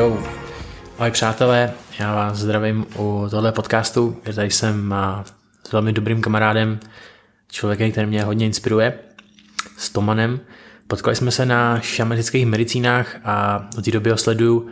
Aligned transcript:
Jo, 0.00 0.18
ahoj 0.98 1.10
přátelé, 1.10 1.72
já 1.98 2.14
vás 2.14 2.38
zdravím 2.38 2.86
u 2.98 3.26
tohle 3.30 3.52
podcastu. 3.52 4.16
Tady 4.34 4.50
jsem 4.50 4.94
s 5.68 5.72
velmi 5.72 5.92
dobrým 5.92 6.22
kamarádem, 6.22 6.80
člověkem, 7.50 7.92
který 7.92 8.06
mě 8.06 8.24
hodně 8.24 8.46
inspiruje, 8.46 8.98
s 9.76 9.90
Tomanem. 9.90 10.40
Potkali 10.86 11.16
jsme 11.16 11.30
se 11.30 11.46
na 11.46 11.80
šamanických 11.80 12.46
medicínách 12.46 13.16
a 13.24 13.68
od 13.78 13.84
té 13.84 13.90
doby 13.90 14.10
ho 14.10 14.16
sleduju 14.16 14.68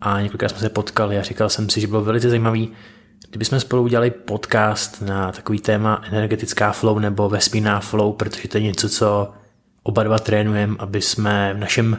a 0.00 0.20
několikrát 0.20 0.48
jsme 0.48 0.58
se 0.58 0.68
potkali 0.68 1.18
a 1.18 1.22
říkal 1.22 1.48
jsem 1.48 1.70
si, 1.70 1.80
že 1.80 1.86
bylo 1.86 2.04
velice 2.04 2.28
zajímavý, 2.28 2.72
kdybychom 3.30 3.60
spolu 3.60 3.82
udělali 3.82 4.10
podcast 4.10 5.02
na 5.02 5.32
takový 5.32 5.58
téma 5.58 6.02
energetická 6.08 6.72
flow 6.72 6.98
nebo 6.98 7.28
vesmírná 7.28 7.80
flow, 7.80 8.12
protože 8.12 8.48
to 8.48 8.58
je 8.58 8.64
něco, 8.64 8.88
co 8.88 9.32
oba 9.82 10.02
dva 10.02 10.18
trénujeme, 10.18 10.76
aby 10.78 11.02
jsme 11.02 11.54
v 11.54 11.58
našem 11.58 11.98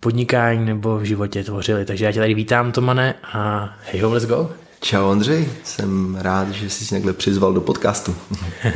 podnikání 0.00 0.66
nebo 0.66 0.98
v 0.98 1.02
životě 1.02 1.44
tvořili. 1.44 1.84
Takže 1.84 2.04
já 2.04 2.12
tě 2.12 2.18
tady 2.18 2.34
vítám, 2.34 2.72
Tomane, 2.72 3.14
a 3.32 3.72
hej 3.92 4.00
ho, 4.00 4.10
let's 4.10 4.28
go. 4.28 4.50
Čau 4.80 5.10
Ondřej, 5.10 5.48
jsem 5.64 6.16
rád, 6.20 6.50
že 6.50 6.70
jsi 6.70 6.94
někde 6.94 7.12
přizval 7.12 7.52
do 7.52 7.60
podcastu. 7.60 8.16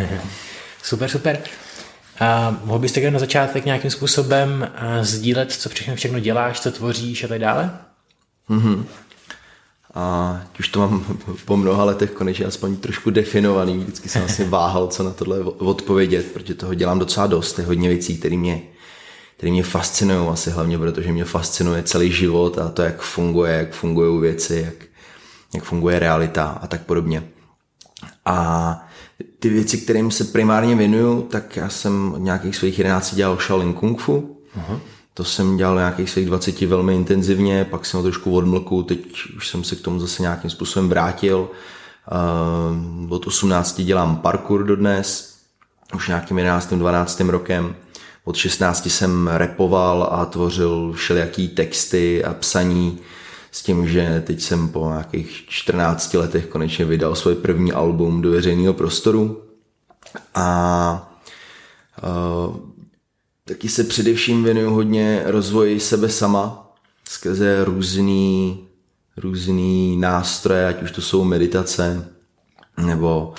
super, 0.83 1.09
super. 1.09 1.39
A 2.21 2.57
mohl 2.65 2.79
bys 2.79 2.93
také 2.93 3.11
na 3.11 3.19
začátek 3.19 3.65
nějakým 3.65 3.91
způsobem 3.91 4.71
sdílet, 5.01 5.53
co 5.53 5.69
všechno, 5.69 5.97
všechno 5.97 6.21
děláš, 6.21 6.61
co 6.61 6.73
tvoříš 6.73 7.25
a 7.25 7.29
tak 7.29 7.39
dále? 7.39 7.71
Mm-hmm. 8.51 8.85
A 9.95 10.41
už 10.59 10.69
to 10.69 10.81
mám 10.81 11.19
po 11.45 11.57
mnoha 11.57 11.85
letech 11.85 12.11
konečně 12.11 12.47
aspoň 12.47 12.77
trošku 12.77 13.11
definovaný. 13.11 13.79
Vždycky 13.79 14.09
jsem 14.09 14.25
asi 14.25 14.45
váhal, 14.45 14.87
co 14.87 15.03
na 15.03 15.11
tohle 15.11 15.39
odpovědět, 15.41 16.33
protože 16.33 16.55
toho 16.55 16.75
dělám 16.75 16.99
docela 16.99 17.27
dost. 17.27 17.59
Je 17.59 17.65
hodně 17.65 17.89
věcí, 17.89 18.19
které 18.19 18.37
mě, 18.37 18.63
které 19.43 19.53
mě 19.53 19.63
fascinují, 19.63 20.29
asi 20.29 20.51
hlavně 20.51 20.79
protože 20.79 21.13
mě 21.13 21.25
fascinuje 21.25 21.83
celý 21.83 22.13
život 22.13 22.59
a 22.59 22.69
to, 22.69 22.83
jak 22.83 23.01
funguje, 23.01 23.53
jak 23.53 23.73
fungují 23.73 24.21
věci, 24.21 24.63
jak, 24.67 24.89
jak 25.55 25.65
funguje 25.65 25.99
realita 25.99 26.59
a 26.63 26.67
tak 26.67 26.83
podobně. 26.83 27.29
A 28.25 28.89
ty 29.39 29.49
věci, 29.49 29.79
kterým 29.79 30.11
se 30.11 30.25
primárně 30.25 30.77
věnuju, 30.77 31.23
tak 31.23 31.57
já 31.57 31.69
jsem 31.69 32.13
od 32.15 32.19
nějakých 32.19 32.57
svých 32.57 32.79
11 32.79 33.15
dělal 33.15 33.37
Shaolin 33.37 33.73
Kung 33.73 34.01
Fu. 34.01 34.37
Uh-huh. 34.57 34.79
To 35.15 35.25
jsem 35.25 35.57
dělal 35.57 35.77
nějakých 35.77 36.11
svých 36.11 36.27
20 36.27 36.61
velmi 36.61 36.95
intenzivně, 36.95 37.65
pak 37.65 37.87
jsem 37.87 37.99
ho 37.99 38.05
trošku 38.05 38.37
odmlku, 38.37 38.83
teď 38.83 38.99
už 39.37 39.49
jsem 39.49 39.65
se 39.65 39.77
k 39.77 39.81
tomu 39.81 40.01
zase 40.01 40.23
nějakým 40.23 40.51
způsobem 40.51 40.89
vrátil. 40.89 41.51
Uh, 43.07 43.13
od 43.13 43.27
18 43.27 43.81
dělám 43.81 44.17
parkour 44.17 44.65
dodnes, 44.65 45.37
už 45.95 46.09
nějakým 46.09 46.39
11. 46.39 46.73
12. 46.73 47.21
rokem. 47.21 47.75
Od 48.25 48.37
16 48.37 48.87
jsem 48.87 49.29
repoval 49.29 50.09
a 50.13 50.27
tvořil 50.27 50.93
všelijaký 50.93 51.49
texty 51.49 52.25
a 52.25 52.35
psaní 52.35 52.99
s 53.51 53.63
tím, 53.63 53.89
že 53.89 54.23
teď 54.27 54.41
jsem 54.41 54.69
po 54.69 54.89
nějakých 54.89 55.45
14 55.49 56.15
letech 56.15 56.47
konečně 56.47 56.85
vydal 56.85 57.15
svůj 57.15 57.35
první 57.35 57.73
album 57.73 58.23
do 58.23 58.31
veřejného 58.31 58.75
prostoru. 58.75 59.43
A 60.35 61.13
uh, 62.03 62.57
taky 63.45 63.69
se 63.69 63.85
především 63.85 64.45
věnuju 64.45 64.71
hodně 64.71 65.23
rozvoji 65.25 65.81
sebe 65.81 66.09
sama 66.09 66.73
skrze 67.09 67.65
různý, 67.65 68.59
různý 69.17 69.97
nástroje, 69.97 70.69
ať 70.69 70.83
už 70.83 70.91
to 70.91 71.03
jsou 71.03 71.25
meditace 71.25 72.09
nebo, 72.87 73.35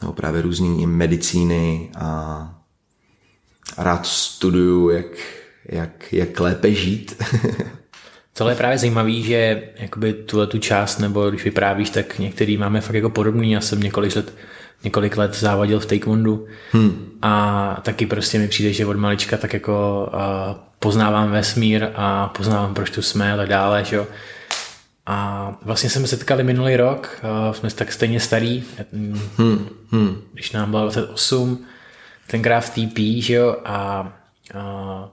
nebo 0.00 0.12
právě 0.12 0.42
různý 0.42 0.86
medicíny 0.86 1.90
a 1.98 2.63
rád 3.78 4.06
studuju, 4.06 4.90
jak, 4.90 5.06
jak, 5.68 6.12
jak 6.12 6.40
lépe 6.40 6.72
žít. 6.72 7.22
Tohle 8.36 8.52
je 8.52 8.56
právě 8.56 8.78
zajímavý, 8.78 9.22
že 9.22 9.62
jakoby 9.76 10.12
tuhle 10.12 10.46
tu 10.46 10.58
část, 10.58 10.98
nebo 10.98 11.30
když 11.30 11.44
vyprávíš, 11.44 11.90
tak 11.90 12.18
některý 12.18 12.56
máme 12.56 12.80
fakt 12.80 12.94
jako 12.94 13.10
podobný. 13.10 13.52
Já 13.52 13.60
jsem 13.60 13.80
několik 13.80 14.16
let, 14.16 14.34
několik 14.84 15.16
let 15.16 15.34
závadil 15.34 15.80
v 15.80 15.86
taekwondu 15.86 16.46
hmm. 16.72 17.18
a 17.22 17.80
taky 17.82 18.06
prostě 18.06 18.38
mi 18.38 18.48
přijde, 18.48 18.72
že 18.72 18.86
od 18.86 18.96
malička 18.96 19.36
tak 19.36 19.52
jako 19.52 20.08
uh, 20.14 20.56
poznávám 20.78 21.30
vesmír 21.30 21.88
a 21.94 22.28
poznávám, 22.28 22.74
proč 22.74 22.90
tu 22.90 23.02
jsme, 23.02 23.32
ale 23.32 23.46
dále, 23.46 23.84
že 23.84 23.96
jo. 23.96 24.06
A 25.06 25.50
vlastně 25.62 25.90
jsme 25.90 26.00
se 26.00 26.06
setkali 26.06 26.44
minulý 26.44 26.76
rok, 26.76 27.20
uh, 27.48 27.54
jsme 27.54 27.70
tak 27.70 27.92
stejně 27.92 28.20
starý, 28.20 28.64
hmm. 29.38 29.68
Hmm. 29.90 30.16
když 30.32 30.52
nám 30.52 30.70
bylo 30.70 30.82
28, 30.82 31.64
tenkrát 32.26 32.60
v 32.60 32.70
TP, 32.70 32.98
že 32.98 33.34
jo, 33.34 33.56
a, 33.64 34.12
a 34.54 35.10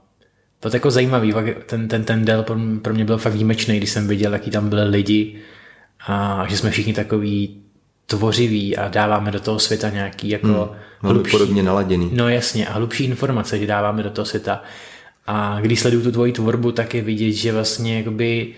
to 0.60 0.68
je 0.68 0.74
jako 0.74 0.92
zajímavý, 0.92 1.34
ten, 1.66 1.88
ten, 1.88 2.04
ten 2.04 2.26
del 2.26 2.44
pro, 2.44 2.56
pro 2.82 2.94
mě 2.94 3.06
byl 3.06 3.18
fakt 3.18 3.34
výjimečný, 3.34 3.78
když 3.78 3.90
jsem 3.90 4.08
viděl, 4.08 4.34
jaký 4.34 4.52
tam 4.52 4.70
byly 4.70 4.84
lidi 4.84 5.40
a 6.08 6.46
že 6.50 6.58
jsme 6.58 6.72
všichni 6.72 6.94
takový 6.94 7.62
tvořiví 8.06 8.78
a 8.78 8.88
dáváme 8.88 9.32
do 9.32 9.40
toho 9.40 9.60
světa 9.60 9.90
nějaký 9.90 10.30
jako 10.30 10.48
hmm, 10.48 11.12
hlubší, 11.12 11.32
podobně 11.32 11.64
naladěný. 11.64 12.10
No 12.14 12.30
jasně, 12.30 12.68
a 12.68 12.74
hlubší 12.74 13.04
informace, 13.04 13.60
že 13.60 13.68
dáváme 13.68 14.04
do 14.04 14.10
toho 14.10 14.26
světa. 14.26 14.64
A 15.28 15.58
když 15.62 15.80
sleduju 15.80 16.04
tu 16.04 16.12
tvoji 16.12 16.32
tvorbu, 16.32 16.72
tak 16.72 16.94
je 16.94 17.02
vidět, 17.02 17.32
že 17.32 17.54
vlastně 17.54 17.98
jakoby 17.98 18.56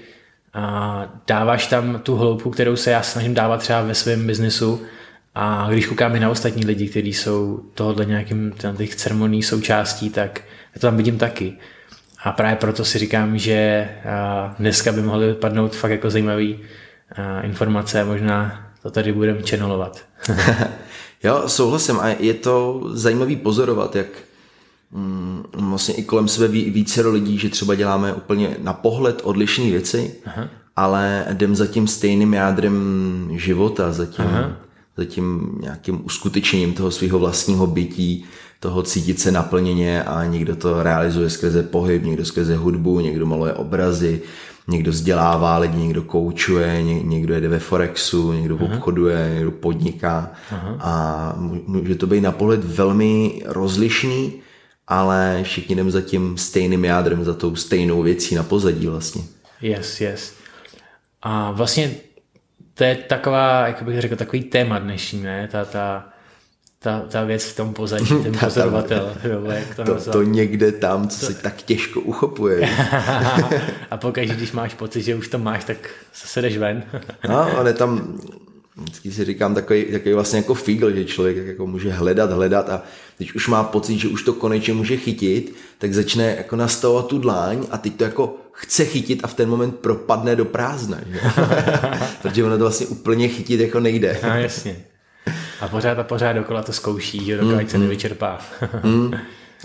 a 0.53 1.05
dáváš 1.27 1.67
tam 1.67 1.99
tu 2.03 2.15
hloubku, 2.15 2.49
kterou 2.49 2.75
se 2.75 2.91
já 2.91 3.01
snažím 3.01 3.33
dávat 3.33 3.57
třeba 3.57 3.81
ve 3.81 3.95
svém 3.95 4.27
biznesu 4.27 4.81
a 5.35 5.67
když 5.71 5.85
koukáme 5.85 6.19
na 6.19 6.29
ostatní 6.29 6.65
lidi, 6.65 6.87
kteří 6.89 7.13
jsou 7.13 7.59
tohohle 7.73 8.05
nějakým 8.05 8.53
těch 8.77 8.95
ceremonií 8.95 9.43
součástí, 9.43 10.09
tak 10.09 10.41
já 10.75 10.79
to 10.79 10.87
tam 10.87 10.97
vidím 10.97 11.17
taky. 11.17 11.53
A 12.23 12.31
právě 12.31 12.55
proto 12.55 12.85
si 12.85 12.99
říkám, 12.99 13.37
že 13.37 13.89
dneska 14.59 14.91
by 14.91 15.01
mohly 15.01 15.27
vypadnout 15.27 15.75
fakt 15.75 15.91
jako 15.91 16.09
zajímavé 16.09 16.45
informace 17.41 18.01
a 18.01 18.05
možná 18.05 18.67
to 18.83 18.91
tady 18.91 19.13
budeme 19.13 19.41
channelovat. 19.41 20.05
jo, 21.23 21.43
souhlasím 21.47 21.99
a 21.99 22.07
je 22.07 22.33
to 22.33 22.81
zajímavý 22.93 23.35
pozorovat, 23.35 23.95
jak 23.95 24.07
mm, 24.91 25.43
vlastně 25.53 25.93
i 25.93 26.03
kolem 26.03 26.27
sebe 26.27 26.47
více 26.47 27.07
lidí, 27.07 27.37
že 27.37 27.49
třeba 27.49 27.75
děláme 27.75 28.13
úplně 28.13 28.57
na 28.63 28.73
pohled 28.73 29.21
odlišné 29.23 29.65
věci, 29.65 30.15
Aha. 30.25 30.47
ale 30.75 31.25
jdem 31.29 31.55
za 31.55 31.67
tím 31.67 31.87
stejným 31.87 32.33
jádrem 32.33 33.29
života, 33.31 33.91
za 33.91 34.05
tím, 34.05 34.25
za 34.97 35.05
tím 35.05 35.57
nějakým 35.61 36.05
uskutečněním 36.05 36.73
toho 36.73 36.91
svého 36.91 37.19
vlastního 37.19 37.67
bytí, 37.67 38.25
toho 38.59 38.83
cítit 38.83 39.19
se 39.19 39.31
naplněně 39.31 40.03
a 40.03 40.25
někdo 40.25 40.55
to 40.55 40.83
realizuje 40.83 41.29
skrze 41.29 41.63
pohyb, 41.63 42.03
někdo 42.03 42.25
skrze 42.25 42.55
hudbu, 42.55 42.99
někdo 42.99 43.25
maluje 43.25 43.53
obrazy, 43.53 44.21
někdo 44.67 44.91
vzdělává 44.91 45.57
lidi, 45.57 45.77
někdo 45.77 46.03
koučuje, 46.03 46.83
někdo 46.83 47.33
jede 47.33 47.47
ve 47.47 47.59
Forexu, 47.59 48.33
někdo 48.33 48.57
Aha. 48.61 48.65
obchoduje, 48.65 49.31
někdo 49.33 49.51
podniká 49.51 50.31
Aha. 50.51 50.77
a 50.79 51.33
může 51.67 51.95
to 51.95 52.07
být 52.07 52.21
na 52.21 52.31
pohled 52.31 52.63
velmi 52.63 53.41
rozlišný, 53.45 54.33
ale 54.87 55.39
všichni 55.43 55.75
jdeme 55.75 55.91
za 55.91 56.01
tím 56.01 56.37
stejným 56.37 56.85
jádrem, 56.85 57.23
za 57.23 57.33
tou 57.33 57.55
stejnou 57.55 58.01
věcí 58.01 58.35
na 58.35 58.43
pozadí 58.43 58.87
vlastně. 58.87 59.23
Yes, 59.61 60.01
yes. 60.01 60.33
A 61.21 61.51
vlastně 61.51 61.95
to 62.73 62.83
je 62.83 62.95
taková, 62.95 63.67
jak 63.67 63.83
bych 63.83 64.01
řekl, 64.01 64.15
takový 64.15 64.43
téma 64.43 64.79
dnešní, 64.79 65.23
ne? 65.23 65.49
Ta, 65.51 65.65
ta, 65.65 66.09
ta, 66.79 66.99
ta 66.99 67.23
věc 67.23 67.43
v 67.43 67.55
tom 67.55 67.73
pozadí, 67.73 68.05
ten 68.23 68.33
pozorovatel. 68.39 69.13
jo, 69.23 69.45
jak 69.45 69.75
to, 69.75 69.83
to, 69.83 70.11
to 70.11 70.23
někde 70.23 70.71
tam, 70.71 71.07
co 71.07 71.19
to... 71.19 71.25
se 71.25 71.41
tak 71.41 71.61
těžko 71.61 72.01
uchopuje. 72.01 72.69
a 73.91 73.97
pokud, 73.97 74.23
když 74.23 74.51
máš 74.51 74.73
pocit, 74.73 75.01
že 75.01 75.15
už 75.15 75.27
to 75.27 75.37
máš, 75.37 75.63
tak 75.63 75.77
se 76.13 76.41
jdeš 76.41 76.57
ven. 76.57 76.83
no, 77.29 77.57
ale 77.57 77.73
tam 77.73 78.19
vždycky 78.77 79.11
si 79.11 79.25
říkám 79.25 79.55
takový, 79.55 79.85
takový 79.85 80.13
vlastně 80.13 80.37
jako 80.37 80.53
fígl, 80.53 80.95
že 80.95 81.05
člověk 81.05 81.37
jako 81.37 81.67
může 81.67 81.91
hledat, 81.91 82.31
hledat 82.31 82.69
a 82.69 82.83
když 83.17 83.35
už 83.35 83.47
má 83.47 83.63
pocit, 83.63 83.99
že 83.99 84.07
už 84.07 84.23
to 84.23 84.33
konečně 84.33 84.73
může 84.73 84.97
chytit, 84.97 85.55
tak 85.77 85.93
začne 85.93 86.35
jako 86.37 86.55
nastavovat 86.55 87.07
tu 87.07 87.19
dláň 87.19 87.65
a 87.71 87.77
teď 87.77 87.95
to 87.95 88.03
jako 88.03 88.37
chce 88.51 88.85
chytit 88.85 89.19
a 89.23 89.27
v 89.27 89.33
ten 89.33 89.49
moment 89.49 89.75
propadne 89.75 90.35
do 90.35 90.45
prázdna. 90.45 90.97
Že? 91.11 91.19
Protože 92.21 92.43
ono 92.43 92.57
to 92.57 92.63
vlastně 92.63 92.87
úplně 92.87 93.27
chytit 93.27 93.59
jako 93.59 93.79
nejde. 93.79 94.19
No, 94.23 94.29
jasně. 94.29 94.85
A 95.61 95.67
pořád 95.67 95.99
a 95.99 96.03
pořád 96.03 96.33
dokola 96.33 96.63
to 96.63 96.73
zkouší, 96.73 97.25
že 97.25 97.37
dokud 97.37 97.53
mm, 97.53 97.67
se 97.67 97.77
mm. 97.77 97.83
nevyčerpá. 97.83 98.39
mm. 98.83 99.13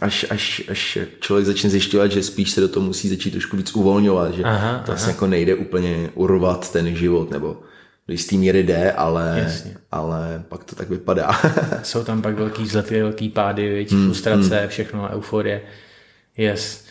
Až, 0.00 0.26
až, 0.30 0.62
až 0.70 0.98
člověk 1.20 1.46
začne 1.46 1.70
zjišťovat, 1.70 2.12
že 2.12 2.22
spíš 2.22 2.50
se 2.50 2.60
do 2.60 2.68
toho 2.68 2.86
musí 2.86 3.08
začít 3.08 3.30
trošku 3.30 3.56
víc 3.56 3.74
uvolňovat, 3.74 4.34
že 4.34 4.42
aha, 4.42 4.82
to 4.86 4.92
asi 4.92 5.10
jako 5.10 5.26
nejde 5.26 5.54
úplně 5.54 6.10
urvat 6.14 6.72
ten 6.72 6.96
život, 6.96 7.30
nebo 7.30 7.56
do 8.08 8.12
jistý 8.12 8.38
míry 8.38 8.62
jde, 8.62 8.92
ale, 8.92 9.52
ale 9.92 10.44
pak 10.48 10.64
to 10.64 10.74
tak 10.74 10.88
vypadá. 10.88 11.40
Jsou 11.82 12.04
tam 12.04 12.22
pak 12.22 12.34
velký 12.34 12.62
vzlety, 12.62 13.02
velký 13.02 13.28
pády, 13.28 13.68
větší 13.68 13.94
mm, 13.94 14.04
frustrace, 14.04 14.62
mm. 14.62 14.68
všechno, 14.68 15.08
euforie. 15.12 15.62
Yes. 16.36 16.84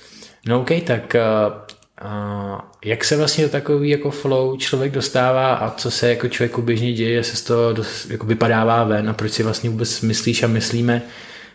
No 0.48 0.62
OK, 0.62 0.70
tak 0.86 1.16
uh, 1.16 1.54
a 2.02 2.72
jak 2.86 3.04
se 3.04 3.18
vlastně 3.18 3.44
do 3.44 3.50
takový 3.50 3.90
jako 3.90 4.12
flow 4.12 4.58
člověk 4.58 4.92
dostává 4.92 5.54
a 5.54 5.72
co 5.72 5.92
se 5.92 6.10
jako 6.10 6.28
člověku 6.28 6.62
běžně 6.62 6.94
děje, 6.94 7.24
se 7.24 7.36
z 7.36 7.42
toho 7.42 7.74
dost, 7.74 8.10
jako 8.10 8.26
vypadává 8.26 8.84
ven 8.84 9.10
a 9.10 9.14
proč 9.14 9.32
si 9.32 9.44
vlastně 9.44 9.70
vůbec 9.70 10.02
myslíš 10.02 10.44
a 10.44 10.48
myslíme, 10.48 11.02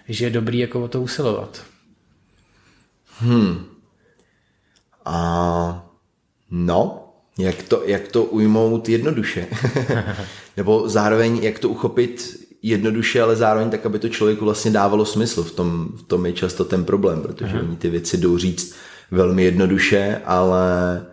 že 0.09 0.25
je 0.25 0.31
dobrý 0.31 0.59
jako 0.59 0.85
o 0.85 0.89
to 0.89 1.03
usilovat? 1.03 1.63
Hmm. 3.19 3.65
A 5.05 5.89
no, 6.51 7.02
Jak 7.39 7.63
to, 7.63 7.83
jak 7.87 8.09
to 8.09 8.25
ujmout 8.25 8.89
jednoduše. 8.89 9.47
Nebo 10.57 10.89
zároveň, 10.89 11.39
jak 11.43 11.59
to 11.59 11.69
uchopit 11.69 12.43
jednoduše, 12.63 13.23
ale 13.23 13.37
zároveň 13.37 13.71
tak, 13.71 13.87
aby 13.87 13.99
to 13.99 14.09
člověku 14.09 14.45
vlastně 14.45 14.71
dávalo 14.71 15.05
smysl. 15.05 15.43
V 15.43 15.53
tom, 15.53 15.89
v 15.97 16.03
tom 16.03 16.27
je 16.27 16.33
často 16.33 16.65
ten 16.65 16.85
problém, 16.85 17.23
protože 17.23 17.61
oni 17.61 17.77
ty 17.77 17.91
věci 17.91 18.19
jdou 18.19 18.39
říct 18.39 18.75
velmi 19.11 19.45
jednoduše, 19.45 20.21
ale, 20.25 21.07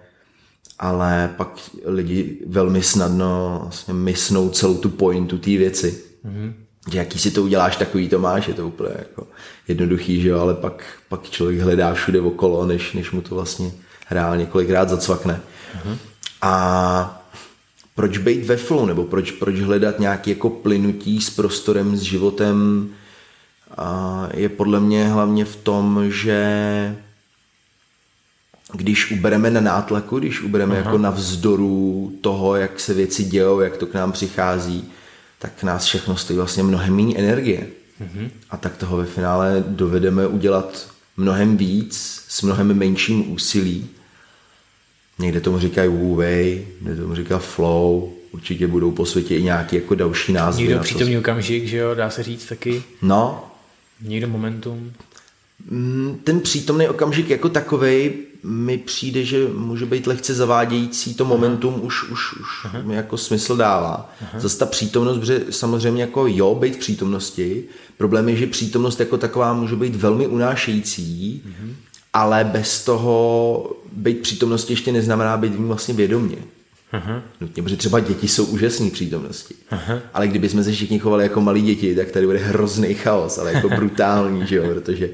ale 0.79 1.33
pak 1.37 1.59
lidi 1.85 2.37
velmi 2.47 2.83
snadno 2.83 3.59
vlastně 3.63 3.93
mysnou 3.93 4.49
celou 4.49 4.77
tu 4.77 4.89
pointu 4.89 5.37
té 5.37 5.49
věci. 5.49 6.03
Mhm. 6.23 6.53
Že 6.91 6.97
jaký 6.97 7.19
si 7.19 7.31
to 7.31 7.43
uděláš, 7.43 7.75
takový 7.75 8.09
to 8.09 8.19
máš, 8.19 8.47
je 8.47 8.53
to 8.53 8.67
úplně 8.67 8.91
jako 8.97 9.27
jednoduchý, 9.67 10.21
že 10.21 10.29
jo, 10.29 10.39
ale 10.39 10.53
pak, 10.53 10.83
pak 11.09 11.29
člověk 11.29 11.59
hledá 11.59 11.93
všude 11.93 12.21
okolo, 12.21 12.65
než, 12.65 12.93
než 12.93 13.11
mu 13.11 13.21
to 13.21 13.35
vlastně 13.35 13.71
reálně 14.11 14.45
kolikrát 14.45 14.89
zacvakne. 14.89 15.41
Mhm. 15.85 15.97
A 16.41 17.23
proč 17.95 18.17
být 18.17 18.45
ve 18.45 18.57
flow, 18.57 18.85
nebo 18.85 19.03
proč, 19.03 19.31
proč 19.31 19.59
hledat 19.59 19.99
nějaký 19.99 20.29
jako 20.29 20.49
plynutí 20.49 21.21
s 21.21 21.29
prostorem, 21.29 21.97
s 21.97 22.01
životem, 22.01 22.89
a 23.77 24.29
je 24.33 24.49
podle 24.49 24.79
mě 24.79 25.07
hlavně 25.07 25.45
v 25.45 25.55
tom, 25.55 26.05
že 26.11 26.95
když 28.73 29.11
ubereme 29.11 29.49
na 29.49 29.61
nátlaku, 29.61 30.19
když 30.19 30.41
ubereme 30.41 30.75
Aha. 30.75 30.85
jako 30.85 30.97
na 30.97 31.09
vzdoru 31.09 32.11
toho, 32.21 32.55
jak 32.55 32.79
se 32.79 32.93
věci 32.93 33.23
dějou, 33.23 33.59
jak 33.59 33.77
to 33.77 33.85
k 33.85 33.93
nám 33.93 34.11
přichází, 34.11 34.91
tak 35.39 35.63
nás 35.63 35.85
všechno 35.85 36.17
stojí 36.17 36.37
vlastně 36.37 36.63
mnohem 36.63 36.95
méně 36.95 37.17
energie. 37.17 37.67
Mhm. 37.99 38.31
A 38.49 38.57
tak 38.57 38.77
toho 38.77 38.97
ve 38.97 39.05
finále 39.05 39.63
dovedeme 39.67 40.27
udělat 40.27 40.87
mnohem 41.17 41.57
víc 41.57 42.23
s 42.27 42.41
mnohem 42.41 42.73
menším 42.73 43.31
úsilí 43.31 43.89
Někde 45.19 45.41
tomu 45.41 45.59
říkají 45.59 45.89
Wu 45.89 46.15
Wei, 46.15 46.67
někde 46.81 47.01
tomu 47.01 47.15
říká 47.15 47.39
Flow, 47.39 48.09
určitě 48.31 48.67
budou 48.67 48.91
po 48.91 49.05
světě 49.05 49.37
i 49.37 49.43
nějaký 49.43 49.75
jako 49.75 49.95
další 49.95 50.33
názvy. 50.33 50.63
Někdo 50.63 50.79
přítomný 50.79 51.13
to... 51.13 51.19
okamžik, 51.19 51.67
že 51.67 51.77
jo, 51.77 51.95
dá 51.95 52.09
se 52.09 52.23
říct 52.23 52.45
taky. 52.45 52.83
No. 53.01 53.45
Někdo 54.01 54.27
momentum. 54.27 54.91
Mm, 55.69 56.19
ten 56.23 56.39
přítomný 56.39 56.87
okamžik 56.87 57.29
jako 57.29 57.49
takový 57.49 58.11
mi 58.43 58.77
přijde, 58.77 59.25
že 59.25 59.47
může 59.47 59.85
být 59.85 60.07
lehce 60.07 60.33
zavádějící, 60.33 61.13
to 61.13 61.25
momentum 61.25 61.73
Aha. 61.73 61.83
už, 61.83 62.03
už, 62.03 62.33
už 62.33 62.67
mi 62.83 62.95
jako 62.95 63.17
smysl 63.17 63.57
dává. 63.57 64.13
Aha. 64.21 64.39
Zase 64.39 64.57
ta 64.57 64.65
přítomnost, 64.65 65.17
protože 65.17 65.45
samozřejmě 65.49 66.01
jako 66.01 66.27
jo, 66.27 66.55
být 66.55 66.75
v 66.75 66.79
přítomnosti, 66.79 67.63
problém 67.97 68.29
je, 68.29 68.35
že 68.35 68.47
přítomnost 68.47 68.99
jako 68.99 69.17
taková 69.17 69.53
může 69.53 69.75
být 69.75 69.95
velmi 69.95 70.27
unášející, 70.27 71.41
mhm 71.45 71.75
ale 72.13 72.43
bez 72.43 72.85
toho 72.85 73.75
být 73.91 74.19
přítomnosti 74.19 74.73
ještě 74.73 74.91
neznamená 74.91 75.37
být 75.37 75.55
v 75.55 75.59
ní 75.59 75.67
vlastně 75.67 75.93
vědomě. 75.93 76.37
Aha. 76.91 77.21
Nutně, 77.41 77.63
protože 77.63 77.77
třeba 77.77 77.99
děti 77.99 78.27
jsou 78.27 78.45
úžasné 78.45 78.89
přítomnosti. 78.89 79.55
Aha. 79.69 79.99
Ale 80.13 80.27
kdyby 80.27 80.49
jsme 80.49 80.63
se 80.63 80.71
všichni 80.71 80.99
chovali 80.99 81.23
jako 81.23 81.41
malí 81.41 81.61
děti, 81.61 81.95
tak 81.95 82.11
tady 82.11 82.25
bude 82.25 82.39
hrozný 82.39 82.93
chaos, 82.93 83.37
ale 83.37 83.53
jako 83.53 83.69
brutální, 83.69 84.47
že 84.47 84.55
jo, 84.55 84.63
protože 84.73 85.09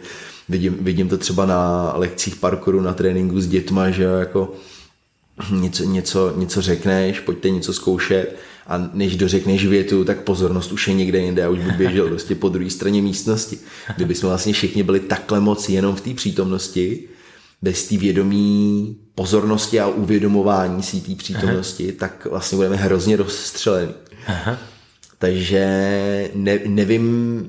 vidím, 0.49 0.77
vidím 0.81 1.09
to 1.09 1.17
třeba 1.17 1.45
na 1.45 1.93
lekcích 1.95 2.35
parkouru, 2.35 2.81
na 2.81 2.93
tréninku 2.93 3.41
s 3.41 3.47
dětma, 3.47 3.89
že 3.89 4.03
jo, 4.03 4.13
jako 4.13 4.53
něco, 5.51 5.83
něco, 5.83 6.33
něco 6.37 6.61
řekneš, 6.61 7.19
pojďte 7.19 7.49
něco 7.49 7.73
zkoušet 7.73 8.35
a 8.67 8.89
než 8.93 9.15
dořekneš 9.15 9.65
větu, 9.65 10.05
tak 10.05 10.21
pozornost 10.21 10.71
už 10.71 10.87
je 10.87 10.93
někde 10.93 11.19
jinde 11.19 11.45
a 11.45 11.49
už 11.49 11.59
by 11.59 11.71
běžel 11.71 12.07
prostě 12.07 12.35
po 12.35 12.49
druhé 12.49 12.69
straně 12.69 13.01
místnosti. 13.01 13.57
Kdyby 13.95 14.15
jsme 14.15 14.29
vlastně 14.29 14.53
všichni 14.53 14.83
byli 14.83 14.99
takhle 14.99 15.39
moc 15.39 15.69
jenom 15.69 15.95
v 15.95 16.01
té 16.01 16.13
přítomnosti, 16.13 17.07
bez 17.61 17.87
té 17.87 17.97
vědomí 17.97 18.97
pozornosti 19.15 19.79
a 19.79 19.87
uvědomování 19.87 20.83
si 20.83 21.01
té 21.01 21.15
přítomnosti, 21.15 21.83
Aha. 21.83 21.95
tak 21.99 22.25
vlastně 22.25 22.55
budeme 22.55 22.75
hrozně 22.75 23.15
rozstřelení. 23.15 23.93
Aha. 24.27 24.57
Takže 25.17 25.61
ne, 26.35 26.59
nevím, 26.65 27.45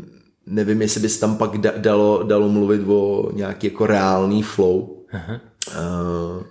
nevím, 0.47 0.83
jestli 0.83 1.01
bys 1.01 1.19
tam 1.19 1.37
pak 1.37 1.59
dalo, 1.59 2.23
dalo 2.23 2.49
mluvit 2.49 2.83
o 2.87 3.31
nějaký 3.35 3.67
jako 3.67 3.87
reálný 3.87 4.43
flow. 4.43 4.89
Aha. 5.12 5.41
Uh, 5.67 6.43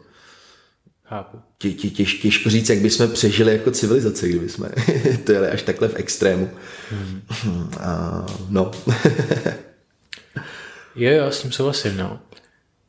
Chápu. 1.04 1.38
Tě, 1.58 1.72
tě, 1.72 1.90
těž, 1.90 2.14
těžko 2.14 2.50
říct, 2.50 2.70
jak 2.70 2.80
bychom 2.80 3.08
přežili 3.08 3.52
jako 3.52 3.72
civilizace, 3.72 4.28
kdyby 4.28 4.50
jsme 4.50 4.70
to 5.24 5.32
jeli 5.32 5.48
až 5.48 5.62
takhle 5.62 5.88
v 5.88 5.96
extrému. 5.96 6.50
Hmm. 6.90 7.70
A, 7.80 8.26
no. 8.50 8.72
jo, 10.96 11.12
jo, 11.12 11.32
s 11.32 11.42
tím 11.42 11.52
souhlasím, 11.52 11.98
no. 11.98 12.20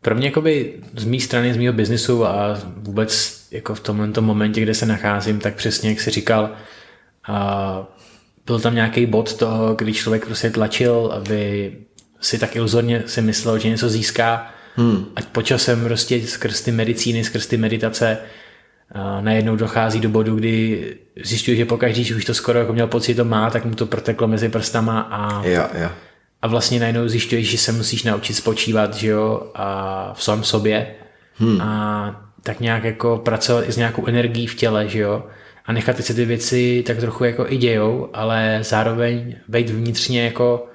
Pro 0.00 0.14
mě 0.14 0.26
jakoby 0.26 0.74
z 0.96 1.04
mé 1.04 1.20
strany, 1.20 1.54
z 1.54 1.56
mého 1.56 1.72
biznisu 1.72 2.26
a 2.26 2.60
vůbec 2.76 3.40
jako 3.50 3.74
v 3.74 3.80
tomto 3.80 4.22
momentě, 4.22 4.60
kde 4.60 4.74
se 4.74 4.86
nacházím, 4.86 5.40
tak 5.40 5.54
přesně 5.54 5.90
jak 5.90 6.00
jsi 6.00 6.10
říkal, 6.10 6.50
a 7.28 7.96
byl 8.46 8.60
tam 8.60 8.74
nějaký 8.74 9.06
bod 9.06 9.36
toho, 9.36 9.74
kdy 9.74 9.92
člověk 9.92 10.26
prostě 10.26 10.50
tlačil, 10.50 11.12
aby 11.14 11.72
si 12.20 12.38
tak 12.38 12.56
iluzorně 12.56 13.02
si 13.06 13.22
myslel, 13.22 13.58
že 13.58 13.68
něco 13.68 13.88
získá, 13.88 14.52
Hmm. 14.76 15.06
Ať 15.16 15.26
počasem 15.26 15.84
prostě 15.84 16.26
skrz 16.26 16.60
ty 16.60 16.72
medicíny, 16.72 17.24
skrz 17.24 17.46
ty 17.46 17.56
meditace 17.56 18.18
najednou 19.20 19.56
dochází 19.56 20.00
do 20.00 20.08
bodu, 20.08 20.36
kdy 20.36 20.96
zjišťuje, 21.24 21.56
že 21.56 21.64
pokaždý, 21.64 22.04
že 22.04 22.16
už 22.16 22.24
to 22.24 22.34
skoro 22.34 22.58
jako 22.58 22.72
měl 22.72 22.86
pocit, 22.86 23.12
že 23.12 23.16
to 23.16 23.24
má, 23.24 23.50
tak 23.50 23.64
mu 23.64 23.74
to 23.74 23.86
proteklo 23.86 24.28
mezi 24.28 24.48
prstama 24.48 25.00
a, 25.00 25.44
ja, 25.44 25.70
ja. 25.74 25.92
a 26.42 26.46
vlastně 26.46 26.80
najednou 26.80 27.08
zjišťuješ, 27.08 27.50
že 27.50 27.58
se 27.58 27.72
musíš 27.72 28.02
naučit 28.02 28.34
spočívat, 28.34 28.94
že 28.94 29.08
jo, 29.08 29.50
a 29.54 30.12
v 30.14 30.22
sám 30.22 30.44
sobě 30.44 30.86
hmm. 31.34 31.60
a 31.60 32.22
tak 32.42 32.60
nějak 32.60 32.84
jako 32.84 33.18
pracovat 33.24 33.68
i 33.68 33.72
s 33.72 33.76
nějakou 33.76 34.06
energií 34.06 34.46
v 34.46 34.54
těle, 34.54 34.88
že 34.88 34.98
jo, 34.98 35.24
a 35.66 35.72
nechat 35.72 36.04
si 36.04 36.14
ty 36.14 36.24
věci 36.24 36.84
tak 36.86 36.98
trochu 36.98 37.24
jako 37.24 37.46
i 37.48 37.56
dějou, 37.56 38.10
ale 38.14 38.58
zároveň 38.62 39.34
být 39.48 39.70
vnitřně 39.70 40.24
jako 40.24 40.66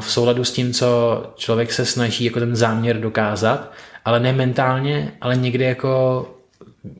v 0.00 0.10
souladu 0.10 0.44
s 0.44 0.52
tím, 0.52 0.72
co 0.72 1.22
člověk 1.36 1.72
se 1.72 1.84
snaží 1.84 2.24
jako 2.24 2.40
ten 2.40 2.56
záměr 2.56 3.00
dokázat, 3.00 3.72
ale 4.04 4.20
ne 4.20 4.32
mentálně, 4.32 5.12
ale 5.20 5.36
někdy 5.36 5.64
jako 5.64 6.26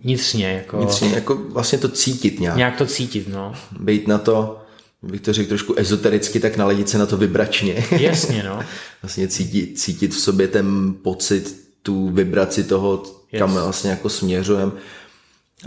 vnitřně. 0.02 0.52
Jako, 0.52 0.76
vnitřně, 0.76 1.08
jako 1.08 1.34
vlastně 1.48 1.78
to 1.78 1.88
cítit 1.88 2.40
nějak. 2.40 2.56
Nějak 2.56 2.76
to 2.76 2.86
cítit, 2.86 3.28
no. 3.28 3.54
Být 3.80 4.08
na 4.08 4.18
to, 4.18 4.60
bych 5.02 5.20
to 5.20 5.32
řekl 5.32 5.48
trošku 5.48 5.74
ezotericky, 5.76 6.40
tak 6.40 6.56
naladit 6.56 6.88
se 6.88 6.98
na 6.98 7.06
to 7.06 7.16
vybračně. 7.16 7.84
Jasně, 8.00 8.42
no. 8.42 8.60
vlastně 9.02 9.28
cítit, 9.28 9.78
cítit 9.78 10.14
v 10.14 10.20
sobě 10.20 10.48
ten 10.48 10.94
pocit, 11.02 11.70
tu 11.82 12.08
vibraci 12.08 12.64
toho, 12.64 13.02
yes. 13.32 13.38
kam 13.38 13.52
vlastně 13.52 13.90
jako 13.90 14.08
směřujeme. 14.08 14.72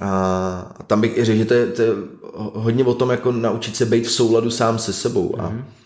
A 0.01 0.83
tam 0.87 1.01
bych 1.01 1.17
i 1.17 1.25
řekl, 1.25 1.37
že 1.37 1.45
to 1.45 1.53
je, 1.53 1.65
to 1.67 1.81
je 1.81 1.89
hodně 2.35 2.83
o 2.83 2.93
tom, 2.93 3.09
jako 3.09 3.31
naučit 3.31 3.75
se 3.75 3.85
být 3.85 4.07
v 4.07 4.11
souladu 4.11 4.51
sám 4.51 4.79
se 4.79 4.93
sebou. 4.93 5.29
Mm-hmm 5.29 5.63
a 5.69 5.82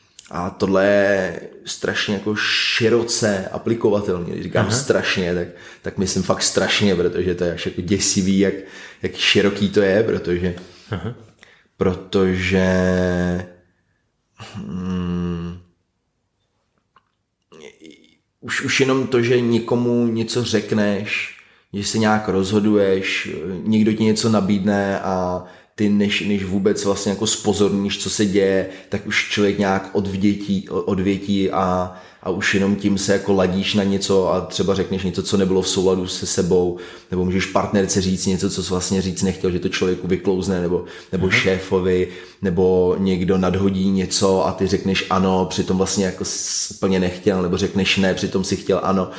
tohle 0.50 0.86
je 0.86 1.42
strašně 1.66 2.14
jako 2.14 2.36
široce 2.36 3.48
aplikovatelné. 3.52 4.30
Když 4.30 4.44
říkám 4.44 4.66
Aha. 4.66 4.78
strašně, 4.78 5.36
tak, 5.36 5.48
tak 5.82 5.98
myslím 5.98 6.24
fakt 6.24 6.44
strašně, 6.44 6.96
protože 6.96 7.36
to 7.36 7.44
je 7.44 7.54
až 7.54 7.66
jako 7.66 7.82
děsivý, 7.82 8.40
jak, 8.40 8.54
jak 9.02 9.16
široký 9.16 9.70
to 9.70 9.82
je, 9.82 10.04
protože 10.04 10.56
Aha. 10.92 11.14
protože 11.78 12.68
hmm, 14.38 15.60
už, 18.42 18.62
už 18.62 18.80
jenom 18.80 19.08
to, 19.08 19.22
že 19.22 19.42
někomu 19.42 20.08
něco 20.08 20.44
řekneš, 20.44 21.38
že 21.74 21.84
se 21.84 21.98
nějak 21.98 22.28
rozhoduješ, 22.28 23.30
někdo 23.64 23.94
ti 23.94 24.04
něco 24.04 24.30
nabídne 24.30 25.00
a 25.00 25.46
ty 25.78 25.90
než, 25.90 26.22
než 26.22 26.44
vůbec 26.44 26.86
vlastně 26.86 27.10
jako 27.10 27.28
spozorníš, 27.28 27.98
co 28.04 28.10
se 28.10 28.26
děje, 28.26 28.70
tak 28.90 29.08
už 29.08 29.30
člověk 29.30 29.60
nějak 29.60 29.90
odvětí, 29.94 30.70
odvětí 30.70 31.52
a, 31.52 31.96
a 32.28 32.30
už 32.30 32.54
jenom 32.54 32.76
tím 32.76 32.98
se 32.98 33.14
jako 33.14 33.34
ladíš 33.34 33.74
na 33.74 33.84
něco 33.84 34.34
a 34.34 34.42
třeba 34.42 34.76
řekneš 34.76 35.04
něco, 35.04 35.24
co 35.24 35.38
nebylo 35.38 35.62
v 35.62 35.70
souladu 35.70 36.08
se 36.08 36.26
sebou, 36.26 36.78
nebo 37.12 37.26
můžeš 37.26 37.46
partnerce 37.46 38.02
říct 38.02 38.26
něco, 38.26 38.50
co 38.50 38.62
vlastně 38.62 39.02
říct 39.02 39.24
nechtěl, 39.24 39.52
že 39.52 39.60
to 39.60 39.70
člověku 39.70 40.08
vyklouzne, 40.08 40.62
nebo, 40.62 40.86
nebo 41.12 41.28
mm-hmm. 41.28 41.42
šéfovi, 41.42 42.08
nebo 42.42 42.96
někdo 43.00 43.38
nadhodí 43.38 43.90
něco 43.90 44.48
a 44.48 44.52
ty 44.52 44.68
řekneš 44.68 45.06
ano, 45.10 45.46
přitom 45.46 45.78
vlastně 45.78 46.06
jako 46.06 46.24
úplně 46.76 47.00
nechtěl, 47.00 47.42
nebo 47.42 47.58
řekneš 47.58 47.98
ne, 47.98 48.14
přitom 48.14 48.44
si 48.44 48.56
chtěl 48.56 48.80
ano. 48.84 49.10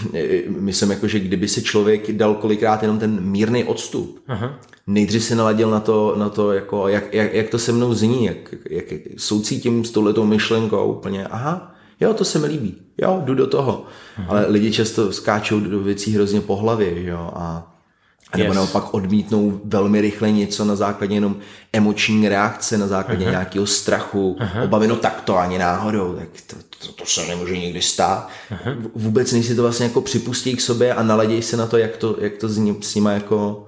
Myslím 0.48 0.90
jako, 0.90 1.08
že 1.08 1.20
kdyby 1.20 1.48
si 1.48 1.62
člověk 1.62 2.12
dal 2.12 2.34
kolikrát 2.34 2.82
jenom 2.82 2.98
ten 2.98 3.20
mírný 3.20 3.64
odstup, 3.64 4.18
Aha. 4.28 4.58
nejdřív 4.86 5.24
se 5.24 5.34
naladil 5.34 5.70
na 5.70 5.80
to, 5.80 6.14
na 6.16 6.28
to 6.28 6.52
jako, 6.52 6.88
jak, 6.88 7.14
jak, 7.14 7.34
jak 7.34 7.48
to 7.48 7.58
se 7.58 7.72
mnou 7.72 7.94
zní, 7.94 8.24
jak, 8.24 8.54
jak, 8.70 8.92
jak 8.92 9.00
soucítím 9.16 9.84
s 9.84 9.90
touhletou 9.90 10.24
myšlenkou 10.24 10.92
úplně, 10.92 11.26
aha, 11.26 11.71
jo, 12.02 12.14
to 12.14 12.24
se 12.24 12.38
mi 12.38 12.46
líbí, 12.46 12.76
jo, 12.98 13.22
jdu 13.24 13.34
do 13.34 13.46
toho. 13.46 13.84
Aha. 14.16 14.26
Ale 14.28 14.46
lidi 14.48 14.72
často 14.72 15.12
skáčou 15.12 15.60
do 15.60 15.80
věcí 15.80 16.14
hrozně 16.14 16.40
po 16.40 16.56
hlavě, 16.56 17.06
jo, 17.06 17.30
a 17.34 17.68
a 18.32 18.38
nebo 18.38 18.50
yes. 18.50 18.56
naopak 18.56 18.94
odmítnou 18.94 19.60
velmi 19.64 20.00
rychle 20.00 20.32
něco 20.32 20.64
na 20.64 20.76
základě 20.76 21.14
jenom 21.14 21.36
emoční 21.72 22.28
reakce, 22.28 22.78
na 22.78 22.86
základě 22.86 23.24
uh-huh. 23.24 23.30
nějakého 23.30 23.66
strachu, 23.66 24.36
uh-huh. 24.40 24.64
obavy, 24.64 24.86
no 24.86 24.96
tak 24.96 25.20
to 25.20 25.38
ani 25.38 25.58
náhodou, 25.58 26.14
tak 26.14 26.28
to, 26.46 26.56
to, 26.86 26.92
to 26.92 27.04
se 27.06 27.26
nemůže 27.26 27.58
nikdy 27.58 27.82
stát. 27.82 28.28
Uh-huh. 28.50 28.90
Vůbec 28.94 29.32
než 29.32 29.46
si 29.46 29.54
to 29.54 29.62
vlastně 29.62 29.86
jako 29.86 30.00
připustí 30.00 30.56
k 30.56 30.60
sobě 30.60 30.94
a 30.94 31.02
naladěj 31.02 31.42
se 31.42 31.56
na 31.56 31.66
to, 31.66 31.78
jak 31.78 31.96
to, 31.96 32.16
jak 32.20 32.36
to 32.36 32.48
s, 32.48 32.58
ním, 32.58 32.82
s 32.82 32.94
nima 32.94 33.12
jako 33.12 33.66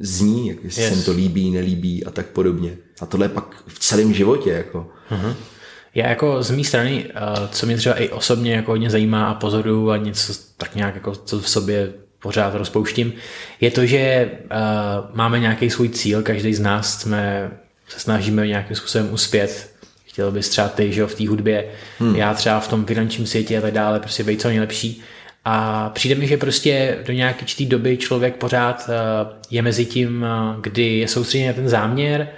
zní, 0.00 0.48
jak 0.48 0.64
yes. 0.64 0.74
se 0.74 0.82
jim 0.82 1.02
to 1.02 1.12
líbí, 1.12 1.50
nelíbí 1.50 2.04
a 2.04 2.10
tak 2.10 2.26
podobně. 2.26 2.76
A 3.00 3.06
tohle 3.06 3.26
je 3.26 3.30
pak 3.30 3.62
v 3.66 3.78
celém 3.78 4.12
životě. 4.12 4.50
Jako. 4.50 4.86
Uh-huh. 5.10 5.34
Já 5.94 6.08
jako 6.08 6.42
z 6.42 6.50
mé 6.50 6.64
strany, 6.64 7.04
eh, 7.08 7.48
co 7.50 7.66
mě 7.66 7.76
třeba 7.76 7.94
i 7.94 8.08
osobně 8.08 8.54
jako 8.54 8.70
hodně 8.70 8.90
zajímá 8.90 9.26
a 9.26 9.34
pozoruju 9.34 9.90
a 9.90 9.96
něco 9.96 10.32
tak 10.56 10.74
nějak 10.74 10.94
jako 10.94 11.14
co 11.14 11.40
v 11.40 11.48
sobě 11.48 11.92
pořád 12.24 12.54
rozpouštím, 12.54 13.12
je 13.60 13.70
to, 13.70 13.86
že 13.86 14.30
uh, 14.44 15.16
máme 15.16 15.38
nějaký 15.38 15.70
svůj 15.70 15.88
cíl, 15.88 16.22
každý 16.22 16.54
z 16.54 16.60
nás 16.60 17.00
jsme, 17.00 17.50
se 17.88 18.00
snažíme 18.00 18.46
nějakým 18.46 18.76
způsobem 18.76 19.08
uspět. 19.12 19.70
Chtěl 20.04 20.30
bys 20.32 20.48
třeba 20.48 20.68
ty, 20.68 20.92
že 20.92 21.00
jo, 21.00 21.06
v 21.06 21.14
té 21.14 21.28
hudbě, 21.28 21.64
hmm. 21.98 22.16
já 22.16 22.34
třeba 22.34 22.60
v 22.60 22.68
tom 22.68 22.84
finančním 22.84 23.26
světě 23.26 23.58
a 23.58 23.60
tak 23.60 23.74
dále, 23.74 24.00
prostě 24.00 24.24
být 24.24 24.40
co 24.40 24.48
nejlepší. 24.48 25.02
A 25.44 25.88
přijde 25.90 26.14
mi, 26.14 26.26
že 26.26 26.36
prostě 26.36 26.98
do 27.06 27.12
nějaké 27.12 27.44
čtý 27.44 27.66
doby 27.66 27.96
člověk 27.96 28.36
pořád 28.36 28.88
uh, 28.88 28.94
je 29.50 29.62
mezi 29.62 29.84
tím, 29.84 30.26
kdy 30.60 30.98
je 30.98 31.08
soustředěn 31.08 31.48
na 31.48 31.52
ten 31.52 31.68
záměr, 31.68 32.28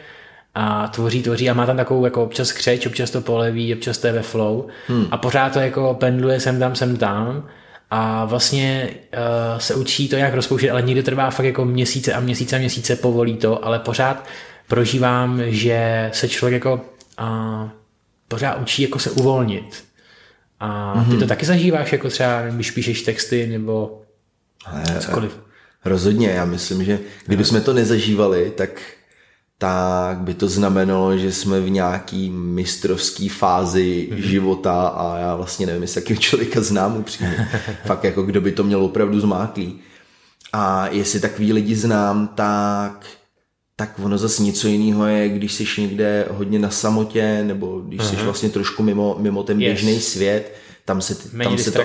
a 0.58 0.88
tvoří, 0.88 1.22
tvoří 1.22 1.50
a 1.50 1.54
má 1.54 1.66
tam 1.66 1.76
takovou 1.76 2.04
jako 2.04 2.24
občas 2.24 2.52
křeč, 2.52 2.86
občas 2.86 3.10
to 3.10 3.20
poleví, 3.20 3.74
občas 3.74 3.98
to 3.98 4.06
je 4.06 4.12
ve 4.12 4.22
flow 4.22 4.66
hmm. 4.88 5.06
a 5.10 5.16
pořád 5.16 5.52
to 5.52 5.58
jako 5.60 5.94
pendluje 5.94 6.40
sem 6.40 6.58
tam, 6.58 6.74
sem 6.74 6.96
tam 6.96 7.48
a 7.90 8.24
vlastně 8.24 8.90
uh, 8.90 9.58
se 9.58 9.74
učí 9.74 10.08
to, 10.08 10.16
jak 10.16 10.34
rozpouštět, 10.34 10.70
ale 10.70 10.82
někdy 10.82 11.02
trvá 11.02 11.30
fakt 11.30 11.46
jako 11.46 11.64
měsíce 11.64 12.12
a 12.12 12.20
měsíce 12.20 12.56
a 12.56 12.58
měsíce 12.58 12.96
povolí 12.96 13.36
to, 13.36 13.64
ale 13.64 13.78
pořád 13.78 14.26
prožívám, 14.68 15.42
že 15.46 16.10
se 16.12 16.28
člověk 16.28 16.54
jako 16.54 16.80
uh, 17.20 17.68
pořád 18.28 18.60
učí 18.60 18.82
jako 18.82 18.98
se 18.98 19.10
uvolnit. 19.10 19.84
A 20.60 20.94
mm-hmm. 20.96 21.04
ty 21.04 21.10
mhm. 21.10 21.20
to 21.20 21.26
taky 21.26 21.46
zažíváš, 21.46 21.92
jako 21.92 22.08
třeba, 22.08 22.42
když 22.42 22.70
píšeš 22.70 23.02
texty 23.02 23.46
nebo 23.46 24.02
cokoliv. 25.00 25.38
Rozhodně, 25.84 26.28
já 26.28 26.44
myslím, 26.44 26.84
že 26.84 26.98
kdybychom 27.26 27.60
to 27.60 27.72
nezažívali, 27.72 28.52
tak 28.56 28.70
tak 29.58 30.18
by 30.18 30.34
to 30.34 30.48
znamenalo, 30.48 31.18
že 31.18 31.32
jsme 31.32 31.60
v 31.60 31.70
nějaký 31.70 32.30
mistrovský 32.30 33.28
fázi 33.28 34.08
mm-hmm. 34.10 34.16
života 34.16 34.88
a 34.88 35.18
já 35.18 35.36
vlastně 35.36 35.66
nevím, 35.66 35.82
jestli 35.82 36.00
jakého 36.00 36.20
člověka 36.20 36.60
znám 36.60 36.96
upřímně. 36.96 37.48
Fakt 37.84 38.04
jako 38.04 38.22
kdo 38.22 38.40
by 38.40 38.52
to 38.52 38.64
měl 38.64 38.84
opravdu 38.84 39.20
zmáklý. 39.20 39.78
A 40.52 40.88
jestli 40.88 41.20
takový 41.20 41.52
lidi 41.52 41.76
znám, 41.76 42.28
tak 42.34 43.06
tak 43.78 43.98
ono 44.02 44.18
zase 44.18 44.42
něco 44.42 44.68
jiného 44.68 45.06
je, 45.06 45.28
když 45.28 45.52
jsi 45.52 45.66
někde 45.78 46.28
hodně 46.30 46.58
na 46.58 46.70
samotě, 46.70 47.44
nebo 47.44 47.80
když 47.80 48.00
uh-huh. 48.00 48.10
jsi 48.10 48.16
vlastně 48.16 48.48
trošku 48.48 48.82
mimo, 48.82 49.16
mimo 49.18 49.42
ten 49.42 49.58
běžný 49.58 49.92
yes. 49.92 50.08
svět, 50.08 50.56
tam 50.86 51.00
se, 51.00 51.14
tam 51.42 51.58
se 51.58 51.70
to 51.70 51.80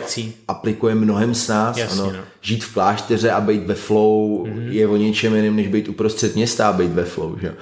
aplikuje 0.48 0.96
mnohem 0.96 1.36
s 1.36 1.48
nás. 1.48 1.77
Jasně, 1.77 2.01
ano. 2.01 2.12
No. 2.12 2.20
Žít 2.41 2.63
v 2.63 2.74
klášteře 2.74 3.31
a 3.31 3.41
být 3.41 3.65
ve 3.65 3.75
flow 3.75 4.43
mm-hmm. 4.43 4.72
je 4.72 4.88
o 4.88 4.98
něčem 4.98 5.36
jiném, 5.36 5.55
než 5.55 5.67
být 5.67 5.89
uprostřed 5.89 6.36
města 6.36 6.70
a 6.70 6.74
být 6.74 6.91
ve 6.91 7.05
flow. 7.05 7.38
Že? 7.39 7.55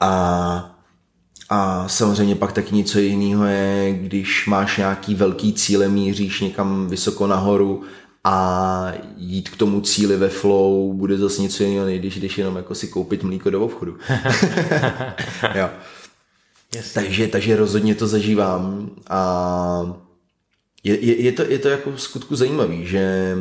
A, 0.00 0.76
a 1.48 1.88
samozřejmě 1.88 2.34
pak 2.34 2.52
taky 2.52 2.74
něco 2.74 2.98
jiného 2.98 3.44
je, 3.44 3.92
když 3.92 4.46
máš 4.46 4.76
nějaký 4.76 5.14
velký 5.14 5.52
cíle, 5.52 5.88
míříš 5.88 6.40
někam 6.40 6.88
vysoko 6.88 7.26
nahoru 7.26 7.82
a 8.24 8.92
jít 9.16 9.48
k 9.48 9.56
tomu 9.56 9.80
cíli 9.80 10.16
ve 10.16 10.28
flow 10.28 10.92
bude 10.92 11.18
zase 11.18 11.42
něco 11.42 11.62
jiného, 11.62 11.86
než 11.86 11.98
když 11.98 12.16
jdeš 12.16 12.38
jenom 12.38 12.56
jako 12.56 12.74
si 12.74 12.88
koupit 12.88 13.22
mlíko 13.22 13.50
do 13.50 13.64
obchodu. 13.64 13.96
jo. 15.54 15.68
Takže, 16.94 17.28
takže 17.28 17.56
rozhodně 17.56 17.94
to 17.94 18.06
zažívám 18.06 18.90
a 19.08 20.00
je, 20.84 21.04
je, 21.04 21.22
je, 21.22 21.32
to, 21.32 21.42
je 21.42 21.58
to 21.58 21.68
jako 21.68 21.92
v 21.92 22.02
skutku 22.02 22.36
zajímavý, 22.36 22.86
že 22.86 23.34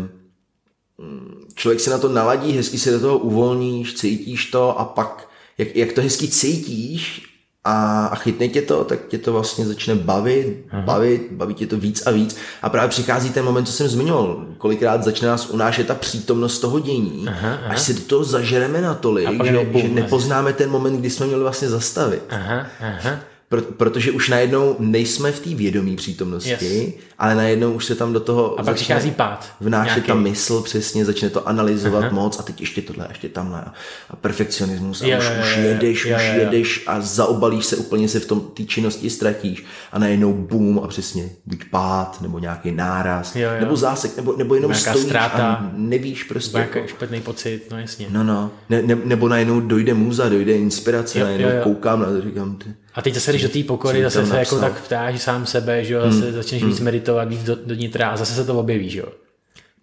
mm, 0.98 1.45
člověk 1.55 1.79
se 1.79 1.89
na 1.89 1.98
to 1.98 2.09
naladí, 2.09 2.51
hezky 2.51 2.79
se 2.79 2.91
do 2.91 3.00
toho 3.00 3.17
uvolníš, 3.17 3.93
cítíš 3.93 4.45
to 4.45 4.79
a 4.79 4.86
pak, 4.86 5.29
jak, 5.57 5.75
jak 5.75 5.93
to 5.93 6.01
hezky 6.01 6.27
cítíš 6.27 7.29
a, 7.69 8.05
a 8.05 8.15
chytne 8.15 8.47
tě 8.47 8.61
to, 8.61 8.83
tak 8.83 8.99
tě 9.07 9.17
to 9.17 9.33
vlastně 9.33 9.65
začne 9.65 9.95
bavit, 9.95 10.65
aha. 10.71 10.81
bavit, 10.81 11.27
baví 11.31 11.53
tě 11.53 11.67
to 11.67 11.77
víc 11.77 12.07
a 12.07 12.11
víc. 12.11 12.38
A 12.61 12.69
právě 12.69 12.89
přichází 12.89 13.29
ten 13.29 13.45
moment, 13.45 13.65
co 13.65 13.73
jsem 13.73 13.88
zmiňoval, 13.88 14.45
kolikrát 14.57 15.03
začne 15.03 15.27
nás 15.27 15.49
unášet 15.49 15.88
ta 15.88 15.95
přítomnost 15.95 16.59
toho 16.59 16.79
dění, 16.79 17.25
aha, 17.27 17.57
aha. 17.63 17.73
až 17.73 17.81
si 17.81 17.93
do 17.93 18.01
toho 18.01 18.23
zažereme 18.23 18.81
natolik, 18.81 19.43
že, 19.43 19.79
že 19.81 19.88
nepoznáme 19.88 20.53
ten 20.53 20.69
moment, 20.69 20.97
kdy 20.97 21.09
jsme 21.09 21.25
měli 21.25 21.41
vlastně 21.41 21.69
zastavit. 21.69 22.23
Aha, 22.29 22.67
aha. 22.79 23.19
Pro, 23.50 23.62
protože 23.62 24.12
už 24.12 24.29
najednou 24.29 24.75
nejsme 24.79 25.32
v 25.32 25.39
té 25.39 25.50
vědomí 25.50 25.96
přítomnosti, 25.96 26.50
yes. 26.50 26.94
ale 27.18 27.36
najednou 27.36 27.74
už 27.74 27.86
se 27.86 27.96
tam 27.96 28.13
do 28.13 28.20
toho 28.20 28.60
a 28.60 28.63
pak 28.63 28.77
pád. 29.15 29.50
Vnášet 29.60 29.91
nějaký. 29.91 30.08
ta 30.08 30.13
mysl 30.13 30.62
přesně, 30.62 31.06
začne 31.06 31.29
to 31.29 31.48
analyzovat 31.48 32.03
uh-huh. 32.03 32.13
moc 32.13 32.39
a 32.39 32.44
teď 32.44 32.62
ještě 32.62 32.82
tohle, 32.82 33.06
ještě 33.10 33.29
tamhle 33.29 33.63
a 34.10 34.15
perfekcionismus 34.15 35.01
a 35.01 35.08
jo, 35.08 35.18
už, 35.18 35.25
jo, 35.25 35.32
už 35.41 35.58
jedeš, 35.58 36.06
jo, 36.06 36.15
už 36.15 36.24
jo. 36.24 36.39
jedeš 36.39 36.84
a 36.88 37.01
zaobalíš 37.01 37.65
se 37.65 37.75
úplně 37.75 38.10
se 38.10 38.20
v 38.20 38.25
tom 38.25 38.41
té 38.41 38.63
činnosti 38.63 39.10
ztratíš 39.10 39.65
a 39.91 40.00
najednou 40.00 40.34
boom 40.34 40.82
a 40.84 40.88
přesně 40.88 41.29
buď 41.46 41.65
pád 41.72 42.22
nebo 42.22 42.39
nějaký 42.39 42.72
náraz 42.72 43.36
jo, 43.36 43.50
jo. 43.53 43.60
nebo 43.60 43.75
zásek 43.75 44.18
nebo, 44.18 44.36
nebo 44.38 44.56
jenom 44.56 44.72
Nějaká 44.72 44.91
stojíš 44.91 45.08
ztráta, 45.08 45.53
a 45.53 45.72
nevíš 45.74 46.24
prostě. 46.24 46.58
Nějaký 46.58 46.77
jako, 46.77 46.88
špatný 46.88 47.22
pocit, 47.22 47.68
no 47.72 47.79
jasně. 47.79 48.08
No 48.10 48.24
no, 48.24 48.51
ne, 48.70 48.82
ne, 48.82 48.98
nebo 49.03 49.27
najednou 49.27 49.60
dojde 49.60 49.94
muza, 49.94 50.29
dojde 50.29 50.53
inspirace, 50.53 51.20
jo, 51.20 51.25
najednou 51.25 51.50
jo, 51.50 51.56
jo. 51.56 51.63
koukám 51.63 52.00
na 52.00 52.06
to, 52.06 52.22
říkám 52.22 52.56
ty 52.56 52.74
a 52.93 53.01
teď 53.01 53.13
zase, 53.13 53.31
když 53.31 53.43
do 53.43 53.50
té 53.50 53.63
pokory, 53.63 54.03
zase 54.03 54.25
se 54.25 54.38
jako 54.38 54.60
tak 54.60 54.81
ptáš 54.81 55.22
sám 55.22 55.46
sebe, 55.46 55.86
že 55.86 55.93
jo, 55.93 56.01
zase 56.01 56.25
hmm. 56.25 56.34
začneš 56.34 56.62
hmm. 56.62 56.72
víc 56.72 56.79
meditovat, 56.79 57.29
víc 57.29 57.43
do, 57.43 57.58
do 57.65 57.75
nitra 57.75 58.10
a 58.10 58.17
zase 58.17 58.34
se 58.34 58.46
to 58.46 58.60
objeví, 58.60 58.89
že 58.89 59.00
jo. 59.00 59.08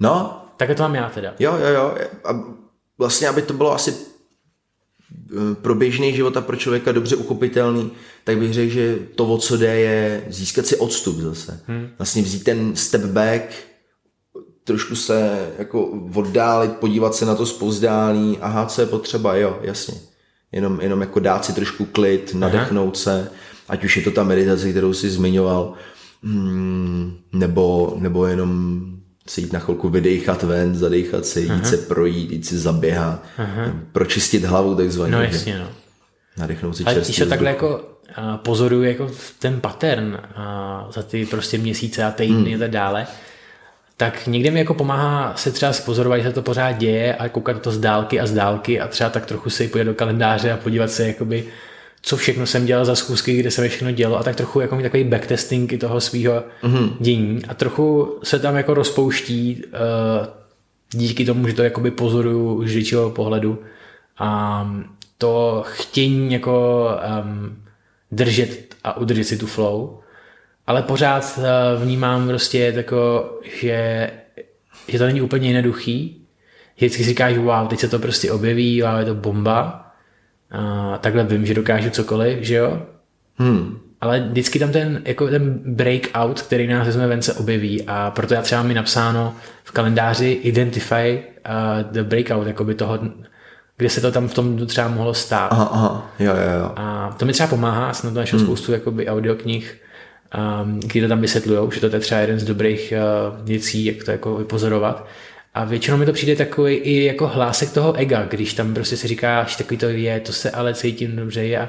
No. 0.00 0.42
Tak 0.56 0.76
to 0.76 0.82
mám 0.82 0.94
já 0.94 1.10
teda. 1.10 1.34
Jo, 1.38 1.56
jo, 1.60 1.68
jo. 1.68 1.94
A 2.24 2.44
vlastně, 2.98 3.28
aby 3.28 3.42
to 3.42 3.52
bylo 3.52 3.74
asi 3.74 3.94
eh, 5.32 5.54
pro 5.54 5.74
běžný 5.74 6.14
život 6.14 6.36
a 6.36 6.40
pro 6.40 6.56
člověka 6.56 6.92
dobře 6.92 7.16
uchopitelný, 7.16 7.90
tak 8.24 8.38
bych 8.38 8.54
řekl, 8.54 8.72
že 8.72 8.98
to, 9.14 9.26
o 9.26 9.38
co 9.38 9.56
jde, 9.56 9.76
je 9.76 10.24
získat 10.28 10.66
si 10.66 10.76
odstup 10.76 11.16
zase. 11.16 11.60
Hmm. 11.66 11.88
Vlastně 11.98 12.22
vzít 12.22 12.44
ten 12.44 12.76
step 12.76 13.04
back, 13.04 13.42
trošku 14.64 14.96
se 14.96 15.48
jako 15.58 15.86
oddálit, 16.14 16.72
podívat 16.72 17.14
se 17.14 17.26
na 17.26 17.34
to 17.34 17.46
zpozdání, 17.46 18.38
aha, 18.40 18.66
co 18.66 18.80
je 18.80 18.86
potřeba, 18.86 19.36
jo, 19.36 19.58
jasně 19.62 19.94
jenom, 20.56 20.80
jenom 20.80 21.00
jako 21.00 21.20
dát 21.20 21.44
si 21.44 21.52
trošku 21.52 21.84
klid, 21.84 22.34
nadechnout 22.34 22.94
Aha. 22.94 23.02
se, 23.02 23.30
ať 23.68 23.84
už 23.84 23.96
je 23.96 24.02
to 24.02 24.10
ta 24.10 24.24
meditace, 24.24 24.70
kterou 24.70 24.92
jsi 24.92 25.10
zmiňoval, 25.10 25.72
hmm, 26.22 27.16
nebo, 27.32 27.96
nebo 27.98 28.26
jenom 28.26 28.80
se 29.28 29.40
jít 29.40 29.52
na 29.52 29.58
chvilku 29.58 29.88
vydechat 29.88 30.42
ven, 30.42 30.76
zadechat 30.76 31.26
se, 31.26 31.40
jít 31.40 31.66
se 31.66 31.76
projít, 31.76 32.32
jít 32.32 32.46
si 32.46 32.58
zaběhat, 32.58 33.22
Aha. 33.38 33.72
pročistit 33.92 34.44
hlavu 34.44 34.74
takzvaně. 34.74 35.12
No 35.12 35.22
jasně, 35.22 35.58
no. 35.58 35.68
Nadechnout 36.38 36.76
si 36.76 36.84
Ale 36.84 36.94
čerstvý 36.94 37.22
Ale 37.22 37.28
takhle 37.28 37.48
jako 37.50 37.84
pozoruju 38.36 38.82
jako 38.82 39.10
ten 39.38 39.60
pattern 39.60 40.18
za 40.90 41.02
ty 41.02 41.26
prostě 41.26 41.58
měsíce 41.58 42.04
a 42.04 42.10
týdny 42.10 42.50
hmm. 42.50 42.54
a 42.54 42.58
tak 42.58 42.70
dále, 42.70 43.06
tak 43.96 44.26
někde 44.26 44.50
mi 44.50 44.58
jako 44.58 44.74
pomáhá 44.74 45.36
se 45.36 45.52
třeba 45.52 45.72
spozorovat, 45.72 46.18
že 46.18 46.28
se 46.28 46.34
to 46.34 46.42
pořád 46.42 46.72
děje 46.72 47.14
a 47.14 47.28
koukat 47.28 47.62
to 47.62 47.70
z 47.70 47.78
dálky 47.78 48.20
a 48.20 48.26
z 48.26 48.32
dálky 48.32 48.80
a 48.80 48.88
třeba 48.88 49.10
tak 49.10 49.26
trochu 49.26 49.50
si 49.50 49.68
pojít 49.68 49.84
do 49.84 49.94
kalendáře 49.94 50.52
a 50.52 50.56
podívat 50.56 50.90
se, 50.90 51.06
jakoby, 51.06 51.44
co 52.02 52.16
všechno 52.16 52.46
jsem 52.46 52.66
dělal 52.66 52.84
za 52.84 52.94
schůzky, 52.94 53.36
kde 53.36 53.50
se 53.50 53.62
mi 53.62 53.68
všechno 53.68 53.90
dělo 53.90 54.18
a 54.18 54.22
tak 54.22 54.36
trochu 54.36 54.60
jako 54.60 54.76
mít 54.76 54.82
takový 54.82 55.04
backtesting 55.04 55.72
i 55.72 55.78
toho 55.78 56.00
svého 56.00 56.42
mm-hmm. 56.62 56.90
dění 57.00 57.44
a 57.48 57.54
trochu 57.54 58.18
se 58.22 58.38
tam 58.38 58.56
jako 58.56 58.74
rozpouští 58.74 59.62
uh, 59.64 60.26
díky 60.90 61.24
tomu, 61.24 61.48
že 61.48 61.54
to 61.54 61.62
jakoby 61.62 61.90
pozoruju 61.90 62.54
už 62.54 62.70
z 62.70 62.94
pohledu 63.14 63.62
a 64.18 64.70
to 65.18 65.64
chtění 65.66 66.32
jako 66.32 66.88
um, 67.24 67.62
držet 68.12 68.74
a 68.84 68.96
udržet 68.96 69.24
si 69.24 69.36
tu 69.36 69.46
flow 69.46 70.00
ale 70.66 70.82
pořád 70.82 71.38
eh, 71.38 71.84
vnímám 71.84 72.28
prostě 72.28 72.72
tako, 72.72 73.30
že, 73.60 74.10
že 74.88 74.98
to 74.98 75.06
není 75.06 75.20
úplně 75.20 75.48
jednoduchý. 75.48 76.22
Vždycky 76.76 77.02
si 77.02 77.08
říkáš, 77.08 77.36
wow, 77.36 77.68
teď 77.68 77.78
se 77.78 77.88
to 77.88 77.98
prostě 77.98 78.32
objeví, 78.32 78.82
wow, 78.82 78.98
je 78.98 79.04
to 79.04 79.14
bomba. 79.14 79.92
A 80.50 80.98
takhle 80.98 81.24
vím, 81.24 81.46
že 81.46 81.54
dokážu 81.54 81.90
cokoliv, 81.90 82.38
že 82.42 82.54
jo? 82.54 82.82
Hmm. 83.36 83.78
Ale 84.00 84.20
vždycky 84.20 84.58
tam 84.58 84.72
ten, 84.72 85.02
jako 85.04 85.28
ten 85.28 85.60
breakout, 85.64 86.42
který 86.42 86.66
nás 86.66 86.86
vezme 86.86 87.06
ven, 87.06 87.22
se 87.22 87.34
objeví 87.34 87.82
a 87.86 88.10
proto 88.10 88.34
já 88.34 88.42
třeba 88.42 88.62
mi 88.62 88.74
napsáno 88.74 89.34
v 89.64 89.72
kalendáři 89.72 90.30
identify 90.42 91.22
uh, 91.48 91.92
the 91.92 92.02
breakout, 92.02 92.46
jako 92.46 92.64
by 92.64 92.74
toho, 92.74 92.98
kde 93.76 93.90
se 93.90 94.00
to 94.00 94.12
tam 94.12 94.28
v 94.28 94.34
tom 94.34 94.66
třeba 94.66 94.88
mohlo 94.88 95.14
stát. 95.14 95.48
Aha, 95.52 95.68
aha, 95.72 96.10
jo, 96.18 96.32
jo, 96.32 96.60
jo. 96.60 96.72
A 96.76 97.14
to 97.18 97.24
mi 97.24 97.32
třeba 97.32 97.46
pomáhá, 97.46 97.92
jsem 97.92 98.10
na 98.10 98.14
to 98.14 98.20
našel 98.20 98.38
hmm. 98.38 98.46
spoustu 98.46 98.72
jakoby 98.72 99.08
audioknih, 99.08 99.80
kdy 100.78 101.00
to 101.00 101.08
tam 101.08 101.20
vysvětlují, 101.20 101.70
že 101.74 101.80
to 101.80 101.86
je 101.86 102.00
třeba 102.00 102.20
jeden 102.20 102.38
z 102.38 102.44
dobrých 102.44 102.92
uh, 102.96 103.46
věcí, 103.46 103.84
jak 103.84 104.04
to 104.04 104.10
jako 104.10 104.36
vypozorovat. 104.36 105.06
A 105.54 105.64
většinou 105.64 105.96
mi 105.96 106.06
to 106.06 106.12
přijde 106.12 106.36
takový 106.36 106.74
i 106.74 107.04
jako 107.04 107.26
hlásek 107.26 107.72
toho 107.72 107.94
ega, 107.94 108.24
když 108.24 108.54
tam 108.54 108.74
prostě 108.74 108.96
si 108.96 109.08
říkáš, 109.08 109.56
takový 109.56 109.78
to 109.78 109.88
je, 109.88 110.20
to 110.20 110.32
se 110.32 110.50
ale 110.50 110.74
cítím 110.74 111.16
dobře. 111.16 111.56
A, 111.56 111.62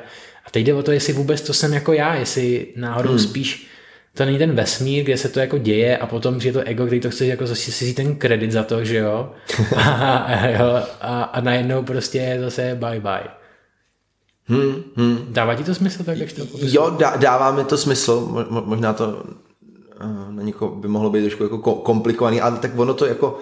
a 0.46 0.50
teď 0.52 0.66
jde 0.66 0.74
o 0.74 0.84
to, 0.84 0.92
jestli 0.92 1.14
vůbec 1.14 1.42
to 1.42 1.54
jsem 1.54 1.74
jako 1.74 1.94
já, 1.94 2.16
jestli 2.16 2.68
náhodou 2.76 3.10
hmm. 3.10 3.20
spíš 3.20 3.68
to 4.18 4.26
není 4.26 4.38
ten 4.38 4.56
vesmír, 4.56 5.04
kde 5.04 5.18
se 5.18 5.30
to 5.30 5.40
jako 5.40 5.58
děje 5.58 5.98
a 5.98 6.06
potom, 6.06 6.40
že 6.40 6.50
je 6.50 6.54
to 6.54 6.60
ego, 6.60 6.86
který 6.86 7.00
to 7.00 7.10
chce 7.10 7.26
jako 7.26 7.48
zase 7.48 7.72
si 7.72 7.94
ten 7.94 8.16
kredit 8.16 8.52
za 8.52 8.64
to, 8.64 8.86
že 8.86 8.98
jo. 8.98 9.32
A, 9.76 9.82
a, 9.82 10.84
a, 11.02 11.24
a 11.24 11.42
najednou 11.42 11.84
prostě 11.84 12.38
zase 12.40 12.78
bye 12.80 13.00
bye. 13.00 13.37
Hmm, 14.48 14.84
hmm. 14.96 15.26
Dává 15.30 15.56
ti 15.56 15.64
to 15.64 15.76
smysl 15.76 16.04
tak, 16.04 16.18
jak 16.18 16.34
to 16.34 16.42
Jo, 16.58 16.90
dá, 16.90 17.16
dává 17.16 17.52
mi 17.52 17.64
to 17.64 17.78
smysl, 17.78 18.46
Mo, 18.50 18.64
možná 18.66 18.94
to 18.94 19.24
uh, 20.04 20.32
na 20.32 20.44
někoho 20.44 20.76
by 20.76 20.88
mohlo 20.88 21.10
být 21.10 21.22
trošku 21.22 21.44
jako 21.44 21.58
komplikovaný, 21.58 22.42
ale 22.42 22.58
tak 22.58 22.80
ono 22.80 22.94
to 22.94 23.06
jako 23.06 23.40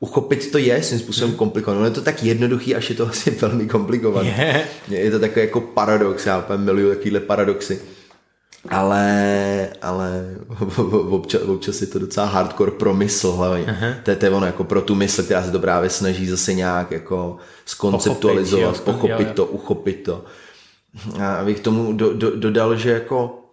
uchopit 0.00 0.52
to 0.52 0.58
je 0.58 0.82
svým 0.82 1.00
způsobem 1.00 1.28
hmm. 1.28 1.38
komplikované. 1.38 1.78
Ono 1.78 1.86
je 1.86 1.94
to 1.94 2.02
tak 2.02 2.22
jednoduchý, 2.22 2.74
až 2.74 2.90
je 2.90 2.96
to 2.96 3.06
asi 3.08 3.30
velmi 3.30 3.66
komplikované. 3.66 4.66
Je. 4.88 5.00
je 5.00 5.10
to 5.10 5.18
takový 5.18 5.40
jako 5.40 5.60
paradox, 5.60 6.26
já 6.26 6.46
miluju 6.56 6.88
takovýhle 6.88 7.20
paradoxy. 7.20 7.80
Ale, 8.68 9.68
ale 9.82 10.36
občas, 11.10 11.42
občas 11.42 11.80
je 11.80 11.86
to 11.86 11.98
docela 11.98 12.26
hardcore 12.26 12.70
pro 12.70 12.94
mysl 12.94 13.32
hlavně. 13.32 13.64
Uh-huh. 13.64 14.16
To, 14.18 14.24
je 14.24 14.30
ono 14.30 14.46
jako 14.46 14.64
pro 14.64 14.80
tu 14.80 14.94
mysl, 14.94 15.22
která 15.22 15.42
se 15.42 15.50
to 15.50 15.58
právě 15.58 15.90
snaží 15.90 16.26
zase 16.26 16.54
nějak 16.54 16.90
jako 16.90 17.36
skonceptualizovat, 17.66 18.80
pochopit, 18.80 19.00
pochopit 19.00 19.26
jo, 19.26 19.28
jo. 19.28 19.34
to, 19.34 19.44
uchopit 19.46 20.02
to. 20.02 20.24
A 21.20 21.34
abych 21.34 21.60
tomu 21.60 21.92
do, 21.92 22.12
do, 22.12 22.36
dodal, 22.36 22.76
že 22.76 22.90
jako 22.90 23.44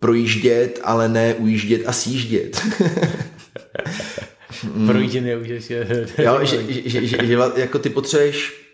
projíždět, 0.00 0.80
ale 0.84 1.08
ne 1.08 1.34
ujíždět 1.34 1.82
a 1.86 1.92
sjíždět. 1.92 2.60
projíždět 4.86 5.24
neujíždět. 5.24 6.18
jo, 6.18 6.38
že, 6.42 6.72
že, 6.72 6.90
že, 6.90 7.06
že, 7.06 7.26
že 7.26 7.38
jako 7.56 7.78
ty 7.78 7.90
potřebuješ, 7.90 8.64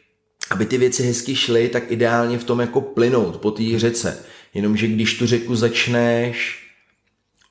aby 0.50 0.66
ty 0.66 0.78
věci 0.78 1.02
hezky 1.02 1.36
šly, 1.36 1.68
tak 1.68 1.90
ideálně 1.90 2.38
v 2.38 2.44
tom 2.44 2.60
jako 2.60 2.80
plynout 2.80 3.36
po 3.36 3.50
té 3.50 3.62
řece. 3.76 4.18
Jenomže 4.54 4.86
když 4.86 5.14
tu 5.14 5.26
řeku 5.26 5.56
začneš 5.56 6.66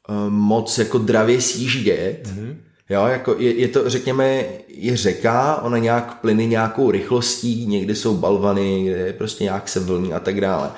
uh, 0.09 0.29
moc 0.29 0.77
jako 0.77 0.97
dravě 0.97 1.41
sjíždět, 1.41 2.27
mm-hmm. 2.27 2.55
Jo, 2.89 3.05
jako 3.05 3.35
je, 3.39 3.53
je 3.53 3.67
to, 3.67 3.89
řekněme, 3.89 4.43
je 4.67 4.97
řeka, 4.97 5.61
ona 5.61 5.77
nějak 5.77 6.21
plyne 6.21 6.45
nějakou 6.45 6.91
rychlostí, 6.91 7.65
někdy 7.65 7.95
jsou 7.95 8.17
balvany, 8.17 8.83
kde 8.83 9.13
prostě 9.13 9.43
nějak 9.43 9.69
se 9.69 9.79
vlní 9.79 10.13
a 10.13 10.19
tak 10.19 10.41
dále. 10.41 10.71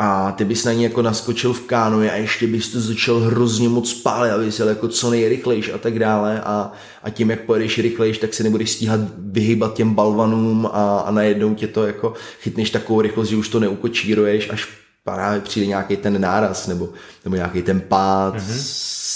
A 0.00 0.32
ty 0.32 0.44
bys 0.44 0.64
na 0.64 0.72
ní 0.72 0.82
jako 0.82 1.02
naskočil 1.02 1.52
v 1.52 1.60
kánoje 1.60 2.10
a 2.10 2.16
ještě 2.16 2.46
bys 2.46 2.68
to 2.68 2.80
začal 2.80 3.20
hrozně 3.20 3.68
moc 3.68 3.94
pálit, 3.94 4.30
aby 4.30 4.52
jsi 4.52 4.62
jako 4.62 4.88
co 4.88 5.10
nejrychlejš 5.10 5.70
a 5.74 5.78
tak 5.78 5.98
dále 5.98 6.40
a, 6.40 6.72
a 7.02 7.10
tím, 7.10 7.30
jak 7.30 7.40
pojedeš 7.40 7.78
rychlejš, 7.78 8.18
tak 8.18 8.34
se 8.34 8.42
nebudeš 8.42 8.70
stíhat 8.70 9.00
vyhybat 9.18 9.74
těm 9.74 9.94
balvanům 9.94 10.66
a, 10.72 10.98
a 10.98 11.10
najednou 11.10 11.54
tě 11.54 11.68
to 11.68 11.86
jako 11.86 12.14
chytneš 12.40 12.70
takovou 12.70 13.00
rychlost, 13.00 13.28
že 13.28 13.36
už 13.36 13.48
to 13.48 13.60
neukočíruješ, 13.60 14.50
až 14.50 14.68
právě 15.04 15.40
přijde 15.40 15.66
nějaký 15.66 15.96
ten 15.96 16.20
náraz 16.20 16.66
nebo, 16.66 16.88
nebo 17.24 17.36
nějaký 17.36 17.62
ten 17.62 17.80
pád, 17.80 18.36
mm-hmm. 18.36 18.58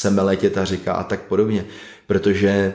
semeletě 0.01 0.51
ta 0.51 0.65
říká 0.65 0.93
a 0.93 1.03
tak 1.03 1.23
podobně. 1.23 1.65
Protože 2.13 2.75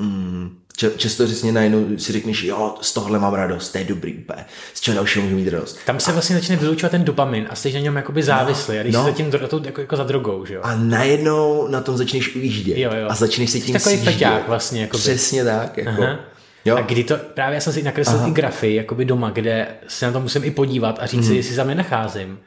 mm, 0.00 0.56
často 0.96 1.24
přesně 1.24 1.52
najednou 1.52 1.98
si 1.98 2.12
řekneš, 2.12 2.42
jo, 2.42 2.74
z 2.80 2.92
tohle 2.92 3.18
mám 3.18 3.34
radost, 3.34 3.68
to 3.68 3.78
je 3.78 3.84
dobrý 3.84 4.14
úplně, 4.14 4.44
z 4.74 4.80
čeho 4.80 4.94
dalšího 4.94 5.24
můžu 5.24 5.36
mít 5.36 5.48
radost. 5.48 5.78
Tam 5.86 6.00
se 6.00 6.10
a... 6.10 6.14
vlastně 6.14 6.36
začne 6.36 6.56
vylučovat 6.56 6.90
ten 6.90 7.04
dopamin 7.04 7.46
a 7.50 7.54
jsi 7.54 7.72
na 7.72 7.80
něm 7.80 7.96
jakoby 7.96 8.22
závislý 8.22 8.74
no, 8.74 8.80
a 8.80 8.82
když 8.82 8.94
no. 8.94 9.04
se 9.04 9.10
zatím 9.10 9.30
to 9.30 9.60
jako, 9.64 9.80
jako 9.80 9.96
za 9.96 10.04
drogou, 10.04 10.44
že 10.44 10.54
jo. 10.54 10.60
A 10.64 10.74
najednou 10.76 11.68
na 11.68 11.80
tom 11.80 11.96
začneš 11.96 12.36
ujíždět 12.36 12.78
jo, 12.78 12.90
jo. 12.94 13.08
a 13.08 13.14
začneš 13.14 13.50
se 13.50 13.60
tím 13.60 13.72
takový 13.72 13.96
feťák 13.96 14.48
vlastně. 14.48 14.80
Jakoby. 14.80 15.00
Přesně 15.00 15.44
tak. 15.44 15.76
Jako. 15.76 16.02
Aha. 16.02 16.18
Jo. 16.64 16.76
A 16.76 16.80
kdy 16.80 17.04
to, 17.04 17.16
právě 17.34 17.54
já 17.54 17.60
jsem 17.60 17.72
si 17.72 17.82
nakreslil 17.82 18.18
Aha. 18.18 18.26
ty 18.26 18.32
grafy 18.32 18.74
jakoby 18.74 19.04
doma, 19.04 19.30
kde 19.30 19.68
se 19.88 20.06
na 20.06 20.12
to 20.12 20.20
musím 20.20 20.44
i 20.44 20.50
podívat 20.50 20.98
a 21.00 21.06
říct 21.06 21.20
mm. 21.20 21.26
si, 21.26 21.34
jestli 21.34 21.56
tam 21.56 21.66
nenacházím. 21.66 22.38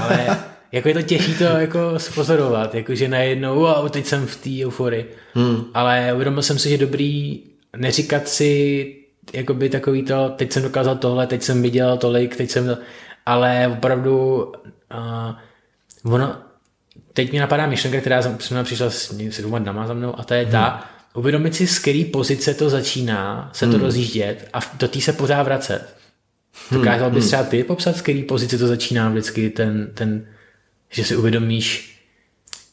Ale 0.00 0.38
jako 0.72 0.88
je 0.88 0.94
to 0.94 1.02
těžké 1.02 1.32
to 1.34 1.44
jako 1.44 1.98
spozorovat, 1.98 2.74
jakože 2.74 3.08
najednou, 3.08 3.54
wow, 3.54 3.88
teď 3.88 4.06
jsem 4.06 4.26
v 4.26 4.36
té 4.36 4.50
euforii. 4.66 5.14
Hmm. 5.34 5.64
Ale 5.74 6.12
uvědomil 6.14 6.42
jsem 6.42 6.58
si, 6.58 6.68
že 6.68 6.78
dobrý 6.78 7.40
neříkat 7.76 8.28
si 8.28 8.96
jakoby 9.32 9.68
takový 9.68 10.02
to, 10.02 10.28
teď 10.36 10.52
jsem 10.52 10.62
dokázal 10.62 10.96
tohle, 10.96 11.26
teď 11.26 11.42
jsem 11.42 11.62
viděl 11.62 11.96
tolik, 11.96 12.36
teď 12.36 12.50
jsem, 12.50 12.78
ale 13.26 13.68
opravdu 13.72 14.44
uh, 16.04 16.14
ono, 16.14 16.36
teď 17.12 17.32
mi 17.32 17.38
napadá 17.38 17.66
myšlenka, 17.66 18.00
která 18.00 18.22
jsem 18.22 18.64
přišla 18.64 18.90
s, 18.90 19.12
s 19.30 19.38
dvěma 19.38 19.58
dnama 19.58 19.86
za 19.86 19.94
mnou 19.94 20.18
a 20.18 20.24
to 20.24 20.34
je 20.34 20.42
hmm. 20.42 20.52
ta, 20.52 20.84
uvědomit 21.14 21.54
si, 21.54 21.66
z 21.66 21.78
který 21.78 22.04
pozice 22.04 22.54
to 22.54 22.70
začíná 22.70 23.50
se 23.52 23.66
to 23.66 23.72
hmm. 23.72 23.80
rozjíždět 23.80 24.48
a 24.52 24.58
do 24.78 24.88
té 24.88 25.00
se 25.00 25.12
pořád 25.12 25.42
vracet. 25.42 25.96
Dokázal 26.70 27.10
bys 27.10 27.22
hmm. 27.22 27.28
třeba 27.28 27.42
ty 27.42 27.64
popsat, 27.64 27.96
z 27.96 28.00
který 28.00 28.22
pozice 28.22 28.58
to 28.58 28.66
začíná 28.66 29.08
vždycky 29.08 29.50
ten, 29.50 29.90
ten 29.94 30.26
že 30.92 31.04
si 31.04 31.16
uvědomíš, 31.16 31.98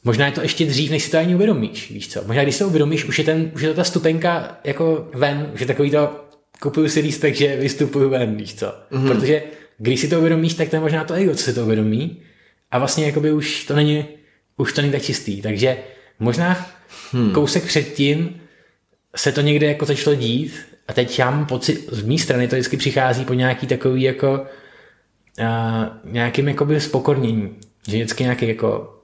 možná 0.03 0.25
je 0.25 0.31
to 0.31 0.41
ještě 0.41 0.65
dřív, 0.65 0.91
než 0.91 1.03
si 1.03 1.11
to 1.11 1.17
ani 1.17 1.35
uvědomíš, 1.35 1.91
víš 1.91 2.07
co? 2.07 2.23
Možná 2.27 2.43
když 2.43 2.55
si 2.55 2.59
to 2.59 2.67
uvědomíš, 2.67 3.05
už 3.05 3.17
je, 3.17 3.23
ten, 3.23 3.51
už 3.55 3.61
je 3.61 3.69
to 3.69 3.75
ta 3.75 3.83
stupenka 3.83 4.59
jako 4.63 5.09
ven, 5.13 5.51
už 5.53 5.59
je 5.59 5.65
takový 5.65 5.91
to, 5.91 6.25
kupuju 6.61 6.89
si 6.89 6.99
lístek, 6.99 7.35
že 7.35 7.57
vystupuju 7.57 8.09
ven, 8.09 8.35
víš 8.35 8.55
co? 8.55 8.65
Mm-hmm. 8.65 9.07
Protože 9.07 9.43
když 9.77 9.99
si 9.99 10.07
to 10.07 10.19
uvědomíš, 10.19 10.53
tak 10.53 10.69
to 10.69 10.75
je 10.75 10.79
možná 10.79 11.03
to 11.03 11.13
ego, 11.13 11.35
co 11.35 11.43
si 11.43 11.53
to 11.53 11.63
uvědomí 11.63 12.21
a 12.71 12.79
vlastně 12.79 13.05
jakoby 13.05 13.31
už 13.31 13.63
to 13.63 13.75
není, 13.75 14.05
už 14.57 14.73
to 14.73 14.81
není 14.81 14.91
tak 14.91 15.01
čistý, 15.01 15.41
takže 15.41 15.77
možná 16.19 16.67
hmm. 17.11 17.31
kousek 17.31 17.65
předtím 17.65 18.41
se 19.15 19.31
to 19.31 19.41
někde 19.41 19.67
jako 19.67 19.85
začalo 19.85 20.15
dít 20.15 20.53
a 20.87 20.93
teď 20.93 21.19
já 21.19 21.31
mám 21.31 21.45
pocit, 21.45 21.89
z 21.91 22.03
mé 22.03 22.17
strany 22.17 22.47
to 22.47 22.55
vždycky 22.55 22.77
přichází 22.77 23.25
po 23.25 23.33
nějaký 23.33 23.67
takový 23.67 24.01
jako 24.01 24.45
uh, 25.39 26.11
nějakým 26.11 26.47
jakoby 26.47 26.81
spokornění, 26.81 27.55
že 27.89 27.97
vždycky 27.97 28.23
nějaký 28.23 28.47
jako 28.47 28.95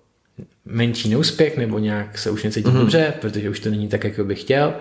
menší 0.66 1.10
neúspěch 1.10 1.58
nebo 1.58 1.80
nějak 1.80 2.18
se 2.18 2.30
už 2.30 2.44
necítím 2.44 2.74
mm-hmm. 2.74 2.80
dobře, 2.80 3.14
protože 3.22 3.50
už 3.50 3.60
to 3.60 3.70
není 3.70 3.88
tak, 3.88 4.04
jak 4.04 4.26
bych 4.26 4.42
chtěl 4.42 4.74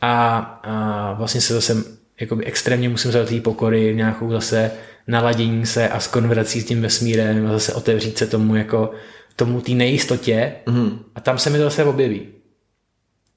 a, 0.00 0.38
a 0.62 1.12
vlastně 1.12 1.40
se 1.40 1.54
zase 1.54 1.84
jakoby 2.20 2.44
extrémně 2.44 2.88
musím 2.88 3.12
zadat 3.12 3.28
té 3.28 3.40
pokory, 3.40 3.94
nějakou 3.94 4.30
zase 4.30 4.70
naladění 5.06 5.66
se 5.66 5.88
a 5.88 6.00
s 6.00 6.06
konverzací 6.06 6.60
s 6.60 6.64
tím 6.64 6.82
vesmírem 6.82 7.46
a 7.46 7.52
zase 7.52 7.74
otevřít 7.74 8.18
se 8.18 8.26
tomu 8.26 8.56
jako 8.56 8.92
tomu 9.36 9.60
té 9.60 9.72
nejistotě 9.72 10.52
mm. 10.66 10.98
a 11.14 11.20
tam 11.20 11.38
se 11.38 11.50
mi 11.50 11.58
to 11.58 11.64
zase 11.64 11.84
objeví. 11.84 12.28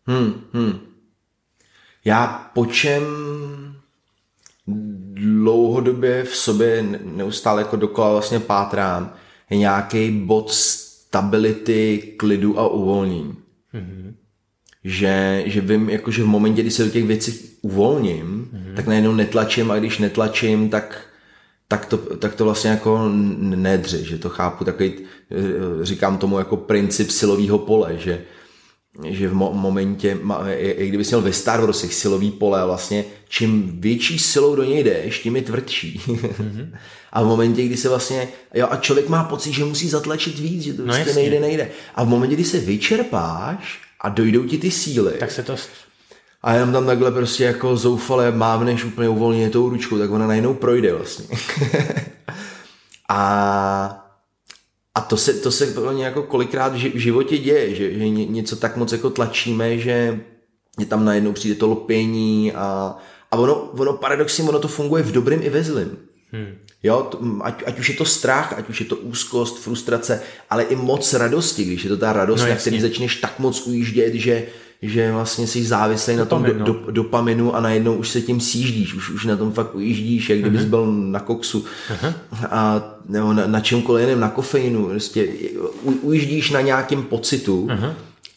Hmm, 0.06 0.42
hmm. 0.54 0.80
Já 2.06 2.50
po 2.54 2.66
čem 2.66 3.04
dlouhodobě 5.14 6.24
v 6.24 6.36
sobě 6.36 6.86
neustále 7.04 7.62
jako 7.62 7.76
dokola 7.76 8.12
vlastně 8.12 8.40
pátrám, 8.40 9.14
nějaký 9.56 10.12
bod 10.12 10.52
stability, 10.52 12.14
klidu 12.18 12.60
a 12.60 12.68
uvolnění. 12.68 13.36
Mm-hmm. 13.74 14.14
Že, 14.84 15.44
že 15.46 15.62
vím, 15.62 15.90
jako, 15.90 16.12
že 16.12 16.24
v 16.24 16.28
momentě, 16.28 16.62
kdy 16.62 16.72
se 16.72 16.84
do 16.84 16.90
těch 16.90 17.06
věcí 17.06 17.50
uvolním, 17.62 18.50
mm-hmm. 18.54 18.76
tak 18.76 18.88
najednou 18.88 19.14
netlačím 19.14 19.72
a 19.72 19.80
když 19.80 19.98
netlačím, 19.98 20.70
tak 20.70 21.08
tak 21.68 21.86
to, 21.86 21.98
tak 21.98 22.36
to 22.36 22.44
vlastně 22.44 22.70
jako 22.70 23.10
nedře, 23.38 24.04
že 24.04 24.18
to 24.18 24.30
chápu 24.30 24.64
takový, 24.64 24.94
eh, 25.32 25.36
říkám 25.86 26.18
tomu 26.18 26.38
jako 26.38 26.58
princip 26.58 27.10
silového 27.10 27.60
pole, 27.60 27.98
že, 27.98 28.22
že 29.10 29.28
v 29.28 29.34
mo- 29.34 29.54
momentě, 29.54 30.18
jak 30.56 30.88
kdyby 30.88 31.04
měl 31.04 31.22
ve 31.22 31.34
Star 31.34 31.62
Warsech 31.62 31.94
silový 31.94 32.32
pole, 32.32 32.66
vlastně 32.66 33.06
čím 33.28 33.82
větší 33.82 34.20
silou 34.20 34.56
do 34.56 34.64
něj 34.64 34.84
jdeš, 34.84 35.20
tím 35.20 35.36
je 35.36 35.42
tvrdší. 35.42 36.02
Mm-hmm. 36.08 36.70
a 37.14 37.24
v 37.24 37.26
momentě, 37.26 37.64
kdy 37.64 37.78
se 37.78 37.90
vlastně, 37.90 38.28
jo, 38.54 38.68
a 38.72 38.76
člověk 38.78 39.10
má 39.10 39.24
pocit, 39.24 39.54
že 39.54 39.66
musí 39.66 39.90
zatlačit 39.90 40.40
víc, 40.40 40.64
že 40.64 40.74
to 40.74 40.86
no 40.86 40.94
prostě 40.94 41.14
nejde, 41.14 41.40
nejde. 41.40 41.70
A 41.96 42.04
v 42.04 42.08
momentě, 42.08 42.36
kdy 42.36 42.44
se 42.44 42.60
vyčerpáš 42.60 43.82
a 44.02 44.10
dojdou 44.10 44.44
ti 44.44 44.58
ty 44.58 44.72
síly, 44.72 45.14
tak 45.20 45.32
se 45.32 45.44
to 45.44 45.56
a 46.44 46.54
jenom 46.54 46.72
tam 46.72 46.86
takhle 46.86 47.12
prostě 47.12 47.44
jako 47.44 47.78
zoufale 47.78 48.32
mávneš 48.32 48.84
úplně 48.84 49.10
uvolněně 49.10 49.50
tou 49.50 49.70
ručkou, 49.70 49.98
tak 49.98 50.12
ona 50.12 50.28
najednou 50.28 50.54
projde 50.54 50.94
vlastně. 50.94 51.38
a 53.10 54.07
a 54.98 55.02
to 55.02 55.18
se, 55.18 55.34
to 55.34 55.52
se 55.52 55.66
vlastně 55.66 56.06
jako 56.06 56.24
kolikrát 56.24 56.74
v 56.74 56.98
životě 56.98 57.38
děje, 57.38 57.76
že, 57.76 57.94
že 57.94 58.10
něco 58.10 58.56
tak 58.56 58.78
moc 58.78 58.92
jako 58.92 59.10
tlačíme, 59.10 59.78
že 59.78 60.20
je 60.80 60.86
tam 60.86 61.06
najednou 61.06 61.34
přijde 61.34 61.56
to 61.56 61.68
lopění 61.68 62.54
a, 62.54 62.98
a 63.32 63.38
ono, 63.38 63.56
ono 63.56 63.94
paradoxně, 63.94 64.44
ono 64.44 64.60
to 64.60 64.68
funguje 64.68 65.04
v 65.04 65.12
dobrým 65.12 65.40
i 65.44 65.50
ve 65.50 65.64
zlým. 65.64 65.98
Hmm. 66.32 66.58
Jo, 66.84 67.10
ať, 67.42 67.64
ať 67.66 67.80
už 67.80 67.90
je 67.90 67.96
to 67.96 68.06
strach, 68.06 68.54
ať 68.58 68.70
už 68.70 68.80
je 68.80 68.86
to 68.86 68.96
úzkost, 68.96 69.60
frustrace, 69.60 70.22
ale 70.50 70.64
i 70.64 70.76
moc 70.76 71.14
radosti, 71.14 71.64
když 71.64 71.84
je 71.84 71.90
to 71.90 71.98
ta 71.98 72.14
radost, 72.14 72.42
no, 72.42 72.50
na 72.50 72.56
který 72.56 72.82
začneš 72.82 73.16
tak 73.16 73.40
moc 73.40 73.68
ujíždět, 73.68 74.14
že, 74.14 74.48
že 74.82 75.12
vlastně 75.12 75.48
jsi 75.48 75.66
závislý 75.66 76.16
na 76.16 76.26
tom 76.26 76.44
do, 76.44 76.54
do, 76.54 76.92
dopaminu 76.92 77.56
a 77.56 77.62
najednou 77.62 77.96
už 77.96 78.10
se 78.10 78.22
tím 78.22 78.40
sjíždíš, 78.40 78.94
už, 78.94 79.10
už 79.10 79.26
na 79.26 79.36
tom 79.36 79.52
fakt 79.52 79.76
ujíždíš, 79.76 80.30
jak 80.30 80.40
kdybys 80.40 80.62
uh-huh. 80.62 80.70
byl 80.70 80.86
na 80.92 81.20
koksu 81.20 81.66
uh-huh. 81.90 82.14
a 82.50 82.84
nebo 83.10 83.34
na, 83.34 83.48
na 83.48 83.60
čemkoliv 83.60 84.04
jiném, 84.04 84.20
na 84.20 84.30
kofeinu, 84.30 84.86
prostě 84.86 85.28
u, 85.84 85.92
ujíždíš 85.92 86.52
na 86.52 86.62
nějakém 86.62 87.04
pocitu 87.04 87.68
uh-huh. 87.68 87.94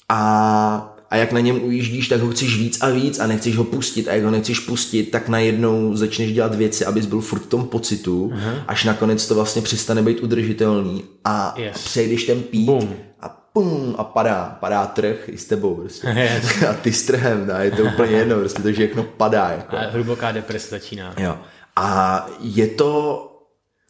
a, 0.09 0.97
a 1.11 1.17
jak 1.17 1.33
na 1.33 1.41
něm 1.41 1.65
ujíždíš, 1.65 2.09
tak 2.09 2.21
ho 2.21 2.31
chceš 2.31 2.59
víc 2.59 2.79
a 2.81 2.91
víc 2.91 3.19
a 3.19 3.27
nechceš 3.27 3.57
ho 3.57 3.65
pustit 3.65 4.09
a 4.09 4.15
jak 4.15 4.25
ho 4.25 4.31
nechceš 4.31 4.61
pustit, 4.61 5.11
tak 5.11 5.29
najednou 5.29 5.97
začneš 5.97 6.33
dělat 6.33 6.55
věci, 6.55 6.85
abys 6.85 7.07
byl 7.07 7.21
furt 7.21 7.43
v 7.43 7.47
tom 7.47 7.67
pocitu, 7.67 8.33
uh-huh. 8.35 8.63
až 8.69 8.85
nakonec 8.85 9.27
to 9.27 9.35
vlastně 9.35 9.63
přestane 9.63 10.03
být 10.03 10.21
udržitelný 10.21 11.05
a, 11.25 11.55
yes. 11.59 11.77
a 11.77 11.79
přejdeš 11.79 12.25
ten 12.25 12.43
pík 12.43 12.67
Boom. 12.67 12.95
a 13.21 13.40
pum, 13.53 13.95
a 13.99 14.05
padá, 14.05 14.57
padá 14.61 14.87
trh 14.87 15.29
i 15.29 15.39
s 15.39 15.45
tebou 15.47 15.75
prostě. 15.75 16.09
a 16.71 16.73
ty 16.73 16.93
s 16.93 17.07
trhem, 17.07 17.47
no, 17.47 17.55
je 17.55 17.71
to 17.71 17.83
úplně 17.83 18.17
jedno, 18.17 18.37
prostě 18.37 18.63
to 18.63 18.73
všechno 18.73 19.03
padá. 19.03 19.49
Jako. 19.49 19.77
A 19.77 19.81
hluboká 19.91 20.33
deprese 20.33 20.71
začíná. 20.71 21.15
Jo. 21.19 21.39
A 21.77 22.27
je 22.41 22.67
to 22.67 23.27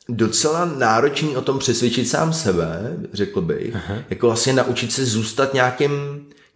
docela 0.09 0.65
náročný 0.65 1.37
o 1.37 1.43
tom 1.43 1.59
přesvědčit 1.59 2.09
sám 2.09 2.33
sebe, 2.33 2.97
řekl 3.13 3.41
bych, 3.41 3.75
Aha. 3.75 3.95
jako 4.11 4.27
vlastně 4.27 4.53
naučit 4.53 4.93
se 4.93 5.05
zůstat 5.07 5.55
nějakým, 5.55 5.93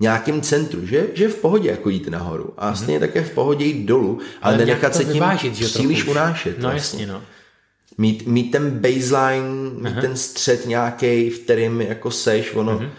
nějakým 0.00 0.40
centru, 0.40 0.86
že, 0.86 1.06
že 1.14 1.28
v 1.28 1.34
pohodě 1.34 1.70
jako 1.70 1.88
jít 1.90 2.08
nahoru 2.08 2.54
a 2.58 2.74
stejně 2.74 3.00
také 3.00 3.22
v 3.22 3.30
pohodě 3.30 3.64
jít 3.64 3.86
dolů, 3.86 4.18
ale, 4.42 4.54
ale 4.54 4.66
nenechat 4.66 4.94
se 4.94 5.04
tím 5.04 5.12
vyvážit, 5.12 5.54
že 5.54 5.64
příliš 5.64 5.98
trochu. 5.98 6.10
unášet. 6.10 6.58
No 6.58 6.70
vlastně. 6.70 7.02
jasně, 7.02 7.12
no. 7.12 7.22
Mít, 7.98 8.26
mít 8.26 8.50
ten 8.50 8.70
baseline, 8.70 9.70
Aha. 9.70 9.80
mít 9.80 10.00
ten 10.00 10.16
střed 10.16 10.66
nějaký, 10.66 11.30
v 11.30 11.38
kterým 11.38 11.80
jako 11.80 12.10
seš, 12.10 12.54
ono 12.54 12.72
Aha. 12.72 12.90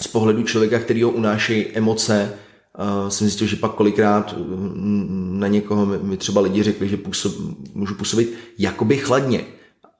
z 0.00 0.06
pohledu 0.06 0.42
člověka, 0.42 0.78
který 0.78 1.02
ho 1.02 1.10
unáší 1.10 1.66
emoce, 1.74 2.32
uh, 2.78 3.08
jsem 3.08 3.26
zjistil, 3.26 3.46
že 3.46 3.56
pak 3.56 3.72
kolikrát 3.72 4.34
na 5.30 5.48
někoho 5.48 5.86
mi 5.86 6.16
třeba 6.16 6.40
lidi 6.40 6.62
řekli, 6.62 6.88
že 6.88 6.96
působ, 6.96 7.32
můžu 7.74 7.94
působit 7.94 8.34
jakoby 8.58 8.96
chladně 8.96 9.44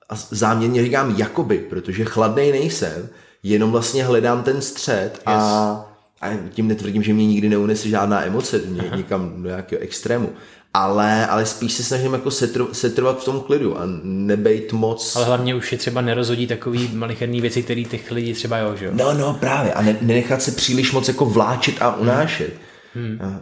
a 0.08 0.14
záměrně 0.30 0.82
říkám 0.82 1.14
jakoby, 1.18 1.58
protože 1.58 2.04
chladnej 2.04 2.52
nejsem, 2.52 3.08
jenom 3.42 3.70
vlastně 3.72 4.04
hledám 4.04 4.42
ten 4.42 4.62
střed 4.62 5.10
yes. 5.14 5.22
a, 5.26 5.94
a 6.20 6.30
tím 6.50 6.68
netvrdím, 6.68 7.02
že 7.02 7.14
mě 7.14 7.26
nikdy 7.26 7.48
neunese 7.48 7.88
žádná 7.88 8.24
emoce 8.24 8.58
mě, 8.58 8.90
někam 8.96 9.42
do 9.42 9.48
nějakého 9.48 9.82
extrému. 9.82 10.32
Ale, 10.74 11.26
ale 11.26 11.46
spíš 11.46 11.72
se 11.72 11.82
snažím 11.82 12.12
jako 12.12 12.30
setr, 12.30 12.66
setrvat 12.72 13.22
v 13.22 13.24
tom 13.24 13.40
klidu 13.40 13.78
a 13.78 13.82
nebejt 14.02 14.72
moc... 14.72 15.16
Ale 15.16 15.24
hlavně 15.24 15.54
už 15.54 15.72
je 15.72 15.78
třeba 15.78 16.00
nerozhodí 16.00 16.46
takový 16.46 16.90
malicherný 16.94 17.40
věci, 17.40 17.62
které 17.62 17.82
těch 17.82 18.10
lidí 18.10 18.32
třeba 18.32 18.58
jo, 18.58 18.76
že 18.76 18.86
jo? 18.86 18.92
No, 18.94 19.14
no, 19.14 19.34
právě. 19.40 19.72
A 19.72 19.82
ne, 19.82 19.96
nenechat 20.00 20.42
se 20.42 20.52
příliš 20.52 20.92
moc 20.92 21.08
jako 21.08 21.26
vláčit 21.26 21.82
a 21.82 21.96
unášet. 21.96 22.54
Hmm. 22.94 23.18
hmm. 23.20 23.38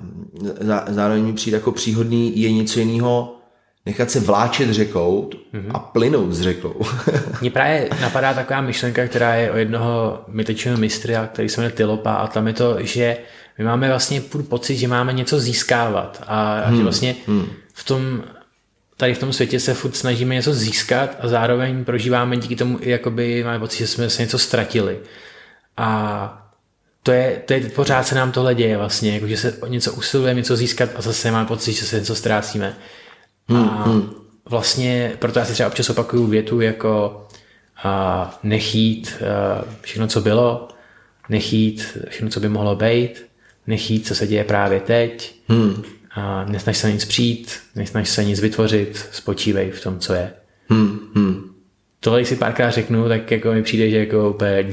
Zároveň 0.89 1.25
mi 1.25 1.33
přijde 1.33 1.57
jako 1.57 1.73
příhodný 1.73 2.41
je 2.41 2.53
něco 2.53 2.81
jiného 2.81 3.40
nechat 3.87 4.11
se 4.11 4.21
vláčet 4.21 4.71
řekou 4.71 5.31
mm-hmm. 5.55 5.71
a 5.75 5.79
plynout 5.79 6.33
s 6.33 6.41
řekou. 6.41 6.81
Mně 7.41 7.51
právě 7.51 7.89
napadá 8.01 8.35
taková 8.35 8.61
myšlenka, 8.61 9.07
která 9.07 9.35
je 9.35 9.51
o 9.51 9.57
jednoho 9.57 10.25
mytečního 10.29 10.77
mistra, 10.77 11.27
který 11.27 11.49
se 11.49 11.61
jmenuje 11.61 11.77
Tylopa 11.77 12.13
a 12.13 12.27
tam 12.27 12.47
je 12.47 12.53
to, 12.53 12.77
že 12.81 13.17
my 13.59 13.65
máme 13.65 13.89
vlastně 13.89 14.23
pocit, 14.49 14.77
že 14.77 14.89
máme 14.89 15.13
něco 15.13 15.41
získávat 15.41 16.25
a, 16.27 16.63
hmm. 16.67 16.77
že 16.77 16.83
vlastně 16.83 17.17
hmm. 17.27 17.47
v 17.75 17.85
tom 17.85 18.23
tady 18.97 19.15
v 19.15 19.19
tom 19.19 19.33
světě 19.33 19.61
se 19.61 19.75
furt 19.75 19.97
snažíme 19.97 20.35
něco 20.35 20.55
získat 20.55 21.17
a 21.21 21.29
zároveň 21.29 21.85
prožíváme 21.85 22.37
díky 22.37 22.57
tomu 22.57 22.79
i 22.81 22.91
jakoby 22.91 23.45
máme 23.45 23.59
pocit, 23.59 23.79
že 23.79 23.87
jsme 23.87 24.11
se 24.11 24.23
něco 24.23 24.39
ztratili. 24.39 24.99
A 25.77 26.51
to 27.03 27.13
je, 27.13 27.43
to 27.47 27.53
je, 27.53 27.61
pořád 27.61 28.07
se 28.07 28.15
nám 28.15 28.33
tohle 28.33 28.55
děje 28.55 28.77
vlastně, 28.77 29.15
jako 29.15 29.27
že 29.27 29.37
se 29.37 29.53
o 29.53 29.67
něco 29.67 29.93
usilujeme, 29.93 30.41
něco 30.41 30.57
získat 30.57 30.91
a 30.97 31.03
zase 31.03 31.31
máme 31.31 31.47
pocit, 31.47 31.73
že 31.73 31.85
se 31.85 31.99
něco 31.99 32.15
ztrácíme. 32.15 32.77
Hmm, 33.49 33.69
a 33.69 33.83
hmm. 33.83 34.11
vlastně 34.45 35.13
proto 35.19 35.39
já 35.39 35.45
si 35.45 35.53
třeba 35.53 35.69
občas 35.69 35.91
opakuju 35.91 36.27
větu 36.27 36.61
jako 36.61 37.27
a 37.85 38.39
nechít 38.43 39.23
a 39.23 39.65
všechno, 39.81 40.07
co 40.07 40.21
bylo, 40.21 40.69
nechít 41.29 41.99
všechno, 42.09 42.31
co 42.31 42.41
by 42.41 42.49
mohlo 42.49 42.77
být, 42.77 43.27
nechít, 43.67 44.07
co 44.07 44.15
se 44.15 44.27
děje 44.27 44.45
právě 44.45 44.81
teď, 44.81 45.35
hmm. 45.49 45.83
a 46.11 46.45
nesnaž 46.45 46.79
se 46.79 46.93
nic 46.93 47.05
přijít, 47.05 47.61
nesnaž 47.75 48.09
se 48.09 48.25
nic 48.25 48.41
vytvořit, 48.41 49.09
spočívej 49.13 49.71
v 49.71 49.83
tom, 49.83 49.99
co 49.99 50.15
je. 50.15 50.33
Hmm. 50.69 50.99
Hmm. 51.15 51.51
Tohle, 52.01 52.25
si 52.25 52.37
párkrát 52.37 52.71
řeknu, 52.71 53.09
tak 53.09 53.31
jako 53.31 53.53
mi 53.53 53.63
přijde, 53.63 53.91
že 53.91 53.99
jako 53.99 54.31
úplně 54.31 54.71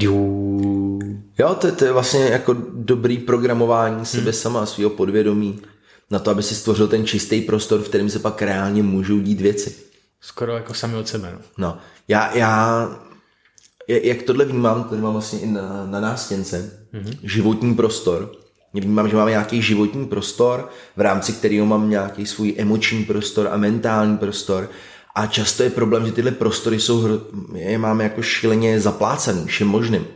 Jo, 1.40 1.56
to, 1.56 1.72
to 1.72 1.86
je 1.86 1.92
vlastně 1.92 2.26
jako 2.26 2.56
dobrý 2.74 3.18
programování 3.18 4.06
sebe 4.06 4.24
hmm. 4.24 4.34
sama, 4.34 4.66
svého 4.66 4.90
podvědomí 4.90 5.60
na 6.12 6.20
to, 6.20 6.32
aby 6.32 6.44
si 6.44 6.56
stvořil 6.56 6.88
ten 6.88 7.06
čistý 7.06 7.42
prostor, 7.42 7.82
v 7.82 7.90
kterém 7.90 8.10
se 8.10 8.20
pak 8.20 8.42
reálně 8.42 8.84
můžou 8.84 9.20
dít 9.20 9.42
věci. 9.42 9.76
Skoro 10.22 10.56
jako 10.56 10.74
sami 10.74 10.96
od 10.96 11.08
sebe. 11.08 11.32
No, 11.32 11.40
no 11.58 11.78
já, 12.08 12.38
já 12.38 12.90
jak 13.88 14.22
tohle 14.22 14.46
vnímám, 14.46 14.84
tady 14.84 15.02
mám 15.02 15.14
vlastně 15.14 15.40
i 15.40 15.46
na, 15.46 15.86
na 15.86 16.00
nástěnce, 16.00 16.88
mm-hmm. 16.94 17.18
životní 17.24 17.76
prostor. 17.76 18.32
Vnímám, 18.74 19.10
že 19.10 19.16
máme 19.16 19.32
nějaký 19.32 19.62
životní 19.62 20.06
prostor, 20.06 20.70
v 20.98 21.02
rámci 21.02 21.34
kterého 21.34 21.66
mám 21.66 21.90
nějaký 21.90 22.26
svůj 22.26 22.56
emoční 22.58 23.06
prostor 23.06 23.48
a 23.52 23.58
mentální 23.58 24.18
prostor. 24.18 24.70
A 25.16 25.28
často 25.28 25.64
je 25.64 25.70
problém, 25.70 26.06
že 26.06 26.12
tyhle 26.12 26.32
prostory 26.32 26.80
jsou, 26.80 27.22
je 27.54 27.78
máme 27.78 28.04
jako 28.04 28.22
šíleně 28.22 28.80
zaplácený 28.80 29.46
všem 29.46 29.68
možným 29.68 30.08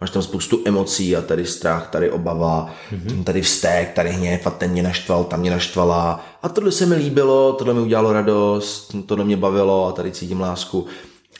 máš 0.00 0.10
tam 0.10 0.22
spoustu 0.22 0.60
emocí 0.64 1.16
a 1.16 1.22
tady 1.22 1.46
strach, 1.46 1.88
tady 1.90 2.10
obava, 2.10 2.70
mm-hmm. 2.92 3.24
tady 3.24 3.42
vztek, 3.42 3.92
tady 3.92 4.10
hněv 4.10 4.46
a 4.46 4.50
ten 4.50 4.70
mě 4.70 4.82
naštval, 4.82 5.24
tam 5.24 5.40
mě 5.40 5.50
naštvala 5.50 6.24
a 6.42 6.48
tohle 6.48 6.72
se 6.72 6.86
mi 6.86 6.94
líbilo, 6.94 7.52
tohle 7.52 7.74
mi 7.74 7.80
udělalo 7.80 8.12
radost, 8.12 8.96
tohle 9.06 9.24
mě 9.24 9.36
bavilo 9.36 9.86
a 9.86 9.92
tady 9.92 10.10
cítím 10.10 10.40
lásku. 10.40 10.86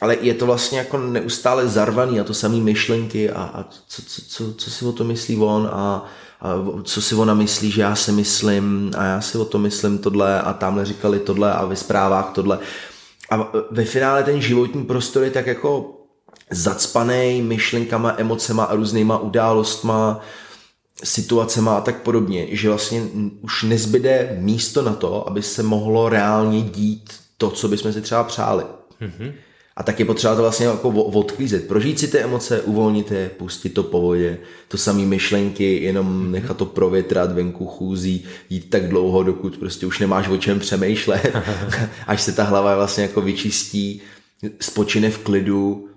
Ale 0.01 0.17
je 0.21 0.33
to 0.33 0.45
vlastně 0.45 0.77
jako 0.77 0.97
neustále 0.97 1.67
zarvaný 1.67 2.19
a 2.19 2.23
to 2.23 2.33
samý 2.33 2.61
myšlenky 2.61 3.29
a, 3.29 3.43
a 3.43 3.65
co, 3.87 4.01
co, 4.07 4.21
co, 4.27 4.53
co 4.53 4.71
si 4.71 4.85
o 4.85 4.91
to 4.91 5.03
myslí 5.03 5.37
on 5.37 5.69
a, 5.73 6.05
a 6.41 6.55
co 6.83 7.01
si 7.01 7.15
ona 7.15 7.33
myslí, 7.33 7.71
že 7.71 7.81
já 7.81 7.95
si 7.95 8.11
myslím 8.11 8.91
a 8.97 9.03
já 9.03 9.21
si 9.21 9.37
o 9.37 9.45
to 9.45 9.59
myslím 9.59 9.97
tohle 9.97 10.41
a 10.41 10.53
tamhle 10.53 10.85
říkali 10.85 11.19
tohle 11.19 11.53
a 11.53 11.65
ve 11.65 11.75
zprávách 11.75 12.31
tohle. 12.33 12.59
A 13.29 13.51
ve 13.71 13.85
finále 13.85 14.23
ten 14.23 14.41
životní 14.41 14.83
prostor 14.83 15.23
je 15.23 15.31
tak 15.31 15.47
jako 15.47 16.00
zacpaný 16.51 17.41
myšlenkama, 17.41 18.15
emocema 18.17 18.63
a 18.63 18.75
různýma 18.75 19.17
událostma, 19.17 20.19
situacema 21.03 21.77
a 21.77 21.81
tak 21.81 22.01
podobně, 22.01 22.47
že 22.49 22.69
vlastně 22.69 23.03
už 23.41 23.63
nezbyde 23.63 24.37
místo 24.39 24.81
na 24.81 24.93
to, 24.93 25.27
aby 25.27 25.41
se 25.41 25.63
mohlo 25.63 26.09
reálně 26.09 26.61
dít 26.61 27.13
to, 27.37 27.49
co 27.49 27.67
bychom 27.67 27.93
si 27.93 28.01
třeba 28.01 28.23
přáli. 28.23 28.63
Mm-hmm. 29.01 29.33
A 29.75 29.83
tak 29.83 29.99
je 29.99 30.05
potřeba 30.05 30.35
to 30.35 30.41
vlastně 30.41 30.65
jako 30.65 30.89
odklízet. 30.89 31.67
Prožít 31.67 31.99
si 31.99 32.07
ty 32.07 32.19
emoce, 32.19 32.61
uvolnit 32.61 33.11
je, 33.11 33.29
pustit 33.29 33.69
to 33.69 33.83
po 33.83 34.01
vodě, 34.01 34.37
to 34.67 34.77
samé 34.77 35.01
myšlenky, 35.05 35.83
jenom 35.83 36.07
mm-hmm. 36.07 36.31
nechat 36.31 36.57
to 36.57 36.65
provětrat 36.65 37.31
venku 37.31 37.65
chůzí, 37.65 38.23
jít 38.49 38.69
tak 38.69 38.89
dlouho, 38.89 39.23
dokud 39.23 39.57
prostě 39.57 39.85
už 39.85 39.99
nemáš 39.99 40.27
o 40.27 40.37
čem 40.37 40.59
přemýšlet, 40.59 41.35
až 42.07 42.21
se 42.21 42.31
ta 42.31 42.43
hlava 42.43 42.75
vlastně 42.75 43.03
jako 43.03 43.21
vyčistí, 43.21 44.01
spočine 44.59 45.09
v 45.09 45.17
klidu, 45.17 45.87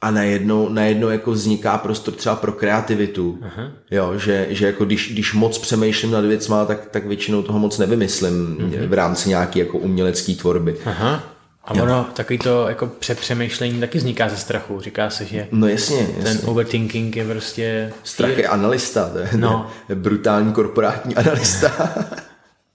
a 0.00 0.10
najednou, 0.10 0.68
najednou 0.68 1.08
jako 1.08 1.30
vzniká 1.30 1.78
prostor 1.78 2.14
třeba 2.14 2.36
pro 2.36 2.52
kreativitu. 2.52 3.38
Aha. 3.42 3.72
Jo, 3.90 4.18
že, 4.18 4.46
že 4.50 4.66
jako 4.66 4.84
když, 4.84 5.12
když 5.12 5.34
moc 5.34 5.58
přemýšlím 5.58 6.10
nad 6.10 6.24
věcma, 6.24 6.64
tak, 6.64 6.86
tak 6.90 7.06
většinou 7.06 7.42
toho 7.42 7.58
moc 7.58 7.78
nevymyslím 7.78 8.56
uh-huh. 8.60 8.88
v 8.88 8.92
rámci 8.92 9.28
nějaké 9.28 9.58
jako 9.58 9.78
umělecké 9.78 10.34
tvorby. 10.34 10.76
Aha. 10.84 11.24
A 11.64 11.76
jo. 11.76 11.82
ono, 11.84 12.06
takový 12.14 12.38
to 12.38 12.68
jako 12.68 12.86
přepřemýšlení 12.86 13.80
taky 13.80 13.98
vzniká 13.98 14.28
ze 14.28 14.36
strachu. 14.36 14.80
Říká 14.80 15.10
se, 15.10 15.24
že 15.24 15.48
no 15.52 15.68
jasně, 15.68 16.00
jasně. 16.00 16.22
ten 16.22 16.38
overthinking 16.44 17.16
je 17.16 17.24
prostě... 17.24 17.92
Strach 18.04 18.38
je 18.38 18.48
analista, 18.48 19.08
to 19.08 19.18
je, 19.18 19.28
no. 19.36 19.70
je 19.88 19.94
brutální 19.94 20.52
korporátní 20.52 21.16
analista. 21.16 21.94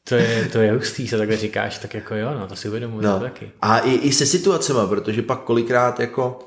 To 0.10 0.16
je, 0.16 0.50
to 0.52 0.60
je 0.60 0.72
hustý, 0.72 1.08
se 1.08 1.18
takhle 1.18 1.38
říkáš, 1.38 1.78
tak 1.78 1.94
jako 1.94 2.16
jo, 2.16 2.34
no, 2.40 2.48
to 2.48 2.56
si 2.56 2.68
uvědomuji 2.68 3.02
no. 3.02 3.20
taky. 3.20 3.52
A 3.62 3.80
i, 3.80 3.92
i 3.94 4.12
se 4.12 4.26
situacema, 4.26 4.88
protože 4.88 5.22
pak 5.22 5.40
kolikrát 5.40 6.00
jako 6.00 6.40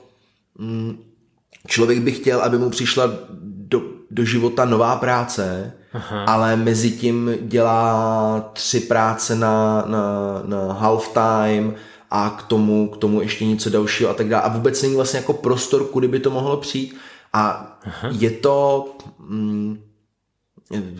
člověk 1.66 1.98
by 1.98 2.12
chtěl, 2.12 2.40
aby 2.40 2.58
mu 2.58 2.70
přišla 2.70 3.10
do, 3.42 3.82
do 4.10 4.24
života 4.24 4.64
nová 4.64 4.96
práce, 4.96 5.72
Aha. 5.92 6.24
ale 6.24 6.56
mezi 6.56 6.90
tím 6.90 7.38
dělá 7.40 8.50
tři 8.52 8.80
práce 8.80 9.36
na, 9.36 9.84
na, 9.86 10.42
na 10.44 10.72
half 10.72 11.14
time 11.14 11.74
a 12.10 12.30
k 12.30 12.42
tomu, 12.42 12.88
k 12.88 12.96
tomu 12.96 13.20
ještě 13.22 13.46
něco 13.46 13.70
dalšího 13.70 14.10
a 14.10 14.14
tak 14.14 14.28
dále. 14.28 14.42
A 14.42 14.48
vůbec 14.48 14.82
není 14.82 14.94
vlastně 14.94 15.18
jako 15.18 15.32
prostor, 15.32 15.84
kudy 15.84 16.08
by 16.08 16.20
to 16.20 16.30
mohlo 16.30 16.56
přijít. 16.56 16.96
A 17.32 17.76
Aha. 17.84 18.08
je 18.18 18.30
to, 18.30 18.88
mm, 19.18 19.78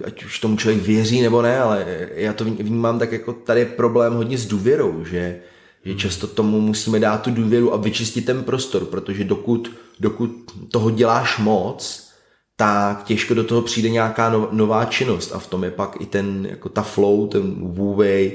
ať 0.05 0.25
už 0.25 0.39
tomu 0.39 0.57
člověk 0.57 0.83
věří 0.83 1.23
nebo 1.23 1.43
ne, 1.43 1.61
ale 1.61 1.87
já 2.15 2.33
to 2.33 2.45
vnímám 2.45 2.99
tak 2.99 3.13
jako 3.13 3.33
tady 3.33 3.61
je 3.61 3.67
problém 3.67 4.15
hodně 4.15 4.39
s 4.39 4.47
důvěrou, 4.47 5.05
že 5.05 5.41
že 5.85 5.95
často 5.95 6.27
tomu 6.27 6.61
musíme 6.61 7.01
dát 7.01 7.23
tu 7.23 7.31
důvěru 7.31 7.75
a 7.75 7.77
vyčistit 7.77 8.25
ten 8.25 8.45
prostor, 8.45 8.85
protože 8.85 9.25
dokud, 9.25 9.71
dokud 10.01 10.31
toho 10.71 10.91
děláš 10.91 11.39
moc, 11.39 12.09
tak 12.57 13.05
těžko 13.05 13.35
do 13.35 13.45
toho 13.45 13.63
přijde 13.63 13.89
nějaká 13.89 14.31
no, 14.31 14.49
nová 14.53 14.85
činnost. 14.85 15.33
A 15.33 15.39
v 15.39 15.47
tom 15.47 15.65
je 15.65 15.71
pak 15.71 16.01
i 16.01 16.07
ten, 16.07 16.47
jako 16.51 16.69
ta 16.69 16.83
flow, 16.83 17.27
ten 17.27 17.55
wu-wei, 17.75 18.33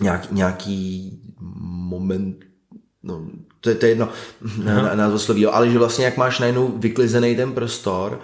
nějaký, 0.00 0.28
nějaký 0.30 1.18
moment, 1.88 2.36
no, 3.02 3.26
to 3.60 3.68
je, 3.68 3.74
to 3.74 3.86
je 3.86 3.90
jedno 3.90 4.08
na, 4.64 4.94
na 4.94 5.18
sloví, 5.18 5.46
ale 5.46 5.70
že 5.70 5.78
vlastně 5.78 6.04
jak 6.04 6.16
máš 6.16 6.38
najednou 6.38 6.68
vyklizený 6.68 7.36
ten 7.36 7.52
prostor, 7.52 8.20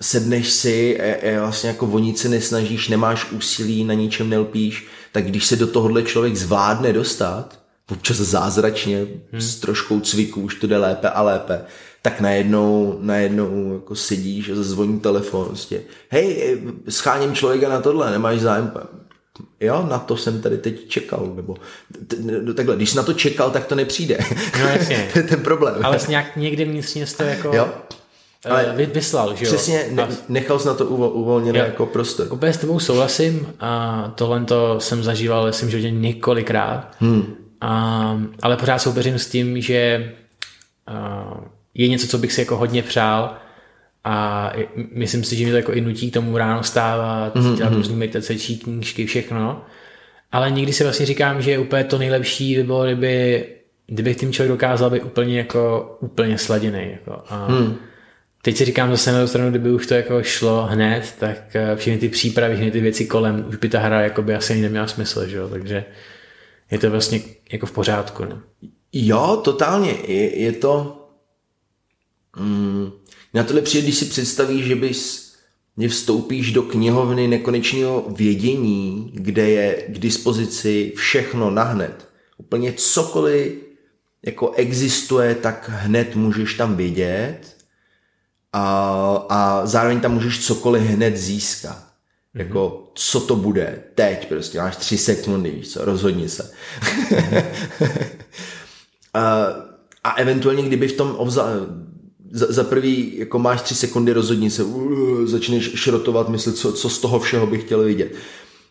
sedneš 0.00 0.50
si, 0.50 0.96
je, 0.98 1.20
je 1.22 1.40
vlastně 1.40 1.68
jako 1.68 1.86
vonit 1.86 2.18
se 2.18 2.28
nesnažíš, 2.28 2.88
nemáš 2.88 3.32
úsilí, 3.32 3.84
na 3.84 3.94
ničem 3.94 4.30
nelpíš, 4.30 4.86
tak 5.12 5.24
když 5.26 5.46
se 5.46 5.56
do 5.56 5.66
tohohle 5.66 6.02
člověk 6.02 6.36
zvládne 6.36 6.92
dostat, 6.92 7.60
občas 7.92 8.16
zázračně, 8.16 8.98
hmm. 9.32 9.40
s 9.40 9.56
troškou 9.56 10.00
cviku 10.00 10.40
už 10.40 10.54
to 10.54 10.66
jde 10.66 10.78
lépe 10.78 11.10
a 11.10 11.22
lépe, 11.22 11.60
tak 12.02 12.20
najednou, 12.20 12.98
najednou 13.00 13.74
jako 13.74 13.96
sedíš 13.96 14.50
a 14.50 14.54
zazvoní 14.54 15.00
telefon, 15.00 15.46
prostě, 15.46 15.82
hej, 16.08 16.58
scháním 16.88 17.34
člověka 17.34 17.68
na 17.68 17.80
tohle, 17.80 18.10
nemáš 18.10 18.40
zájem, 18.40 18.72
jo, 19.60 19.86
na 19.90 19.98
to 19.98 20.16
jsem 20.16 20.40
tady 20.40 20.58
teď 20.58 20.88
čekal, 20.88 21.32
nebo 21.36 21.56
t- 22.06 22.16
no, 22.42 22.54
takhle, 22.54 22.76
když 22.76 22.90
jsi 22.90 22.96
na 22.96 23.02
to 23.02 23.12
čekal, 23.12 23.50
tak 23.50 23.66
to 23.66 23.74
nepřijde. 23.74 24.18
No 24.60 24.68
jasně. 24.68 25.08
to 25.12 25.18
je 25.18 25.22
ten 25.22 25.40
problém. 25.40 25.74
Ale 25.82 25.98
nějak 26.08 26.36
někde 26.36 26.64
vnitřně 26.64 27.06
to 27.06 27.22
jako 27.22 27.56
jo. 27.56 27.68
Eh, 28.44 28.50
Ale 28.50 28.72
vy, 28.76 28.86
vyslal, 28.86 29.36
že 29.36 29.44
jo? 29.44 29.52
Přesně, 29.52 29.86
ne, 29.90 30.08
nechal 30.28 30.58
jsi 30.58 30.68
na 30.68 30.74
to 30.74 30.86
uvol, 30.86 31.08
uvolněné 31.08 31.58
jo. 31.58 31.64
jako 31.64 31.86
prostor. 31.86 32.26
Úplně 32.30 32.52
s 32.52 32.58
tebou 32.58 32.78
souhlasím 32.78 33.46
a 33.60 34.12
tohle 34.14 34.44
to 34.44 34.80
jsem 34.80 35.02
zažíval, 35.02 35.46
myslím, 35.46 35.70
že 35.70 35.90
několikrát. 35.90 36.96
Hmm. 36.98 37.34
A, 37.60 38.20
ale 38.42 38.56
pořád 38.56 38.78
soupeřím 38.78 39.18
s 39.18 39.28
tím, 39.28 39.60
že 39.60 40.12
a, 40.86 41.40
je 41.74 41.88
něco, 41.88 42.06
co 42.06 42.18
bych 42.18 42.32
si 42.32 42.40
jako 42.40 42.56
hodně 42.56 42.82
přál 42.82 43.36
a 44.04 44.52
myslím 44.92 45.24
si, 45.24 45.36
že 45.36 45.44
mě 45.44 45.52
to 45.52 45.56
jako 45.56 45.72
i 45.72 45.80
nutí 45.80 46.10
k 46.10 46.14
tomu 46.14 46.38
ráno 46.38 46.62
stávat, 46.62 47.34
mm-hmm. 47.34 47.56
dělat 47.56 47.72
různý 47.72 47.96
meditace, 47.96 48.34
knížky, 48.34 49.06
všechno. 49.06 49.64
Ale 50.32 50.50
někdy 50.50 50.72
si 50.72 50.84
vlastně 50.84 51.06
říkám, 51.06 51.42
že 51.42 51.58
úplně 51.58 51.84
to 51.84 51.98
nejlepší 51.98 52.56
by 52.56 52.62
bylo, 52.62 52.84
kdyby, 52.84 53.46
kdyby 53.86 54.14
tím 54.14 54.32
člověk 54.32 54.50
dokázal 54.50 54.90
být 54.90 55.02
úplně 55.02 55.38
jako 55.38 55.96
úplně 56.00 56.38
sladěný. 56.38 56.90
Jako. 56.92 57.22
A 57.28 57.46
hmm. 57.46 57.76
Teď 58.42 58.56
si 58.56 58.64
říkám 58.64 58.90
zase 58.90 59.10
na 59.10 59.18
druhou 59.18 59.28
stranu, 59.28 59.50
kdyby 59.50 59.70
už 59.70 59.86
to 59.86 59.94
jako 59.94 60.22
šlo 60.22 60.66
hned, 60.66 61.14
tak 61.18 61.56
eh, 61.56 61.76
všechny 61.76 61.98
ty 61.98 62.08
přípravy, 62.08 62.54
všechny 62.54 62.70
ty 62.70 62.80
věci 62.80 63.06
kolem, 63.06 63.44
už 63.48 63.56
by 63.56 63.68
ta 63.68 63.80
hra 63.80 64.00
jako 64.00 64.22
by 64.22 64.34
asi 64.34 64.52
ani 64.52 64.62
neměla 64.62 64.86
smysl, 64.86 65.26
že 65.26 65.36
jo? 65.36 65.48
takže 65.48 65.84
je 66.70 66.78
to 66.78 66.90
vlastně 66.90 67.20
jako 67.52 67.66
v 67.66 67.72
pořádku. 67.72 68.24
Ne? 68.24 68.40
Jo, 68.92 69.40
totálně. 69.44 69.94
Je, 70.06 70.40
je 70.40 70.52
to... 70.52 70.96
Mm, 72.38 72.90
na 73.34 73.42
tohle 73.42 73.62
přijde, 73.62 73.82
když 73.82 73.96
si 73.96 74.04
představíš, 74.04 74.66
že 74.66 74.74
bys 74.74 75.32
mě 75.76 75.88
vstoupíš 75.88 76.52
do 76.52 76.62
knihovny 76.62 77.28
nekonečného 77.28 78.06
vědění, 78.16 79.10
kde 79.14 79.50
je 79.50 79.84
k 79.88 79.98
dispozici 79.98 80.92
všechno 80.96 81.50
nahned. 81.50 82.08
Úplně 82.38 82.72
cokoliv 82.72 83.52
jako 84.22 84.52
existuje, 84.52 85.34
tak 85.34 85.70
hned 85.72 86.16
můžeš 86.16 86.54
tam 86.54 86.76
vidět 86.76 87.59
a, 88.52 89.26
a 89.28 89.66
zároveň 89.66 90.00
tam 90.00 90.12
můžeš 90.12 90.46
cokoliv 90.46 90.82
hned 90.82 91.16
získat. 91.16 91.76
Mm-hmm. 91.76 92.38
Jako, 92.38 92.92
co 92.94 93.20
to 93.20 93.36
bude 93.36 93.82
teď, 93.94 94.28
prostě 94.28 94.58
máš 94.58 94.76
tři 94.76 94.98
sekundy, 94.98 95.50
víš 95.50 95.72
co, 95.72 95.84
rozhodni 95.84 96.28
se. 96.28 96.50
Mm-hmm. 96.80 97.44
a, 99.14 99.46
a 100.04 100.12
eventuálně, 100.12 100.62
kdyby 100.62 100.88
v 100.88 100.96
tom 100.96 101.10
obza, 101.10 101.46
za, 102.30 102.46
za 102.52 102.64
prvý, 102.64 103.18
jako 103.18 103.38
máš 103.38 103.62
tři 103.62 103.74
sekundy, 103.74 104.12
rozhodni 104.12 104.50
se, 104.50 104.62
uh, 104.62 105.26
začneš 105.26 105.70
šrotovat, 105.74 106.28
myslet, 106.28 106.56
co, 106.56 106.72
co 106.72 106.88
z 106.88 106.98
toho 106.98 107.20
všeho 107.20 107.46
bych 107.46 107.62
chtěl 107.64 107.82
vidět. 107.84 108.12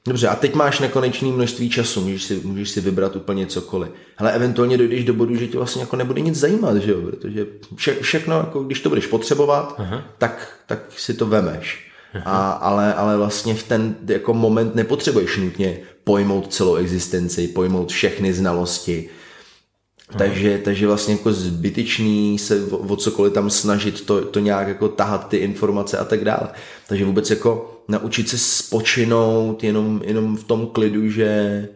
Dobře, 0.08 0.28
a 0.28 0.36
teď 0.36 0.56
máš 0.56 0.80
nekonečné 0.80 1.28
množství 1.28 1.70
času, 1.70 2.02
můžeš 2.02 2.24
si, 2.24 2.42
můžeš 2.44 2.70
si 2.70 2.82
vybrat 2.82 3.16
úplně 3.16 3.46
cokoliv. 3.46 3.90
Ale 4.18 4.32
eventuálně 4.32 4.78
dojdeš 4.78 5.04
do 5.04 5.14
bodu, 5.14 5.36
že 5.36 5.48
tě 5.48 5.58
vlastně 5.58 5.82
jako 5.82 5.96
nebude 5.96 6.22
nic 6.22 6.36
zajímat, 6.36 6.78
že 6.78 6.92
jo? 6.92 7.02
Protože 7.02 7.48
vše, 7.76 7.96
všechno, 8.02 8.38
jako 8.38 8.64
když 8.64 8.80
to 8.80 8.90
budeš 8.90 9.08
potřebovat, 9.08 9.82
tak, 10.18 10.54
tak 10.66 10.80
si 10.98 11.14
to 11.14 11.26
vemeš. 11.26 11.92
A, 12.26 12.52
ale, 12.52 12.94
ale 12.94 13.18
vlastně 13.18 13.54
v 13.54 13.64
ten 13.64 13.96
jako 14.08 14.34
moment 14.34 14.76
nepotřebuješ 14.76 15.38
nutně 15.38 15.80
pojmout 16.04 16.54
celou 16.54 16.76
existenci, 16.76 17.48
pojmout 17.48 17.92
všechny 17.92 18.34
znalosti, 18.34 19.10
takže, 20.18 20.62
takže 20.64 20.88
vlastně 20.88 21.14
jako 21.14 21.34
zbytečný 21.34 22.40
se 22.40 22.66
o, 22.66 22.78
o 22.78 22.96
cokoliv 22.96 23.34
tam 23.34 23.50
snažit 23.50 24.06
to, 24.06 24.26
to 24.26 24.40
nějak 24.40 24.68
jako 24.68 24.88
tahat 24.88 25.28
ty 25.28 25.38
informace 25.38 25.98
a 25.98 26.06
tak 26.06 26.24
dále. 26.24 26.50
Takže 26.88 27.06
vůbec 27.06 27.30
jako 27.30 27.79
naučit 27.90 28.30
se 28.30 28.38
spočinout 28.38 29.64
jenom, 29.64 30.02
jenom 30.06 30.38
v 30.38 30.44
tom 30.44 30.68
klidu, 30.68 31.10
že, 31.10 31.68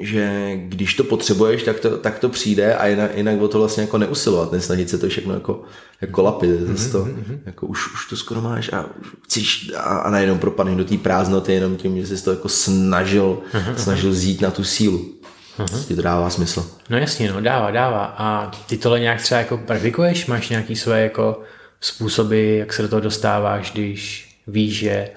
že 0.00 0.52
když 0.56 0.94
to 0.94 1.04
potřebuješ, 1.04 1.62
tak 1.62 1.80
to, 1.80 1.98
tak 1.98 2.18
to 2.18 2.28
přijde 2.28 2.74
a 2.74 2.86
jinak, 2.86 3.16
jinak 3.16 3.40
o 3.40 3.48
to 3.48 3.58
vlastně 3.58 3.82
jako 3.82 3.98
neusilovat, 3.98 4.52
nesnažit 4.52 4.90
se 4.90 4.98
to 4.98 5.08
všechno 5.08 5.34
jako, 5.34 5.62
jako 6.00 6.22
lapit, 6.22 6.50
mm-hmm. 6.50 6.92
to, 6.92 7.04
mhm. 7.04 7.40
jako 7.46 7.66
už, 7.66 7.92
už 7.92 8.08
to 8.10 8.16
skoro 8.16 8.40
máš 8.40 8.72
a 8.72 8.86
chceš 9.24 9.72
a, 9.76 9.80
a 9.80 10.10
najednou 10.10 10.38
propadneš 10.38 10.76
do 10.76 10.84
té 10.84 10.98
prázdnoty 10.98 11.52
jenom 11.52 11.76
tím, 11.76 12.06
že 12.06 12.16
jsi 12.16 12.24
to 12.24 12.30
jako 12.30 12.48
snažil, 12.48 13.38
mm-hmm. 13.52 13.74
snažil 13.74 14.12
zjít 14.12 14.40
na 14.40 14.50
tu 14.50 14.64
sílu. 14.64 15.14
Uh-huh. 15.58 15.86
Ti 15.86 15.96
to 15.96 16.02
dává 16.02 16.30
smysl. 16.30 16.70
No 16.90 16.98
jasně, 16.98 17.32
no 17.32 17.40
dává, 17.40 17.70
dává. 17.70 18.04
A 18.04 18.50
ty 18.66 18.76
tohle 18.76 19.00
nějak 19.00 19.22
třeba 19.22 19.38
jako 19.38 19.58
praktikuješ? 19.58 20.26
Máš 20.26 20.48
nějaký 20.48 20.76
své 20.76 21.00
jako 21.00 21.40
způsoby, 21.80 22.58
jak 22.58 22.72
se 22.72 22.82
do 22.82 22.88
toho 22.88 23.00
dostáváš, 23.00 23.72
když 23.72 24.33
víš, 24.46 24.78
že 24.78 25.10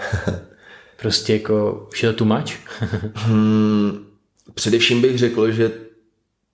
prostě 1.02 1.34
jako 1.34 1.88
už 1.92 2.04
je 2.04 2.14
to 2.14 2.18
too 2.18 2.38
much? 2.38 2.54
hmm, 3.14 4.06
především 4.54 5.02
bych 5.02 5.18
řekl, 5.18 5.52
že 5.52 5.72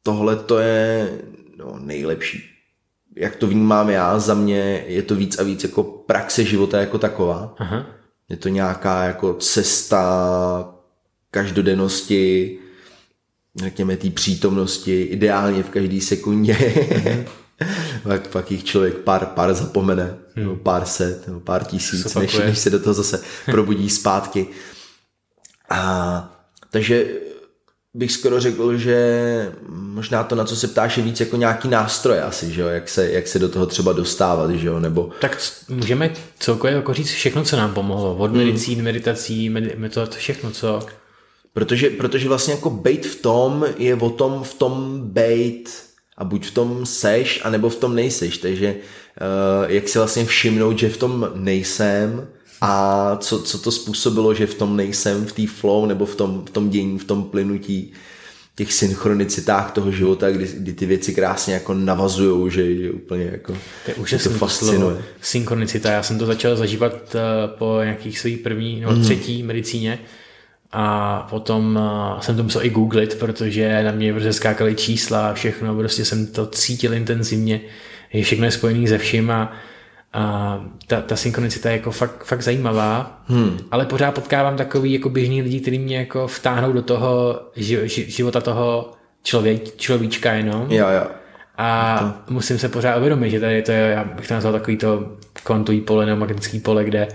tohle 0.03 0.35
to 0.35 0.59
je 0.59 1.11
no, 1.57 1.79
nejlepší. 1.79 2.49
Jak 3.15 3.35
to 3.35 3.47
vnímám 3.47 3.89
já, 3.89 4.19
za 4.19 4.33
mě 4.33 4.83
je 4.87 5.01
to 5.01 5.15
víc 5.15 5.39
a 5.39 5.43
víc 5.43 5.63
jako 5.63 5.83
praxe 5.83 6.43
života 6.43 6.79
jako 6.79 6.97
taková. 6.97 7.55
Aha. 7.57 7.85
Je 8.29 8.37
to 8.37 8.49
nějaká 8.49 9.03
jako 9.03 9.33
cesta 9.33 10.75
každodennosti, 11.31 12.59
řekněme, 13.55 13.97
té 13.97 14.09
přítomnosti, 14.09 15.01
ideálně 15.01 15.63
v 15.63 15.69
každé 15.69 16.01
sekundě. 16.01 16.57
Pak, 18.03 18.27
pak 18.27 18.51
jich 18.51 18.63
člověk 18.63 18.97
pár, 18.97 19.25
pár 19.25 19.53
zapomene, 19.53 20.03
hmm. 20.03 20.45
nebo 20.45 20.55
pár 20.55 20.85
set, 20.85 21.27
nebo 21.27 21.39
pár 21.39 21.63
tisíc, 21.63 22.15
než, 22.15 22.37
než 22.37 22.59
se 22.59 22.69
do 22.69 22.79
toho 22.79 22.93
zase 22.93 23.21
probudí 23.45 23.89
zpátky. 23.89 24.47
A, 25.69 26.31
takže 26.69 27.05
bych 27.93 28.11
skoro 28.11 28.39
řekl, 28.39 28.77
že 28.77 29.51
možná 29.69 30.23
to, 30.23 30.35
na 30.35 30.45
co 30.45 30.55
se 30.55 30.67
ptáš, 30.67 30.97
je 30.97 31.03
víc 31.03 31.19
jako 31.19 31.37
nějaký 31.37 31.67
nástroj 31.67 32.19
asi, 32.19 32.51
že 32.51 32.61
jo? 32.61 32.67
Jak, 32.67 32.89
se, 32.89 33.11
jak 33.11 33.27
se 33.27 33.39
do 33.39 33.49
toho 33.49 33.65
třeba 33.65 33.93
dostávat, 33.93 34.51
že 34.51 34.67
jo? 34.67 34.79
Nebo... 34.79 35.09
Tak 35.21 35.37
můžeme 35.69 36.13
celkově 36.39 36.75
jako 36.75 36.93
říct 36.93 37.11
všechno, 37.11 37.43
co 37.43 37.57
nám 37.57 37.73
pomohlo. 37.73 38.15
Od 38.15 38.33
medicín, 38.33 38.75
hmm. 38.75 38.83
meditací, 38.83 39.49
metod, 39.75 40.15
všechno, 40.15 40.51
co... 40.51 40.79
Protože, 41.53 41.89
protože 41.89 42.27
vlastně 42.27 42.53
jako 42.53 42.69
bejt 42.69 43.05
v 43.05 43.21
tom 43.21 43.65
je 43.77 43.95
o 43.95 44.09
tom 44.09 44.43
v 44.43 44.53
tom 44.53 45.01
bejt 45.03 45.83
a 46.17 46.23
buď 46.23 46.45
v 46.45 46.51
tom 46.51 46.85
seš, 46.85 47.41
anebo 47.43 47.69
v 47.69 47.75
tom 47.75 47.95
nejseš. 47.95 48.37
Takže 48.37 48.75
uh, 48.75 49.71
jak 49.71 49.89
si 49.89 49.97
vlastně 49.97 50.25
všimnout, 50.25 50.79
že 50.79 50.89
v 50.89 50.97
tom 50.97 51.31
nejsem 51.35 52.27
a 52.61 53.15
co, 53.19 53.41
co 53.41 53.59
to 53.59 53.71
způsobilo, 53.71 54.33
že 54.33 54.47
v 54.47 54.53
tom 54.53 54.77
nejsem, 54.77 55.25
v 55.25 55.31
té 55.31 55.47
flow 55.47 55.85
nebo 55.85 56.05
v 56.05 56.15
tom, 56.15 56.45
v 56.45 56.49
tom 56.49 56.69
dění, 56.69 56.99
v 56.99 57.03
tom 57.03 57.23
plynutí 57.23 57.93
těch 58.55 58.73
synchronicitách 58.73 59.71
toho 59.71 59.91
života, 59.91 60.31
kdy, 60.31 60.47
kdy 60.57 60.73
ty 60.73 60.85
věci 60.85 61.13
krásně 61.13 61.53
jako 61.53 61.73
navazujou, 61.73 62.49
že, 62.49 62.75
že 62.75 62.91
úplně 62.91 63.23
jako 63.31 63.53
to, 63.53 63.91
je 63.91 63.95
úžasný 63.95 64.31
to 64.31 64.37
fascinuje. 64.37 65.03
Synchronicita, 65.21 65.91
já 65.91 66.03
jsem 66.03 66.19
to 66.19 66.25
začal 66.25 66.55
zažívat 66.55 66.93
uh, 66.93 67.21
po 67.57 67.79
nějakých 67.83 68.19
svých 68.19 68.39
první 68.39 68.79
nebo 68.79 68.91
mm. 68.91 69.03
třetí 69.03 69.43
medicíně, 69.43 69.99
a 70.75 71.27
potom 71.29 71.79
uh, 72.13 72.19
jsem 72.19 72.37
to 72.37 72.43
musel 72.43 72.65
i 72.65 72.69
googlit, 72.69 73.19
protože 73.19 73.83
na 73.83 73.91
mě 73.91 74.13
prostě 74.13 74.33
skákaly 74.33 74.75
čísla 74.75 75.29
a 75.29 75.33
všechno, 75.33 75.75
prostě 75.75 76.05
jsem 76.05 76.27
to 76.27 76.45
cítil 76.45 76.93
intenzivně, 76.93 77.61
že 78.13 78.23
všechno 78.23 78.45
je 78.45 78.51
spojené 78.51 78.87
se 78.87 78.97
vším 78.97 79.31
a, 79.31 79.51
a 80.13 80.63
ta, 80.87 81.01
ta 81.01 81.15
synchronicita 81.15 81.69
je 81.69 81.75
jako 81.75 81.91
fakt, 81.91 82.23
fakt 82.23 82.41
zajímavá, 82.41 83.23
hmm. 83.27 83.57
ale 83.71 83.85
pořád 83.85 84.11
potkávám 84.11 84.57
takový 84.57 84.93
jako 84.93 85.09
běžný 85.09 85.41
lidi, 85.41 85.59
kteří 85.59 85.79
mě 85.79 85.97
jako 85.97 86.27
vtáhnou 86.27 86.73
do 86.73 86.81
toho 86.81 87.41
života 88.07 88.41
toho 88.41 88.91
člověk, 89.23 89.77
človíčka 89.77 90.33
jenom. 90.33 90.71
Jo, 90.71 90.87
jo. 90.89 91.07
A 91.57 91.99
to. 91.99 92.33
musím 92.33 92.57
se 92.57 92.69
pořád 92.69 92.97
uvědomit, 92.97 93.29
že 93.29 93.39
tady 93.39 93.61
to 93.61 93.71
je, 93.71 93.79
já 93.79 94.03
bych 94.03 94.27
to 94.27 94.33
nazval 94.33 94.53
takový 94.53 94.77
to 94.77 95.17
kvantový 95.43 95.81
pole 95.81 96.05
nebo 96.05 96.19
magnetický 96.19 96.59
pole, 96.59 96.83
kde 96.83 97.07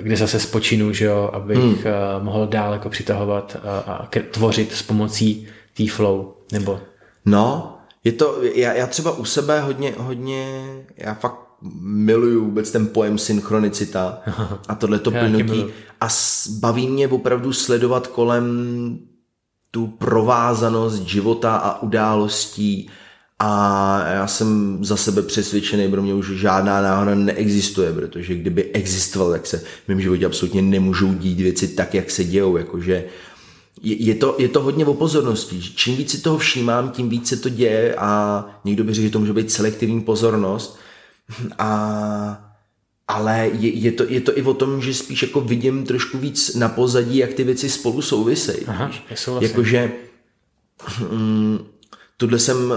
kde 0.00 0.16
zase 0.16 0.40
spočinu, 0.40 0.92
že 0.92 1.04
jo, 1.04 1.30
abych 1.32 1.58
hmm. 1.58 1.68
uh, 1.68 2.24
mohl 2.24 2.46
dál 2.46 2.72
jako 2.72 2.88
přitahovat 2.88 3.56
a, 3.64 3.78
a 3.78 4.08
tvořit 4.30 4.72
s 4.72 4.82
pomocí 4.82 5.46
té 5.76 5.90
flow, 5.90 6.34
nebo... 6.52 6.80
No, 7.28 7.78
je 8.04 8.12
to, 8.12 8.38
já, 8.54 8.72
já 8.72 8.86
třeba 8.86 9.10
u 9.10 9.24
sebe 9.24 9.60
hodně, 9.60 9.94
hodně, 9.98 10.64
já 10.96 11.14
fakt 11.14 11.46
miluju 11.80 12.44
vůbec 12.44 12.70
ten 12.70 12.86
pojem 12.86 13.18
synchronicita 13.18 14.18
a 14.68 14.74
tohle 14.74 14.98
to 14.98 15.10
plynutí 15.10 15.64
a 16.00 16.08
baví 16.60 16.88
mě 16.88 17.08
opravdu 17.08 17.52
sledovat 17.52 18.06
kolem 18.06 18.46
tu 19.70 19.86
provázanost 19.86 21.02
života 21.02 21.56
a 21.56 21.82
událostí 21.82 22.90
a 23.38 24.08
já 24.08 24.26
jsem 24.26 24.78
za 24.84 24.96
sebe 24.96 25.22
přesvědčený, 25.22 25.90
pro 25.90 26.02
mě 26.02 26.14
už 26.14 26.26
žádná 26.26 26.82
náhoda 26.82 27.14
neexistuje, 27.14 27.92
protože 27.92 28.34
kdyby 28.34 28.64
existoval, 28.72 29.30
tak 29.30 29.46
se 29.46 29.58
v 29.58 29.88
mém 29.88 30.00
životě 30.00 30.26
absolutně 30.26 30.62
nemůžou 30.62 31.14
dít 31.14 31.40
věci 31.40 31.68
tak, 31.68 31.94
jak 31.94 32.10
se 32.10 32.24
dějou, 32.24 32.56
jakože 32.56 33.04
je, 33.82 34.02
je, 34.04 34.14
to, 34.14 34.36
je 34.38 34.48
to 34.48 34.62
hodně 34.62 34.86
o 34.86 34.94
pozornosti. 34.94 35.60
Čím 35.60 35.96
víc 35.96 36.10
si 36.10 36.20
toho 36.20 36.38
všímám, 36.38 36.90
tím 36.90 37.08
víc 37.08 37.28
se 37.28 37.36
to 37.36 37.48
děje 37.48 37.94
a 37.94 38.44
někdo 38.64 38.84
by 38.84 38.94
řekl, 38.94 39.06
že 39.06 39.12
to 39.12 39.18
může 39.18 39.32
být 39.32 39.52
selektivní 39.52 40.00
pozornost, 40.00 40.78
A 41.58 42.42
ale 43.08 43.50
je, 43.52 43.68
je, 43.68 43.92
to, 43.92 44.04
je 44.08 44.20
to 44.20 44.38
i 44.38 44.42
o 44.42 44.54
tom, 44.54 44.82
že 44.82 44.94
spíš 44.94 45.22
jako 45.22 45.40
vidím 45.40 45.84
trošku 45.84 46.18
víc 46.18 46.54
na 46.54 46.68
pozadí, 46.68 47.16
jak 47.16 47.34
ty 47.34 47.44
věci 47.44 47.70
spolu 47.70 48.02
souvisejí. 48.02 48.66
Aha, 48.66 48.90
Jakože 49.40 49.92
mm, 51.12 51.58
tohle 52.16 52.38
jsem 52.38 52.70
uh, 52.70 52.76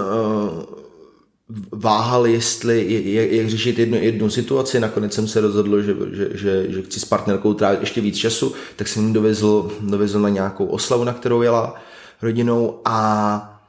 váhal, 1.72 2.26
jestli, 2.26 2.86
jak, 3.12 3.30
jak 3.30 3.48
řešit 3.48 3.78
jednu, 3.78 3.96
jednu 3.96 4.30
situaci, 4.30 4.80
nakonec 4.80 5.12
jsem 5.12 5.28
se 5.28 5.40
rozhodl, 5.40 5.82
že, 5.82 5.94
že, 6.12 6.28
že, 6.34 6.72
že 6.72 6.82
chci 6.82 7.00
s 7.00 7.04
partnerkou 7.04 7.54
trávit 7.54 7.80
ještě 7.80 8.00
víc 8.00 8.16
času, 8.16 8.54
tak 8.76 8.88
jsem 8.88 9.06
ji 9.06 9.12
dovezl, 9.12 9.72
dovezl 9.80 10.20
na 10.20 10.28
nějakou 10.28 10.66
oslavu, 10.66 11.04
na 11.04 11.12
kterou 11.12 11.42
jela 11.42 11.74
rodinou 12.22 12.80
a, 12.84 13.62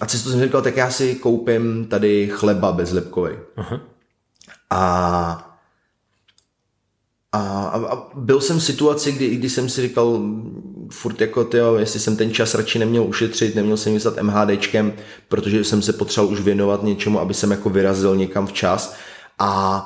a 0.00 0.06
cestu 0.06 0.30
jsem 0.30 0.42
říkal, 0.42 0.62
tak 0.62 0.76
já 0.76 0.90
si 0.90 1.14
koupím 1.14 1.86
tady 1.86 2.28
chleba 2.32 2.72
bezlepkový. 2.72 3.32
Aha. 3.56 3.80
A 4.70 5.48
a, 7.34 7.38
a, 7.38 8.10
byl 8.14 8.40
jsem 8.40 8.58
v 8.58 8.64
situaci, 8.64 9.12
kdy, 9.12 9.36
kdy 9.36 9.50
jsem 9.50 9.68
si 9.68 9.82
říkal 9.82 10.20
furt 10.92 11.20
jako 11.20 11.44
tyjo, 11.44 11.74
jestli 11.74 12.00
jsem 12.00 12.16
ten 12.16 12.32
čas 12.34 12.54
radši 12.54 12.78
neměl 12.78 13.04
ušetřit, 13.04 13.54
neměl 13.54 13.76
jsem 13.76 13.92
myslet 13.92 14.22
MHDčkem, 14.22 14.92
protože 15.28 15.64
jsem 15.64 15.82
se 15.82 15.92
potřeboval 15.92 16.32
už 16.32 16.40
věnovat 16.40 16.82
něčemu, 16.82 17.20
aby 17.20 17.34
jsem 17.34 17.50
jako 17.50 17.70
vyrazil 17.70 18.16
někam 18.16 18.46
včas 18.46 18.96
a, 19.38 19.78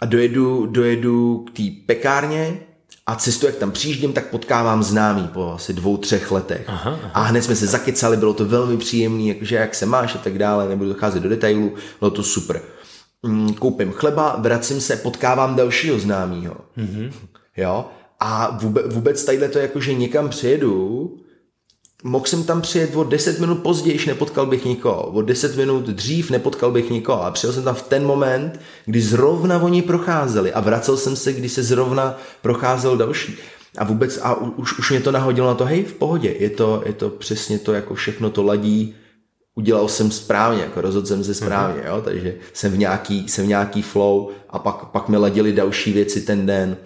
a 0.00 0.06
dojedu, 0.06 0.66
dojedu 0.66 1.44
k 1.48 1.56
té 1.56 1.62
pekárně 1.86 2.58
a 3.06 3.16
cestu, 3.16 3.46
jak 3.46 3.56
tam 3.56 3.70
přijíždím, 3.70 4.12
tak 4.12 4.26
potkávám 4.26 4.82
známý 4.82 5.28
po 5.28 5.52
asi 5.52 5.72
dvou, 5.72 5.96
třech 5.96 6.30
letech. 6.30 6.64
Aha, 6.66 6.90
aha. 6.90 7.10
A 7.14 7.22
hned 7.22 7.42
jsme 7.42 7.56
se 7.56 7.66
zakecali, 7.66 8.16
bylo 8.16 8.34
to 8.34 8.44
velmi 8.44 8.76
příjemné, 8.76 9.22
jakože 9.22 9.56
jak 9.56 9.74
se 9.74 9.86
máš 9.86 10.14
a 10.14 10.18
tak 10.18 10.38
dále, 10.38 10.68
nebudu 10.68 10.92
docházet 10.92 11.22
do 11.22 11.28
detailů, 11.28 11.74
bylo 12.00 12.10
to 12.10 12.22
super. 12.22 12.60
Mm, 13.22 13.54
koupím 13.54 13.92
chleba, 13.92 14.36
vracím 14.38 14.80
se, 14.80 14.96
potkávám 14.96 15.56
dalšího 15.56 15.98
známého. 15.98 16.56
Mm-hmm. 16.78 17.12
Jo? 17.56 17.86
A 18.24 18.58
vůbec, 18.60 18.94
vůbec 18.94 19.24
tadyhle 19.24 19.48
to 19.48 19.58
jako, 19.58 19.80
že 19.80 19.94
někam 19.94 20.28
přijedu, 20.28 21.10
mohl 22.02 22.24
jsem 22.26 22.44
tam 22.44 22.60
přijet 22.60 22.96
o 22.96 23.04
10 23.04 23.38
minut 23.38 23.62
později, 23.62 24.06
nepotkal 24.06 24.46
bych 24.46 24.64
nikoho. 24.64 25.02
O 25.02 25.22
10 25.22 25.56
minut 25.56 25.84
dřív 25.84 26.30
nepotkal 26.30 26.70
bych 26.70 26.90
nikoho. 26.90 27.24
A 27.24 27.30
přijel 27.30 27.52
jsem 27.52 27.64
tam 27.64 27.74
v 27.74 27.82
ten 27.82 28.04
moment, 28.04 28.60
kdy 28.84 29.00
zrovna 29.00 29.62
oni 29.62 29.82
procházeli 29.82 30.52
a 30.52 30.60
vracel 30.60 30.96
jsem 30.96 31.16
se, 31.16 31.32
kdy 31.32 31.48
se 31.48 31.62
zrovna 31.62 32.16
procházel 32.42 32.96
další. 32.96 33.36
A 33.78 33.84
vůbec, 33.84 34.18
a 34.22 34.34
už, 34.34 34.78
už 34.78 34.90
mě 34.90 35.00
to 35.00 35.12
nahodilo 35.12 35.46
na 35.46 35.54
to, 35.54 35.64
hej, 35.64 35.84
v 35.84 35.92
pohodě, 35.92 36.34
je 36.38 36.50
to, 36.50 36.82
je 36.86 36.92
to 36.92 37.10
přesně 37.10 37.58
to, 37.58 37.72
jako 37.72 37.94
všechno 37.94 38.30
to 38.30 38.42
ladí, 38.42 38.94
udělal 39.54 39.88
jsem 39.88 40.10
správně, 40.10 40.62
jako 40.62 40.80
rozhodl 40.80 41.06
jsem 41.06 41.24
se 41.24 41.34
správně, 41.34 41.82
jo, 41.86 42.02
takže 42.04 42.34
jsem 42.52 42.72
v 42.72 42.78
nějaký, 42.78 43.28
jsem 43.28 43.44
v 43.44 43.48
nějaký 43.48 43.82
flow 43.82 44.28
a 44.50 44.58
pak, 44.58 44.84
pak 44.84 45.08
mi 45.08 45.16
ladili 45.16 45.52
další 45.52 45.92
věci 45.92 46.20
ten 46.20 46.46
den, 46.46 46.76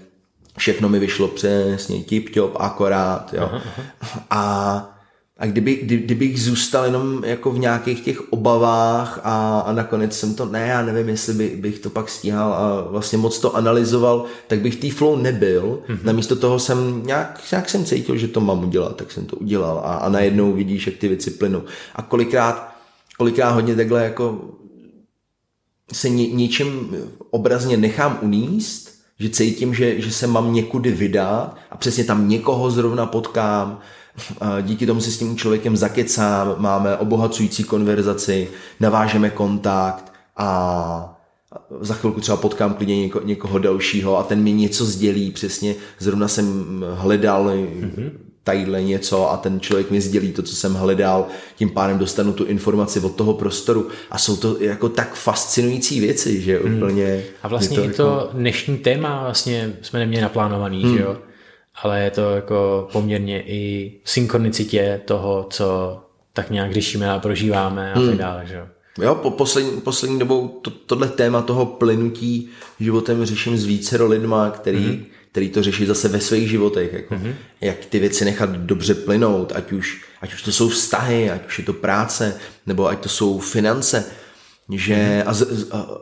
všechno 0.58 0.88
mi 0.88 0.98
vyšlo 0.98 1.28
přesně, 1.28 2.04
tip 2.04 2.34
top, 2.34 2.56
akorát, 2.58 3.34
jo. 3.34 3.42
Aha, 3.42 3.62
aha. 4.00 4.26
A 4.30 4.96
a 5.38 5.46
kdyby, 5.46 5.74
kdy, 5.74 5.96
kdybych 5.96 6.42
zůstal 6.42 6.84
jenom 6.84 7.24
jako 7.24 7.50
v 7.50 7.58
nějakých 7.58 8.00
těch 8.00 8.32
obavách 8.32 9.20
a, 9.24 9.60
a 9.60 9.72
nakonec 9.72 10.18
jsem 10.18 10.34
to, 10.34 10.44
ne, 10.44 10.66
já 10.66 10.82
nevím, 10.82 11.08
jestli 11.08 11.34
by, 11.34 11.48
bych 11.48 11.78
to 11.78 11.90
pak 11.90 12.08
stíhal 12.08 12.52
a 12.52 12.90
vlastně 12.90 13.18
moc 13.18 13.38
to 13.38 13.56
analyzoval, 13.56 14.24
tak 14.46 14.60
bych 14.60 14.76
té 14.76 14.90
flow 14.90 15.16
nebyl. 15.16 15.82
Mm-hmm. 15.88 15.98
Namísto 16.02 16.36
toho 16.36 16.58
jsem 16.58 17.02
nějak, 17.06 17.40
nějak 17.52 17.70
jsem 17.70 17.84
cítil, 17.84 18.16
že 18.16 18.28
to 18.28 18.40
mám 18.40 18.64
udělat, 18.64 18.96
tak 18.96 19.12
jsem 19.12 19.26
to 19.26 19.36
udělal 19.36 19.78
a, 19.84 19.94
a 19.94 20.08
najednou 20.08 20.52
vidíš, 20.52 20.86
jak 20.86 20.96
ty 20.96 21.08
věci 21.08 21.30
plynou. 21.30 21.62
A 21.94 22.02
kolikrát, 22.02 22.76
kolikrát 23.18 23.50
hodně 23.50 23.76
takhle 23.76 24.04
jako 24.04 24.40
se 25.92 26.08
ně, 26.08 26.28
něčím 26.28 26.96
obrazně 27.30 27.76
nechám 27.76 28.18
uníst, 28.22 28.95
že 29.18 29.28
cítím, 29.28 29.74
že, 29.74 30.00
že 30.00 30.12
se 30.12 30.26
mám 30.26 30.54
někudy 30.54 30.92
vydat 30.92 31.56
a 31.70 31.76
přesně 31.76 32.04
tam 32.04 32.28
někoho 32.28 32.70
zrovna 32.70 33.06
potkám, 33.06 33.80
díky 34.62 34.86
tomu 34.86 35.00
si 35.00 35.12
s 35.12 35.18
tím 35.18 35.36
člověkem 35.36 35.76
zakecám, 35.76 36.54
máme 36.58 36.96
obohacující 36.96 37.64
konverzaci, 37.64 38.48
navážeme 38.80 39.30
kontakt 39.30 40.12
a 40.36 41.12
za 41.80 41.94
chvilku 41.94 42.20
třeba 42.20 42.36
potkám 42.36 42.74
klidně 42.74 43.00
něko, 43.00 43.20
někoho 43.24 43.58
dalšího 43.58 44.18
a 44.18 44.22
ten 44.22 44.42
mi 44.42 44.52
něco 44.52 44.84
sdělí, 44.84 45.30
přesně 45.30 45.74
zrovna 45.98 46.28
jsem 46.28 46.84
hledal 46.94 47.46
mm-hmm. 47.46 48.10
Tadyhle 48.46 48.82
něco 48.82 49.30
a 49.30 49.36
ten 49.36 49.60
člověk 49.60 49.90
mi 49.90 50.00
sdělí 50.00 50.32
to, 50.32 50.42
co 50.42 50.56
jsem 50.56 50.74
hledal, 50.74 51.26
tím 51.56 51.70
pádem 51.70 51.98
dostanu 51.98 52.32
tu 52.32 52.44
informaci 52.44 53.00
od 53.00 53.16
toho 53.16 53.34
prostoru 53.34 53.88
a 54.10 54.18
jsou 54.18 54.36
to 54.36 54.56
jako 54.60 54.88
tak 54.88 55.14
fascinující 55.14 56.00
věci, 56.00 56.40
že 56.40 56.60
mm. 56.64 56.76
úplně... 56.76 57.22
A 57.42 57.48
vlastně 57.48 57.76
to 57.76 57.84
i 57.84 57.92
to 57.92 58.02
jako... 58.02 58.28
dnešní 58.32 58.78
téma 58.78 59.22
vlastně 59.22 59.76
jsme 59.82 59.98
neměli 59.98 60.22
naplánovaný, 60.22 60.84
mm. 60.84 60.96
že 60.96 61.02
jo? 61.02 61.16
ale 61.82 62.02
je 62.04 62.10
to 62.10 62.34
jako 62.34 62.88
poměrně 62.92 63.42
i 63.42 63.92
v 64.04 64.10
synchronicitě 64.10 65.00
toho, 65.04 65.46
co 65.50 65.98
tak 66.32 66.50
nějak 66.50 66.72
řešíme 66.72 67.10
a 67.10 67.18
prožíváme 67.18 67.92
a 67.92 67.98
hmm. 67.98 68.08
tak 68.08 68.18
dále, 68.18 68.46
že 68.46 68.54
jo. 68.54 68.66
Jo, 69.02 69.14
po 69.14 69.30
poslední, 69.30 69.80
poslední 69.80 70.18
dobou 70.18 70.48
to, 70.48 70.70
tohle 70.70 71.08
téma 71.08 71.42
toho 71.42 71.66
plynutí 71.66 72.48
životem 72.80 73.24
řeším 73.24 73.56
s 73.58 73.64
více 73.64 74.02
lidma, 74.02 74.50
který, 74.50 74.78
mm-hmm. 74.78 75.04
Který 75.36 75.48
to 75.48 75.62
řeší 75.62 75.86
zase 75.86 76.08
ve 76.08 76.20
svých 76.20 76.50
životech. 76.50 76.92
Jako, 76.92 77.14
mm-hmm. 77.14 77.34
Jak 77.60 77.84
ty 77.84 77.98
věci 77.98 78.24
nechat 78.24 78.50
dobře 78.50 78.94
plynout, 78.94 79.52
ať 79.54 79.72
už, 79.72 80.04
ať 80.20 80.34
už 80.34 80.42
to 80.42 80.52
jsou 80.52 80.68
vztahy, 80.68 81.30
ať 81.30 81.46
už 81.46 81.58
je 81.58 81.64
to 81.64 81.72
práce, 81.72 82.36
nebo 82.66 82.88
ať 82.88 82.98
to 83.00 83.08
jsou 83.08 83.38
finance. 83.38 84.04
Že, 84.72 84.94
mm-hmm. 84.94 85.22
a, 85.26 85.32
z, 85.34 85.72
a 85.72 85.98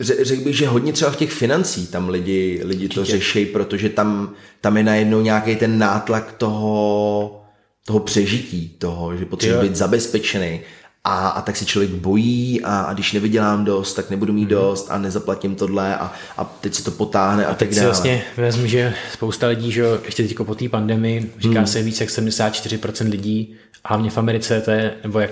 Řekl 0.00 0.44
bych, 0.44 0.56
že 0.56 0.68
hodně 0.68 0.92
třeba 0.92 1.10
v 1.10 1.16
těch 1.16 1.32
financí 1.32 1.86
tam 1.86 2.08
lidi, 2.08 2.60
lidi 2.64 2.88
to 2.88 3.04
řeší, 3.04 3.46
protože 3.46 3.88
tam, 3.88 4.34
tam 4.60 4.76
je 4.76 4.82
najednou 4.82 5.20
nějaký 5.20 5.56
ten 5.56 5.78
nátlak 5.78 6.32
toho, 6.32 7.44
toho 7.86 8.00
přežití, 8.00 8.68
toho, 8.68 9.16
že 9.16 9.24
potřebuje 9.24 9.62
být 9.62 9.76
zabezpečený. 9.76 10.60
A, 11.08 11.28
a 11.28 11.42
tak 11.42 11.56
se 11.56 11.64
člověk 11.64 11.90
bojí 11.90 12.60
a, 12.64 12.80
a 12.80 12.92
když 12.92 13.12
nevydělám 13.12 13.64
dost, 13.64 13.94
tak 13.94 14.10
nebudu 14.10 14.32
mít 14.32 14.42
mm. 14.42 14.48
dost 14.48 14.90
a 14.90 14.98
nezaplatím 14.98 15.54
tohle 15.54 15.96
a, 15.96 16.12
a 16.36 16.44
teď 16.44 16.74
se 16.74 16.84
to 16.84 16.90
potáhne 16.90 17.46
a, 17.46 17.50
a 17.50 17.54
tak 17.54 17.74
dále. 17.74 17.86
vlastně 17.86 18.22
vezmu, 18.36 18.66
že 18.66 18.94
spousta 19.12 19.46
lidí, 19.46 19.72
že 19.72 19.84
ještě 20.04 20.22
teď 20.22 20.36
po 20.36 20.54
té 20.54 20.68
pandemii, 20.68 21.32
říká 21.38 21.60
mm. 21.60 21.66
se 21.66 21.82
víc 21.82 22.00
jak 22.00 22.10
74% 22.10 23.10
lidí, 23.10 23.54
hlavně 23.84 24.10
v 24.10 24.18
Americe, 24.18 24.60
to 24.60 24.70
je, 24.70 24.94
nebo 25.02 25.20
jak 25.20 25.30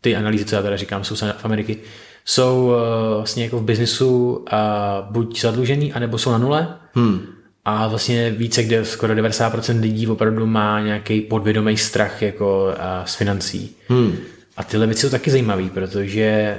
ty 0.00 0.16
analýzy, 0.16 0.44
co 0.44 0.56
já 0.56 0.62
teda 0.62 0.76
říkám, 0.76 1.04
jsou 1.04 1.16
v 1.16 1.44
Ameriky, 1.44 1.76
jsou 2.24 2.66
uh, 2.66 2.72
vlastně 3.16 3.44
jako 3.44 3.58
v 3.58 3.64
biznisu 3.64 4.44
a 4.50 5.08
buď 5.10 5.40
zadlužený, 5.40 5.92
anebo 5.92 6.18
jsou 6.18 6.30
na 6.30 6.38
nule. 6.38 6.76
Hmm. 6.92 7.26
A 7.64 7.88
vlastně 7.88 8.30
více, 8.30 8.62
kde 8.62 8.84
skoro 8.84 9.14
90% 9.14 9.80
lidí 9.80 10.06
opravdu 10.06 10.46
má 10.46 10.80
nějaký 10.80 11.20
podvědomý 11.20 11.76
strach 11.76 12.22
jako 12.22 12.64
uh, 12.64 13.04
z 13.04 13.14
financí. 13.14 13.76
Hmm. 13.88 14.16
A 14.58 14.64
tyhle 14.64 14.86
věci 14.86 15.00
jsou 15.00 15.10
taky 15.10 15.30
zajímavé, 15.30 15.70
protože 15.74 16.56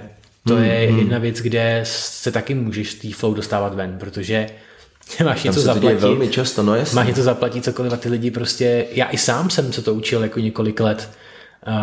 to 0.48 0.56
hmm, 0.56 0.64
je 0.64 0.88
hmm. 0.90 1.00
jedna 1.00 1.18
věc, 1.18 1.38
kde 1.40 1.82
se 1.84 2.32
taky 2.32 2.56
můžeš 2.56 2.94
té 2.94 3.14
flow 3.14 3.34
dostávat 3.34 3.76
ven, 3.76 3.98
protože 4.00 4.48
máš 5.24 5.44
něco 5.44 5.62
zaplatit. 5.62 6.00
velmi 6.00 6.28
často, 6.28 6.64
no 6.64 6.76
jasně. 6.76 6.96
Máš 6.96 7.08
něco 7.08 7.24
zaplatit 7.24 7.64
cokoliv 7.64 7.94
a 7.94 7.98
ty 7.98 8.10
lidi 8.10 8.32
prostě, 8.32 8.86
já 8.92 9.10
i 9.12 9.18
sám 9.18 9.50
jsem 9.50 9.74
se 9.74 9.82
to 9.82 9.94
učil 9.94 10.24
jako 10.24 10.40
několik 10.40 10.80
let, 10.80 11.10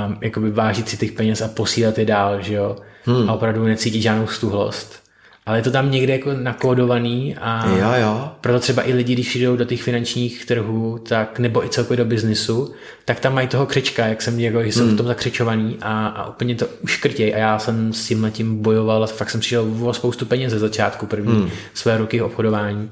um, 0.07 0.19
jakoby 0.21 0.51
vážit 0.51 0.89
si 0.89 0.97
těch 0.97 1.13
peněz 1.13 1.41
a 1.43 1.49
posílat 1.49 1.99
je 1.99 2.05
dál, 2.05 2.43
že 2.43 2.55
jo 2.55 2.77
hmm. 3.05 3.31
a 3.31 3.33
opravdu 3.33 3.65
necítí 3.65 4.03
žádnou 4.03 4.27
stuhlost. 4.27 5.06
Ale 5.47 5.59
je 5.59 5.63
to 5.63 5.71
tam 5.71 5.91
někde 5.91 6.13
jako 6.13 6.33
nakódovaný 6.33 7.37
a 7.41 7.69
jo, 7.69 7.93
jo. 8.01 8.31
proto 8.41 8.61
třeba 8.61 8.89
i 8.89 8.93
lidi, 8.93 9.13
když 9.13 9.29
přijdou 9.29 9.57
do 9.57 9.65
těch 9.65 9.83
finančních 9.83 10.45
trhů, 10.45 10.99
tak 11.09 11.39
nebo 11.39 11.65
i 11.65 11.69
celkově 11.69 11.97
do 11.97 12.05
biznisu, 12.05 12.73
tak 13.05 13.21
tam 13.21 13.35
mají 13.35 13.49
toho 13.49 13.67
křička, 13.67 14.07
jak 14.07 14.23
jsem 14.23 14.41
jako, 14.41 14.63
že 14.63 14.73
jsou 14.73 14.85
hmm. 14.85 14.95
v 14.95 14.97
tom 14.97 15.07
zakřičovaný 15.07 15.79
a, 15.81 16.07
a 16.07 16.29
úplně 16.29 16.55
to 16.55 16.67
uškrtěj 16.83 17.35
a 17.35 17.39
já 17.39 17.59
jsem 17.59 17.93
s 17.93 18.07
tím 18.07 18.31
tím 18.33 18.63
bojoval 18.63 19.05
a 19.05 19.07
fakt 19.07 19.31
jsem 19.31 19.41
přišel 19.41 19.73
o 19.83 19.95
spoustu 19.95 20.27
peněz 20.27 20.53
ze 20.53 20.59
začátku 20.59 21.07
první 21.07 21.35
hmm. 21.35 21.51
své 21.75 21.99
roky 21.99 22.23
obchodování. 22.23 22.91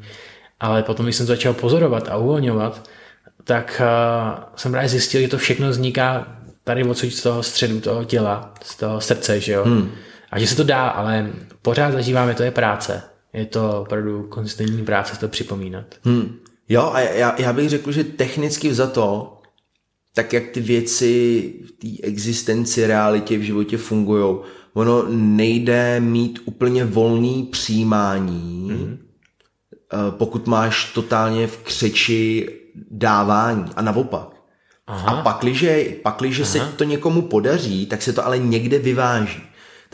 Ale 0.60 0.82
potom, 0.82 1.06
když 1.06 1.16
jsem 1.16 1.26
začal 1.26 1.54
pozorovat 1.54 2.08
a 2.08 2.16
uvolňovat, 2.16 2.90
tak 3.44 3.82
uh, 3.84 4.44
jsem 4.56 4.72
právě 4.72 4.88
zjistil, 4.88 5.20
že 5.20 5.28
to 5.28 5.38
všechno 5.38 5.68
vzniká 5.68 6.26
tady 6.64 6.84
odsud 6.84 7.10
z 7.10 7.22
toho 7.22 7.42
středu 7.42 7.80
toho 7.80 8.04
těla, 8.04 8.54
z 8.62 8.76
toho 8.76 9.00
srdce, 9.00 9.40
že 9.40 9.52
jo. 9.52 9.64
Hmm. 9.64 9.90
A 10.34 10.38
že 10.38 10.46
se 10.46 10.56
to 10.56 10.64
dá, 10.64 10.88
ale 10.88 11.32
pořád 11.62 11.92
zažíváme, 11.92 12.34
to 12.34 12.42
je 12.42 12.50
práce. 12.50 13.02
Je 13.32 13.46
to 13.46 13.80
opravdu 13.80 14.22
konzistentní 14.22 14.84
práce 14.84 15.18
to 15.18 15.28
připomínat. 15.28 15.84
Hmm. 16.04 16.38
Jo, 16.68 16.90
a 16.94 17.00
já, 17.00 17.40
já 17.40 17.52
bych 17.52 17.68
řekl, 17.68 17.92
že 17.92 18.04
technicky 18.04 18.74
za 18.74 18.86
to, 18.86 19.38
tak 20.14 20.32
jak 20.32 20.48
ty 20.48 20.60
věci 20.60 21.54
v 21.66 21.70
té 21.70 22.06
existenci, 22.06 22.86
realitě 22.86 23.38
v 23.38 23.42
životě 23.42 23.76
fungují, 23.76 24.36
ono 24.72 25.04
nejde 25.08 26.00
mít 26.00 26.38
úplně 26.44 26.84
volný 26.84 27.42
přijímání, 27.52 28.70
hmm. 28.70 28.98
pokud 30.10 30.46
máš 30.46 30.92
totálně 30.92 31.46
v 31.46 31.56
křeči 31.56 32.48
dávání 32.90 33.64
a 33.76 33.82
naopak. 33.82 34.28
Aha. 34.86 35.10
A 35.10 35.22
pakliže, 35.22 35.84
pakliže 36.02 36.42
Aha. 36.42 36.52
se 36.52 36.72
to 36.76 36.84
někomu 36.84 37.22
podaří, 37.22 37.86
tak 37.86 38.02
se 38.02 38.12
to 38.12 38.26
ale 38.26 38.38
někde 38.38 38.78
vyváží. 38.78 39.42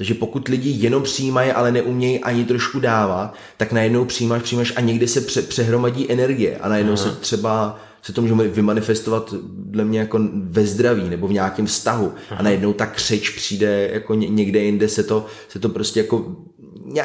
Takže 0.01 0.15
pokud 0.15 0.49
lidi 0.49 0.71
jenom 0.71 1.03
přijímají, 1.03 1.51
ale 1.53 1.73
neumějí 1.73 2.21
ani 2.21 2.45
trošku 2.45 2.81
dávat, 2.81 3.35
tak 3.57 3.73
najednou 3.73 4.05
přijímáš, 4.05 4.43
přijímáš 4.43 4.73
a 4.77 4.81
někde 4.81 5.09
se 5.09 5.21
pře- 5.21 5.43
přehromadí 5.43 6.13
energie 6.13 6.59
a 6.59 6.69
najednou 6.69 6.93
Aha. 6.93 7.03
se 7.03 7.11
třeba 7.11 7.81
se 8.03 8.13
to 8.13 8.23
může 8.23 8.35
vymanifestovat 8.35 9.35
dle 9.49 9.85
mě 9.85 9.99
jako 9.99 10.21
ve 10.35 10.67
zdraví 10.67 11.09
nebo 11.09 11.29
v 11.29 11.33
nějakém 11.33 11.67
vztahu 11.67 12.13
Aha. 12.31 12.41
a 12.41 12.43
najednou 12.43 12.73
ta 12.73 12.87
křeč 12.87 13.31
přijde 13.31 13.91
jako 13.93 14.15
někde 14.15 14.59
jinde 14.59 14.89
se 14.89 15.03
to, 15.03 15.27
se 15.49 15.59
to 15.59 15.69
prostě 15.69 16.01
jako 16.01 16.37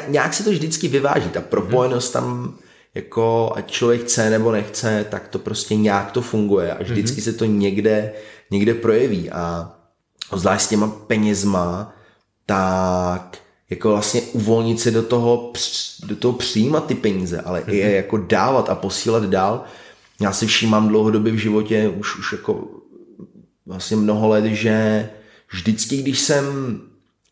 nějak 0.08 0.34
se 0.34 0.44
to 0.44 0.50
vždycky 0.50 0.88
vyváží, 0.88 1.28
ta 1.28 1.40
propojenost 1.40 2.12
tam 2.12 2.54
jako 2.94 3.52
ať 3.56 3.70
člověk 3.70 4.00
chce 4.00 4.30
nebo 4.30 4.52
nechce, 4.52 5.06
tak 5.10 5.28
to 5.28 5.38
prostě 5.38 5.76
nějak 5.76 6.12
to 6.12 6.22
funguje 6.22 6.72
a 6.72 6.82
vždycky 6.82 7.20
mm-hmm. 7.20 7.24
se 7.24 7.32
to 7.32 7.44
někde, 7.44 8.12
někde 8.50 8.74
projeví 8.74 9.30
a 9.30 9.72
zvlášť 10.36 10.64
s 10.64 10.68
těma 10.68 10.88
penězma, 10.88 11.95
tak 12.46 13.38
jako 13.70 13.88
vlastně 13.88 14.20
uvolnit 14.22 14.80
se 14.80 14.90
do 14.90 15.02
toho, 15.02 15.52
do 16.06 16.16
toho 16.16 16.32
přijímat 16.32 16.86
ty 16.86 16.94
peníze, 16.94 17.40
ale 17.40 17.60
mm-hmm. 17.60 17.72
i 17.72 17.76
je 17.76 17.96
jako 17.96 18.16
dávat 18.16 18.70
a 18.70 18.74
posílat 18.74 19.24
dál. 19.24 19.64
Já 20.20 20.32
si 20.32 20.46
všímám 20.46 20.88
dlouhodobě 20.88 21.32
v 21.32 21.36
životě 21.36 21.88
už, 21.88 22.18
už 22.18 22.32
jako 22.32 22.64
vlastně 23.66 23.96
mnoho 23.96 24.28
let, 24.28 24.44
že 24.44 25.08
vždycky, 25.52 25.96
když 25.96 26.18
jsem 26.18 26.44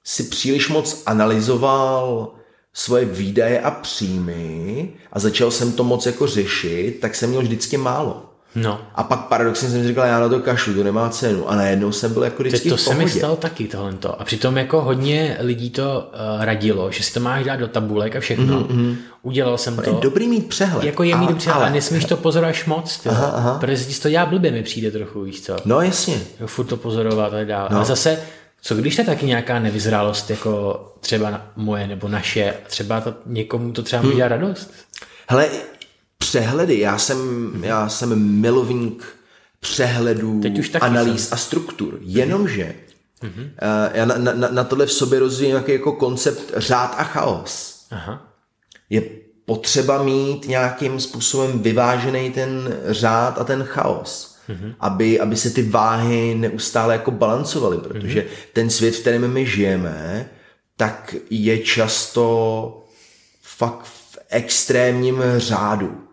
si 0.05 0.23
příliš 0.23 0.69
moc 0.69 1.03
analyzoval 1.07 2.35
svoje 2.73 3.05
výdaje 3.05 3.61
a 3.61 3.71
příjmy 3.71 4.93
a 5.13 5.19
začal 5.19 5.51
jsem 5.51 5.73
to 5.73 5.85
moc 5.85 6.07
jako 6.07 6.27
řešit, 6.27 7.01
tak 7.01 7.15
jsem 7.15 7.31
měl 7.31 7.43
vždycky 7.43 7.77
málo. 7.77 8.34
No. 8.55 8.81
A 8.95 9.03
pak 9.03 9.21
paradoxně 9.21 9.69
jsem 9.69 9.89
říkal, 9.89 10.07
já 10.07 10.21
na 10.21 10.29
to 10.29 10.41
kašlu, 10.41 10.75
to 10.75 10.85
nemá 10.85 11.09
cenu. 11.09 11.51
A 11.51 11.57
najednou 11.57 11.93
jsem 11.93 12.13
byl 12.13 12.23
jako 12.23 12.43
vždycky 12.43 12.69
to 12.69 12.77
v 12.77 12.81
se 12.81 12.95
mi 12.95 13.11
stalo 13.11 13.37
taky 13.37 13.69
tohle. 13.69 13.95
A 14.19 14.25
přitom 14.25 14.57
jako 14.57 14.81
hodně 14.81 15.37
lidí 15.41 15.71
to 15.71 16.11
uh, 16.37 16.45
radilo, 16.45 16.91
že 16.91 17.03
si 17.03 17.15
to 17.15 17.21
máš 17.21 17.45
dát 17.45 17.57
do 17.57 17.69
tabulek 17.69 18.17
a 18.17 18.21
všechno. 18.21 18.61
Mm-hmm. 18.61 18.97
Udělal 19.23 19.59
jsem 19.59 19.77
to. 19.77 19.91
Je 19.91 19.97
dobrý 20.01 20.29
mít 20.29 20.49
přehled. 20.49 20.85
Jako 20.85 21.03
je 21.03 21.17
mít 21.17 21.27
ale, 21.27 21.35
přehled, 21.35 21.61
ale 21.61 21.71
nesmíš 21.71 22.05
to 22.05 22.17
pozorovat 22.17 22.55
moc, 22.67 23.07
aha, 23.07 23.27
aha. 23.27 23.59
protože 23.61 23.77
si 23.77 24.01
to 24.01 24.09
já 24.09 24.27
blbě 24.27 24.51
mi 24.51 24.63
přijde 24.63 24.91
trochu, 24.91 25.23
víš 25.23 25.43
co. 25.43 25.57
No 25.65 25.81
jasně. 25.81 26.21
Jako 26.33 26.47
furt 26.47 26.65
to 26.65 26.77
pozorovat 26.77 27.35
a 27.35 27.45
dál. 27.45 27.69
No. 27.71 27.81
A 27.81 27.85
zase 27.85 28.19
co 28.63 28.75
když 28.75 28.99
je 28.99 29.05
taky 29.05 29.27
nějaká 29.27 29.59
nevyzrálost, 29.59 30.31
jako 30.31 30.85
třeba 31.01 31.43
moje 31.57 31.87
nebo 31.87 32.09
naše, 32.09 32.55
třeba 32.67 33.01
to, 33.01 33.15
někomu 33.27 33.73
to 33.73 33.83
třeba 33.83 34.03
může 34.03 34.23
hmm. 34.23 34.31
radost? 34.31 34.75
Hele, 35.29 35.49
přehledy, 36.35 36.79
já 36.79 36.99
jsem, 36.99 37.51
já 37.65 37.89
jsem 37.89 38.41
milovník 38.41 39.05
přehledů, 39.61 40.41
analýz 40.81 41.29
jsem. 41.29 41.35
a 41.35 41.37
struktur, 41.37 41.99
jenomže 42.01 42.75
mm-hmm. 43.23 43.43
uh, 43.43 43.91
já 43.95 44.05
na, 44.05 44.15
na, 44.19 44.49
na 44.51 44.65
tohle 44.65 44.87
v 44.87 44.93
sobě 44.93 45.19
rozvíjím 45.19 45.51
nějaký 45.51 45.73
jako 45.73 45.93
koncept 45.93 46.53
řád 46.57 46.95
a 46.99 47.05
chaos. 47.05 47.85
Aha. 47.91 48.33
Je 48.91 49.03
potřeba 49.45 50.03
mít 50.03 50.49
nějakým 50.49 51.01
způsobem 51.01 51.59
vyvážený 51.59 52.31
ten 52.31 52.77
řád 52.87 53.39
a 53.39 53.45
ten 53.45 53.63
chaos 53.65 54.37
mm-hmm. 54.49 54.75
aby, 54.81 55.21
aby 55.21 55.37
se 55.37 55.51
ty 55.51 55.63
váhy 55.63 56.35
neustále 56.35 56.95
jako 56.95 57.11
balancovaly, 57.11 57.79
protože 57.79 58.21
mm-hmm. 58.21 58.49
ten 58.53 58.71
svět, 58.71 58.95
v 58.95 59.01
kterém 59.01 59.33
my 59.33 59.47
žijeme, 59.47 60.29
tak 60.77 61.15
je 61.31 61.59
často 61.59 62.85
fakt 63.43 63.85
v 63.85 64.19
extrémním 64.29 65.23
řádu. 65.37 66.04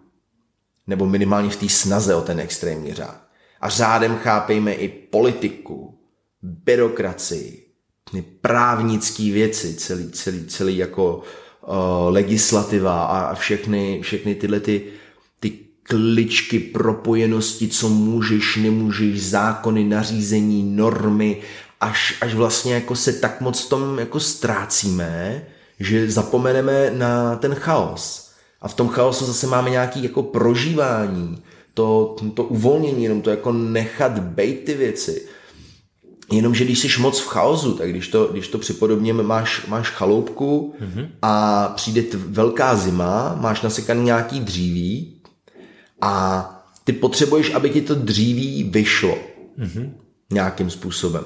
Nebo 0.87 1.05
minimálně 1.05 1.49
v 1.49 1.55
té 1.55 1.69
snaze 1.69 2.15
o 2.15 2.21
ten 2.21 2.39
extrémní 2.39 2.93
řád. 2.93 3.21
A 3.61 3.69
řádem 3.69 4.17
chápejme 4.17 4.73
i 4.73 4.89
politiku, 4.89 5.99
byrokracii, 6.41 7.67
právnické 8.41 9.23
věci, 9.23 9.75
celý, 9.75 10.11
celý, 10.11 10.45
celý 10.45 10.77
jako 10.77 11.15
uh, 11.15 11.73
legislativa 12.09 13.05
a, 13.05 13.35
všechny, 13.35 13.99
všechny 14.01 14.35
tyhle 14.35 14.59
ty 14.59 14.91
kličky 15.91 16.59
propojenosti, 16.59 17.67
co 17.67 17.89
můžeš, 17.89 18.55
nemůžeš, 18.55 19.25
zákony, 19.25 19.83
nařízení, 19.83 20.75
normy, 20.75 21.41
až, 21.81 22.17
až 22.21 22.33
vlastně 22.33 22.73
jako 22.73 22.95
se 22.95 23.13
tak 23.13 23.41
moc 23.41 23.65
tom 23.65 23.99
jako 23.99 24.19
ztrácíme, 24.19 25.45
že 25.79 26.11
zapomeneme 26.11 26.91
na 26.93 27.35
ten 27.35 27.55
chaos. 27.55 28.20
A 28.61 28.67
v 28.67 28.73
tom 28.73 28.87
chaosu 28.87 29.25
zase 29.25 29.47
máme 29.47 29.69
nějaký 29.69 30.03
jako 30.03 30.23
prožívání, 30.23 31.43
to, 31.73 32.15
to 32.33 32.43
uvolnění, 32.43 33.03
jenom 33.03 33.21
to 33.21 33.29
jako 33.29 33.51
nechat 33.51 34.19
bejt 34.19 34.63
ty 34.63 34.73
věci. 34.73 35.27
Jenomže 36.31 36.65
když 36.65 36.79
jsi 36.79 37.01
moc 37.01 37.19
v 37.19 37.27
chaosu, 37.27 37.73
tak 37.73 37.89
když 37.89 38.07
to, 38.07 38.25
když 38.25 38.47
to 38.47 38.57
připodobněme, 38.57 39.23
máš, 39.23 39.65
máš 39.67 39.89
chaloupku 39.89 40.75
mm-hmm. 40.81 41.07
a 41.21 41.67
přijde 41.67 42.03
velká 42.17 42.75
zima, 42.75 43.37
máš 43.41 43.61
nasekaný 43.61 44.03
nějaký 44.03 44.39
dříví 44.39 45.21
a 46.01 46.45
ty 46.83 46.93
potřebuješ, 46.93 47.53
aby 47.53 47.69
ti 47.69 47.81
to 47.81 47.95
dříví 47.95 48.63
vyšlo 48.63 49.17
mm-hmm. 49.59 49.91
nějakým 50.31 50.69
způsobem. 50.69 51.23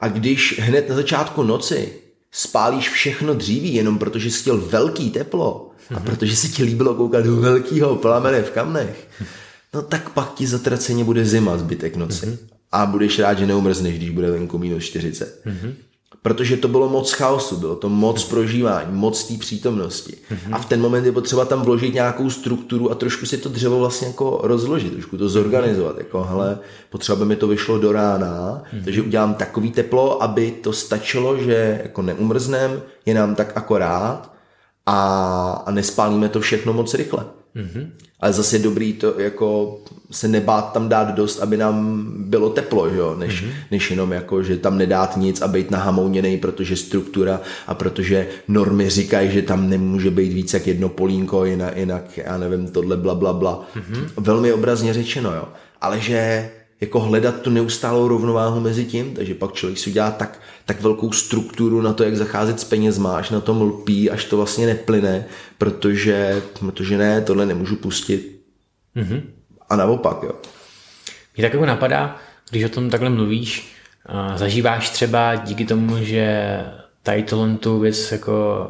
A 0.00 0.08
když 0.08 0.60
hned 0.60 0.88
na 0.88 0.94
začátku 0.94 1.42
noci 1.42 1.92
spálíš 2.32 2.88
všechno 2.88 3.34
dříví 3.34 3.74
jenom 3.74 3.98
protože 3.98 4.30
jsi 4.30 4.40
chtěl 4.40 4.60
velký 4.60 5.10
teplo 5.10 5.70
a 5.94 6.00
protože 6.00 6.36
se 6.36 6.48
ti 6.48 6.64
líbilo 6.64 6.94
koukat 6.94 7.24
do 7.24 7.36
velkého 7.36 7.96
plamene 7.96 8.42
v 8.42 8.50
kamnech, 8.50 9.08
no 9.74 9.82
tak 9.82 10.10
pak 10.10 10.34
ti 10.34 10.46
zatraceně 10.46 11.04
bude 11.04 11.24
zima 11.24 11.58
zbytek 11.58 11.96
noci. 11.96 12.26
Mm-hmm. 12.26 12.38
A 12.72 12.86
budeš 12.86 13.18
rád, 13.18 13.38
že 13.38 13.46
neumrzneš, 13.46 13.96
když 13.96 14.10
bude 14.10 14.30
venku 14.30 14.58
minus 14.58 14.84
40. 14.84 15.42
Protože 16.26 16.56
to 16.56 16.68
bylo 16.68 16.88
moc 16.88 17.12
chaosu, 17.12 17.56
bylo 17.56 17.76
to 17.76 17.88
moc 17.88 18.24
prožívání, 18.24 18.92
moc 18.92 19.24
té 19.24 19.34
přítomnosti. 19.34 20.12
Mm-hmm. 20.12 20.54
A 20.54 20.58
v 20.58 20.64
ten 20.66 20.80
moment 20.80 21.04
je 21.04 21.12
potřeba 21.12 21.44
tam 21.44 21.62
vložit 21.62 21.94
nějakou 21.94 22.30
strukturu 22.30 22.90
a 22.90 22.94
trošku 22.94 23.26
si 23.26 23.38
to 23.38 23.48
dřevo 23.48 23.78
vlastně 23.78 24.06
jako 24.06 24.40
rozložit, 24.42 24.92
trošku 24.92 25.16
to 25.16 25.28
zorganizovat. 25.28 25.98
Jako, 25.98 26.22
hele, 26.22 26.58
potřeba 26.90 27.16
by 27.16 27.24
mi 27.24 27.36
to 27.36 27.48
vyšlo 27.48 27.78
do 27.78 27.92
rána, 27.92 28.62
mm-hmm. 28.62 28.84
takže 28.84 29.02
udělám 29.02 29.34
takový 29.34 29.70
teplo, 29.70 30.22
aby 30.22 30.50
to 30.50 30.72
stačilo, 30.72 31.38
že 31.38 31.80
jako 31.82 32.02
neumrznem, 32.02 32.82
je 33.06 33.14
nám 33.14 33.34
tak 33.34 33.52
akorát 33.54 34.32
a, 34.86 35.62
a 35.66 35.70
nespálíme 35.70 36.28
to 36.28 36.40
všechno 36.40 36.72
moc 36.72 36.94
rychle. 36.94 37.24
Mm-hmm. 37.56 37.90
Ale 38.20 38.32
zase 38.32 38.56
je 38.56 38.62
dobrý 38.62 38.92
to 38.92 39.20
jako 39.20 39.78
se 40.10 40.28
nebát 40.28 40.72
tam 40.72 40.88
dát 40.88 41.14
dost, 41.14 41.40
aby 41.40 41.56
nám 41.56 42.06
bylo 42.16 42.50
teplo, 42.50 42.90
že 42.90 42.96
jo? 42.96 43.14
Než, 43.18 43.44
mm-hmm. 43.44 43.50
než 43.70 43.90
jenom 43.90 44.12
jako, 44.12 44.42
že 44.42 44.56
tam 44.56 44.78
nedát 44.78 45.16
nic 45.16 45.42
a 45.42 45.48
být 45.48 45.70
nahamouněný, 45.70 46.36
protože 46.36 46.76
struktura 46.76 47.40
a 47.66 47.74
protože 47.74 48.28
normy 48.48 48.90
říkají, 48.90 49.30
že 49.30 49.42
tam 49.42 49.70
nemůže 49.70 50.10
být 50.10 50.32
víc 50.32 50.54
jak 50.54 50.66
jedno 50.66 50.88
polínko, 50.88 51.44
jinak, 51.44 51.76
jinak 51.76 52.18
já 52.18 52.38
nevím, 52.38 52.68
tohle 52.68 52.96
bla 52.96 53.14
bla 53.14 53.32
bla. 53.32 53.66
Mm-hmm. 53.76 54.08
Velmi 54.16 54.52
obrazně 54.52 54.94
řečeno, 54.94 55.34
jo. 55.34 55.48
Ale 55.80 56.00
že 56.00 56.50
jako 56.80 57.00
hledat 57.00 57.40
tu 57.40 57.50
neustálou 57.50 58.08
rovnováhu 58.08 58.60
mezi 58.60 58.84
tím, 58.84 59.14
takže 59.14 59.34
pak 59.34 59.52
člověk 59.52 59.78
si 59.78 59.90
udělá 59.90 60.10
tak, 60.10 60.40
tak 60.64 60.80
velkou 60.80 61.12
strukturu 61.12 61.82
na 61.82 61.92
to, 61.92 62.04
jak 62.04 62.16
zacházet 62.16 62.60
s 62.60 62.64
penězma, 62.64 63.16
až 63.16 63.30
na 63.30 63.40
tom 63.40 63.62
lpí, 63.62 64.10
až 64.10 64.24
to 64.24 64.36
vlastně 64.36 64.66
neplyne, 64.66 65.24
protože, 65.58 66.42
protože 66.58 66.98
ne, 66.98 67.20
tohle 67.20 67.46
nemůžu 67.46 67.76
pustit. 67.76 68.40
Mm-hmm. 68.96 69.22
A 69.68 69.76
naopak, 69.76 70.22
jo. 70.22 70.32
Mě 71.36 71.44
tak 71.44 71.52
jako 71.52 71.66
napadá, 71.66 72.16
když 72.50 72.64
o 72.64 72.68
tom 72.68 72.90
takhle 72.90 73.10
mluvíš, 73.10 73.76
zažíváš 74.36 74.90
třeba 74.90 75.34
díky 75.34 75.64
tomu, 75.64 76.04
že 76.04 76.56
tady 77.02 77.22
tohle 77.22 77.54
tu 77.54 77.78
věc 77.78 78.12
jako 78.12 78.68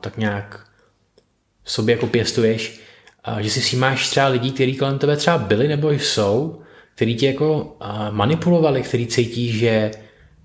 tak 0.00 0.18
nějak 0.18 0.66
v 1.62 1.72
sobě 1.72 1.94
jako 1.94 2.06
pěstuješ, 2.06 2.80
že 3.40 3.50
si 3.50 3.60
všímáš 3.60 4.10
třeba 4.10 4.26
lidí, 4.26 4.52
kteří 4.52 4.76
kolem 4.76 4.98
tebe 4.98 5.16
třeba 5.16 5.38
byli 5.38 5.68
nebo 5.68 5.90
jsou, 5.90 6.62
který 6.94 7.14
tě 7.14 7.26
jako 7.26 7.76
manipulovali, 8.10 8.82
který 8.82 9.06
cítí, 9.06 9.52
že 9.52 9.90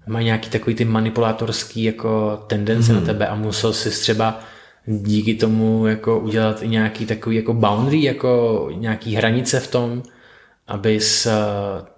má 0.08 0.22
nějaký 0.22 0.50
takový 0.50 0.76
ty 0.76 0.86
manipulátorský 0.86 1.84
jako 1.84 2.44
tendence 2.48 2.92
hmm. 2.92 3.02
na 3.02 3.06
tebe 3.06 3.28
a 3.28 3.36
musel 3.36 3.74
si 3.74 3.90
třeba 3.90 4.40
díky 4.86 5.36
tomu 5.36 5.88
jako 5.88 6.20
udělat 6.20 6.64
i 6.64 6.68
nějaký 6.68 7.06
takový 7.06 7.36
jako 7.36 7.54
boundary, 7.54 8.04
jako 8.04 8.70
nějaký 8.76 9.16
hranice 9.16 9.60
v 9.60 9.72
tom, 9.72 10.04
abys 10.68 11.28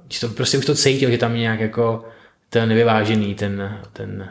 že 0.10 0.20
to 0.20 0.30
prostě 0.30 0.58
už 0.58 0.66
to 0.66 0.76
cítil, 0.76 1.12
že 1.12 1.18
tam 1.18 1.34
je 1.34 1.40
nějak 1.40 1.60
jako 1.60 2.06
ten 2.50 2.70
nevyvážený, 2.70 3.36
ten, 3.36 3.80
ten, 3.94 4.30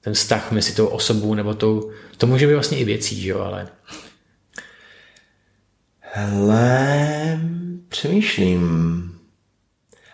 ten 0.00 0.12
vztah 0.12 0.52
mezi 0.52 0.74
tou 0.74 0.86
osobou 0.86 1.34
nebo 1.34 1.54
tou, 1.54 1.90
to 2.16 2.26
může 2.26 2.46
být 2.46 2.52
vlastně 2.52 2.78
i 2.78 2.84
věcí, 2.84 3.20
že 3.20 3.30
jo, 3.30 3.40
ale 3.40 3.68
Hele, 6.14 7.40
přemýšlím. 7.88 9.02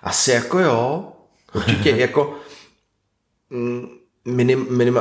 Asi 0.02 0.30
jako 0.30 0.58
jo. 0.58 1.12
Určitě 1.54 1.90
jako 1.96 2.34
mm, 3.50 3.88
minim, 4.24 4.66
minim, 4.70 4.98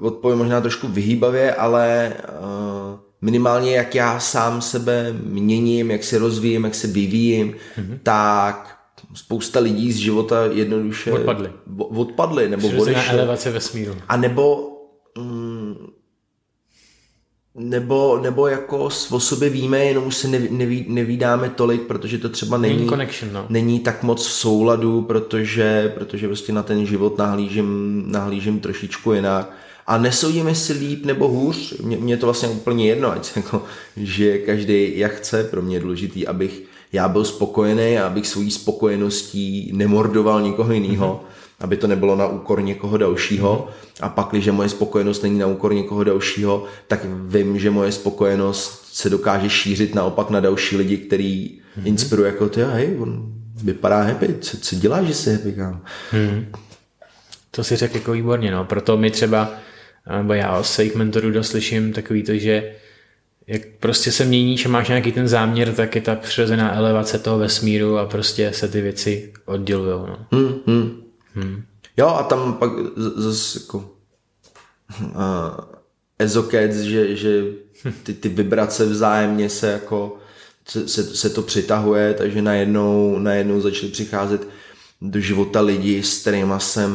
odpovím 0.00 0.38
možná 0.38 0.60
trošku 0.60 0.88
vyhýbavě, 0.88 1.54
ale 1.54 2.14
uh, 2.28 2.98
minimálně 3.20 3.76
jak 3.76 3.94
já 3.94 4.20
sám 4.20 4.62
sebe 4.62 5.12
měním, 5.12 5.90
jak 5.90 6.04
se 6.04 6.18
rozvíjím, 6.18 6.64
jak 6.64 6.74
se 6.74 6.86
vyvíjím, 6.86 7.54
mm-hmm. 7.78 7.98
tak 8.02 8.78
spousta 9.14 9.60
lidí 9.60 9.92
z 9.92 9.96
života 9.96 10.46
jednoduše 10.52 11.12
Odpadli. 11.12 11.52
odpadli 11.78 12.48
nebo 12.48 12.68
odešli. 12.68 13.18
elevace 13.18 13.50
vesmíru. 13.50 13.96
A 14.08 14.16
nebo 14.16 14.70
mm, 15.18 15.49
nebo, 17.62 18.18
nebo 18.22 18.46
jako 18.48 18.88
o 19.10 19.20
sobě 19.20 19.48
víme, 19.48 19.78
jenom 19.78 20.06
už 20.06 20.16
se 20.16 20.28
neví, 20.28 20.48
neví, 20.50 20.84
nevídáme 20.88 21.48
tolik, 21.48 21.82
protože 21.82 22.18
to 22.18 22.28
třeba 22.28 22.58
není, 22.58 22.76
Není 22.76 22.88
connection, 22.88 23.32
no. 23.32 23.46
není 23.48 23.80
tak 23.80 24.02
moc 24.02 24.26
v 24.26 24.32
souladu, 24.32 25.02
protože, 25.02 25.92
protože 25.94 26.26
prostě 26.26 26.52
na 26.52 26.62
ten 26.62 26.86
život 26.86 27.18
nahlížím, 27.18 28.02
nahlížím 28.06 28.60
trošičku 28.60 29.12
jinak. 29.12 29.52
A 29.86 29.98
nesoudíme 29.98 30.54
si 30.54 30.72
líp 30.72 31.04
nebo 31.04 31.28
hůř, 31.28 31.74
mě, 31.80 31.96
mě 31.96 32.16
to 32.16 32.26
vlastně 32.26 32.48
úplně 32.48 32.88
jedno, 32.88 33.12
ať 33.12 33.36
jako 33.36 33.62
žije 33.96 34.38
každý 34.38 34.98
jak 34.98 35.12
chce, 35.12 35.44
pro 35.44 35.62
mě 35.62 35.76
je 35.76 35.80
důležitý, 35.80 36.26
abych 36.26 36.62
já 36.92 37.08
byl 37.08 37.24
spokojený 37.24 37.98
a 37.98 38.06
abych 38.06 38.26
svojí 38.26 38.50
spokojeností 38.50 39.70
nemordoval 39.74 40.42
nikoho 40.42 40.72
jiného, 40.72 41.20
mm-hmm. 41.22 41.39
Aby 41.60 41.76
to 41.76 41.86
nebylo 41.86 42.16
na 42.16 42.26
úkor 42.26 42.62
někoho 42.62 42.96
dalšího. 42.96 43.68
Mm-hmm. 43.68 43.90
A 44.00 44.08
pak, 44.08 44.28
když 44.30 44.48
moje 44.48 44.68
spokojenost 44.68 45.22
není 45.22 45.38
na 45.38 45.46
úkor 45.46 45.74
někoho 45.74 46.04
dalšího, 46.04 46.64
tak 46.88 47.00
vím, 47.26 47.58
že 47.58 47.70
moje 47.70 47.92
spokojenost 47.92 48.86
se 48.92 49.10
dokáže 49.10 49.50
šířit 49.50 49.94
naopak 49.94 50.30
na 50.30 50.40
další 50.40 50.76
lidi, 50.76 50.96
který 50.96 51.60
mm-hmm. 51.78 51.86
inspiruje 51.86 52.26
jako 52.26 52.48
ty, 52.48 52.60
hej, 52.62 52.96
on 53.00 53.32
vypadá 53.64 54.02
happy, 54.02 54.34
co, 54.40 54.56
co 54.56 54.76
dělá, 54.76 55.02
že 55.02 55.14
se 55.14 55.32
happy, 55.32 55.52
kámo? 55.52 55.80
Hmm. 56.10 56.46
To 57.50 57.64
si 57.64 57.76
řekl 57.76 57.96
jako 57.96 58.12
výborně, 58.12 58.50
no. 58.50 58.64
Proto 58.64 58.96
my 58.96 59.10
třeba, 59.10 59.54
nebo 60.16 60.32
já 60.32 60.58
od 60.58 60.64
svých 60.64 60.94
mentorů 60.94 61.30
doslyším 61.30 61.92
takový 61.92 62.22
to, 62.22 62.34
že 62.34 62.74
jak 63.46 63.62
prostě 63.80 64.12
se 64.12 64.24
mění, 64.24 64.56
že 64.56 64.68
máš 64.68 64.88
nějaký 64.88 65.12
ten 65.12 65.28
záměr, 65.28 65.72
tak 65.72 65.94
je 65.94 66.00
ta 66.00 66.14
přirozená 66.14 66.76
elevace 66.76 67.18
toho 67.18 67.38
vesmíru 67.38 67.98
a 67.98 68.06
prostě 68.06 68.52
se 68.52 68.68
ty 68.68 68.80
věci 68.80 69.32
oddělují. 69.44 69.90
No. 69.90 70.26
Hmm, 70.32 70.54
hmm. 70.66 71.02
Hmm. 71.40 71.62
Jo 71.96 72.08
a 72.08 72.22
tam 72.22 72.54
pak 72.54 72.70
zase 72.96 73.60
jako 73.62 73.90
uh, 75.00 75.14
ezokec, 76.18 76.76
že, 76.76 77.16
že 77.16 77.44
ty, 78.02 78.14
ty 78.14 78.28
vibrace 78.28 78.86
vzájemně 78.86 79.48
se 79.48 79.70
jako 79.70 80.18
se, 80.68 80.88
se, 80.88 81.04
se 81.04 81.30
to 81.30 81.42
přitahuje, 81.42 82.14
takže 82.14 82.42
najednou, 82.42 83.18
najednou 83.18 83.60
začaly 83.60 83.92
přicházet 83.92 84.48
do 85.02 85.20
života 85.20 85.60
lidi, 85.60 86.02
s 86.02 86.20
kterýma 86.20 86.58
jsem 86.58 86.92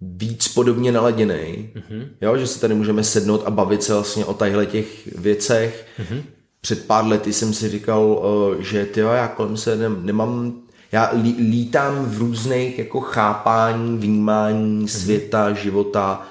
víc 0.00 0.48
podobně 0.48 0.92
naladěný. 0.92 1.70
Mm-hmm. 1.74 2.08
Jo, 2.20 2.36
že 2.36 2.46
si 2.46 2.60
tady 2.60 2.74
můžeme 2.74 3.04
sednout 3.04 3.42
a 3.44 3.50
bavit 3.50 3.82
se 3.82 3.94
vlastně 3.94 4.24
o 4.24 4.34
tadyhle 4.34 4.66
těch 4.66 5.16
věcech. 5.16 5.86
Mm-hmm. 5.98 6.22
Před 6.60 6.86
pár 6.86 7.06
lety 7.06 7.32
jsem 7.32 7.54
si 7.54 7.68
říkal, 7.68 8.22
že 8.58 8.86
ty 8.86 9.00
já 9.00 9.28
kolem 9.28 9.56
se 9.56 9.76
nemám 9.88 10.62
já 10.92 11.10
lí, 11.12 11.36
lítám 11.38 12.04
v 12.04 12.18
různých 12.18 12.78
jako 12.78 13.00
chápání, 13.00 13.98
vnímání 13.98 14.84
mm-hmm. 14.84 14.98
světa, 14.98 15.52
života, 15.52 16.22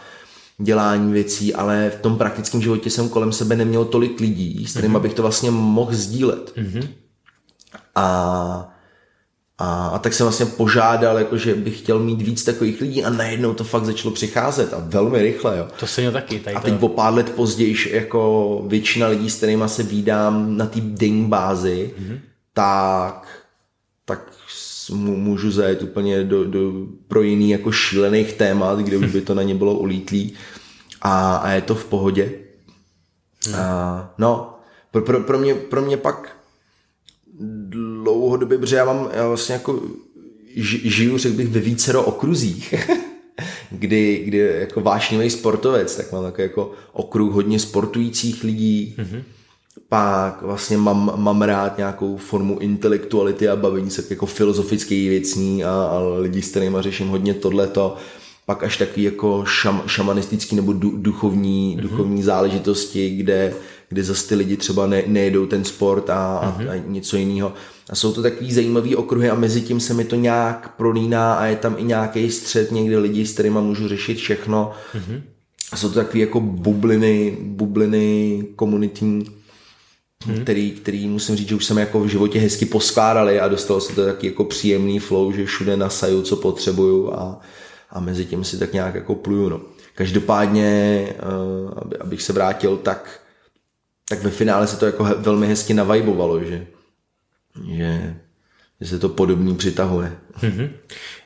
dělání 0.57 1.13
věcí, 1.13 1.53
ale 1.53 1.91
v 1.97 2.01
tom 2.01 2.17
praktickém 2.17 2.61
životě 2.61 2.89
jsem 2.89 3.09
kolem 3.09 3.31
sebe 3.31 3.55
neměl 3.55 3.85
tolik 3.85 4.19
lidí, 4.19 4.67
s 4.67 4.71
kterými 4.71 4.95
mm-hmm. 4.95 5.01
bych 5.01 5.13
to 5.13 5.21
vlastně 5.21 5.51
mohl 5.51 5.93
sdílet. 5.93 6.53
Mm-hmm. 6.55 6.87
A 7.95 8.73
a, 9.59 9.87
a 9.87 9.99
tak 9.99 10.13
jsem 10.13 10.25
vlastně 10.25 10.45
požádal, 10.45 11.17
jako, 11.17 11.37
že 11.37 11.55
bych 11.55 11.79
chtěl 11.79 11.99
mít 11.99 12.21
víc 12.21 12.43
takových 12.43 12.81
lidí 12.81 13.03
a 13.03 13.09
najednou 13.09 13.53
to 13.53 13.63
fakt 13.63 13.85
začalo 13.85 14.13
přicházet 14.13 14.73
a 14.73 14.77
velmi 14.79 15.21
rychle. 15.21 15.57
Jo. 15.57 15.67
To 15.79 15.87
se 15.87 16.01
měl 16.01 16.13
taky. 16.13 16.39
Tady 16.39 16.55
a 16.55 16.59
teď 16.59 16.73
po 16.73 16.89
pár 16.89 17.13
let 17.13 17.29
později, 17.29 17.75
jako 17.91 18.61
většina 18.67 19.07
lidí, 19.07 19.29
s 19.29 19.37
kterými 19.37 19.63
se 19.67 19.83
vídám 19.83 20.57
na 20.57 20.65
té 20.65 20.79
ding 20.81 21.27
bázi, 21.27 21.93
mm-hmm. 21.99 22.19
tak, 22.53 23.27
tak 24.07 24.33
můžu 24.93 25.51
zajet 25.51 25.81
úplně 25.83 26.23
do, 26.23 26.45
do, 26.45 26.71
pro 27.07 27.21
jiný 27.21 27.49
jako 27.49 27.71
šílených 27.71 28.33
témat, 28.33 28.79
kde 28.79 28.97
už 28.97 29.11
by 29.11 29.21
to 29.21 29.35
na 29.35 29.43
ně 29.43 29.55
bylo 29.55 29.73
ulítlý 29.73 30.33
a, 31.01 31.35
a 31.35 31.51
je 31.51 31.61
to 31.61 31.75
v 31.75 31.85
pohodě. 31.85 32.31
A, 33.57 34.13
no, 34.17 34.59
pro, 34.91 35.01
pro, 35.01 35.19
pro, 35.19 35.39
mě, 35.39 35.55
pro 35.55 35.81
mě 35.81 35.97
pak 35.97 36.37
dlouhodobě, 37.69 38.57
protože 38.57 38.75
já 38.75 38.85
mám, 38.85 39.09
já 39.13 39.27
vlastně 39.27 39.53
jako 39.53 39.81
žiju, 40.55 41.17
řekl 41.17 41.35
bych, 41.35 41.47
ve 41.47 41.59
vícero 41.59 42.03
okruzích, 42.03 42.73
kdy, 43.71 44.23
kdy 44.25 44.37
jako 44.37 44.81
vášnivý 44.81 45.29
sportovec, 45.29 45.95
tak 45.95 46.11
mám 46.11 46.23
takový 46.23 46.43
jako 46.43 46.71
okruh 46.93 47.33
hodně 47.33 47.59
sportujících 47.59 48.43
lidí, 48.43 48.95
mm-hmm. 48.97 49.23
Pak 49.89 50.41
vlastně 50.41 50.77
mám, 50.77 51.11
mám 51.15 51.41
rád 51.41 51.77
nějakou 51.77 52.17
formu 52.17 52.59
intelektuality 52.59 53.49
a 53.49 53.55
bavení 53.55 53.89
se 53.89 54.03
jako 54.09 54.25
filozofických 54.25 55.09
věcí 55.09 55.63
a, 55.63 55.69
a 55.69 55.99
lidi, 56.19 56.41
s 56.41 56.49
kterými 56.49 56.77
řeším 56.79 57.07
hodně 57.07 57.33
tohleto, 57.33 57.95
pak 58.45 58.63
až 58.63 58.77
takový 58.77 59.03
jako 59.03 59.43
šam, 59.45 59.83
šamanistický 59.87 60.55
nebo 60.55 60.73
du, 60.73 60.97
duchovní, 60.97 61.75
mm-hmm. 61.77 61.81
duchovní 61.81 62.23
záležitosti, 62.23 63.09
kde 63.09 63.53
kde 63.89 64.03
zase 64.03 64.27
ty 64.27 64.35
lidi 64.35 64.57
třeba 64.57 64.87
ne, 64.87 65.03
nejedou 65.07 65.45
ten 65.45 65.63
sport 65.63 66.09
a, 66.09 66.55
mm-hmm. 66.59 66.69
a 66.71 66.83
něco 66.87 67.17
jiného. 67.17 67.53
A 67.89 67.95
jsou 67.95 68.13
to 68.13 68.21
takový 68.21 68.53
zajímavý 68.53 68.95
okruhy 68.95 69.29
a 69.29 69.35
mezi 69.35 69.61
tím 69.61 69.79
se 69.79 69.93
mi 69.93 70.05
to 70.05 70.15
nějak 70.15 70.75
prolíná 70.77 71.33
a 71.33 71.45
je 71.45 71.55
tam 71.55 71.75
i 71.77 71.83
nějaký 71.83 72.31
střed 72.31 72.71
někde 72.71 72.97
lidí, 72.97 73.27
s 73.27 73.33
kterými 73.33 73.59
můžu 73.61 73.87
řešit 73.87 74.17
všechno. 74.17 74.71
Mm-hmm. 74.95 75.21
A 75.71 75.77
jsou 75.77 75.89
to 75.89 75.95
takové 75.95 76.19
jako 76.19 76.39
bubliny, 76.39 77.37
bubliny 77.41 78.43
komunitní, 78.55 79.25
hmm. 80.25 80.41
který, 80.43 80.71
který 80.71 81.07
musím 81.07 81.35
říct, 81.35 81.49
že 81.49 81.55
už 81.55 81.65
jsem 81.65 81.77
jako 81.77 81.99
v 81.99 82.07
životě 82.07 82.39
hezky 82.39 82.65
poskládali 82.65 83.39
a 83.39 83.47
dostalo 83.47 83.81
se 83.81 83.95
to 83.95 84.05
taky 84.05 84.27
jako 84.27 84.43
příjemný 84.43 84.99
flow, 84.99 85.31
že 85.31 85.45
všude 85.45 85.77
nasaju, 85.77 86.21
co 86.21 86.35
potřebuju 86.35 87.13
a, 87.13 87.41
a 87.89 87.99
mezi 87.99 88.25
tím 88.25 88.43
si 88.43 88.59
tak 88.59 88.73
nějak 88.73 88.95
jako 88.95 89.15
pluju. 89.15 89.49
No. 89.49 89.61
Každopádně, 89.95 91.07
uh, 91.65 91.71
abych 91.99 92.21
se 92.21 92.33
vrátil, 92.33 92.77
tak 92.77 93.21
tak 94.09 94.23
ve 94.23 94.29
finále 94.29 94.67
se 94.67 94.77
to 94.77 94.85
jako 94.85 95.03
velmi 95.03 95.47
hezky 95.47 95.73
navajbovalo, 95.73 96.43
že, 96.43 96.67
že, 97.71 98.15
že 98.81 98.87
se 98.87 98.99
to 98.99 99.09
podobný 99.09 99.55
přitahuje. 99.55 100.17
Mm-hmm. 100.39 100.69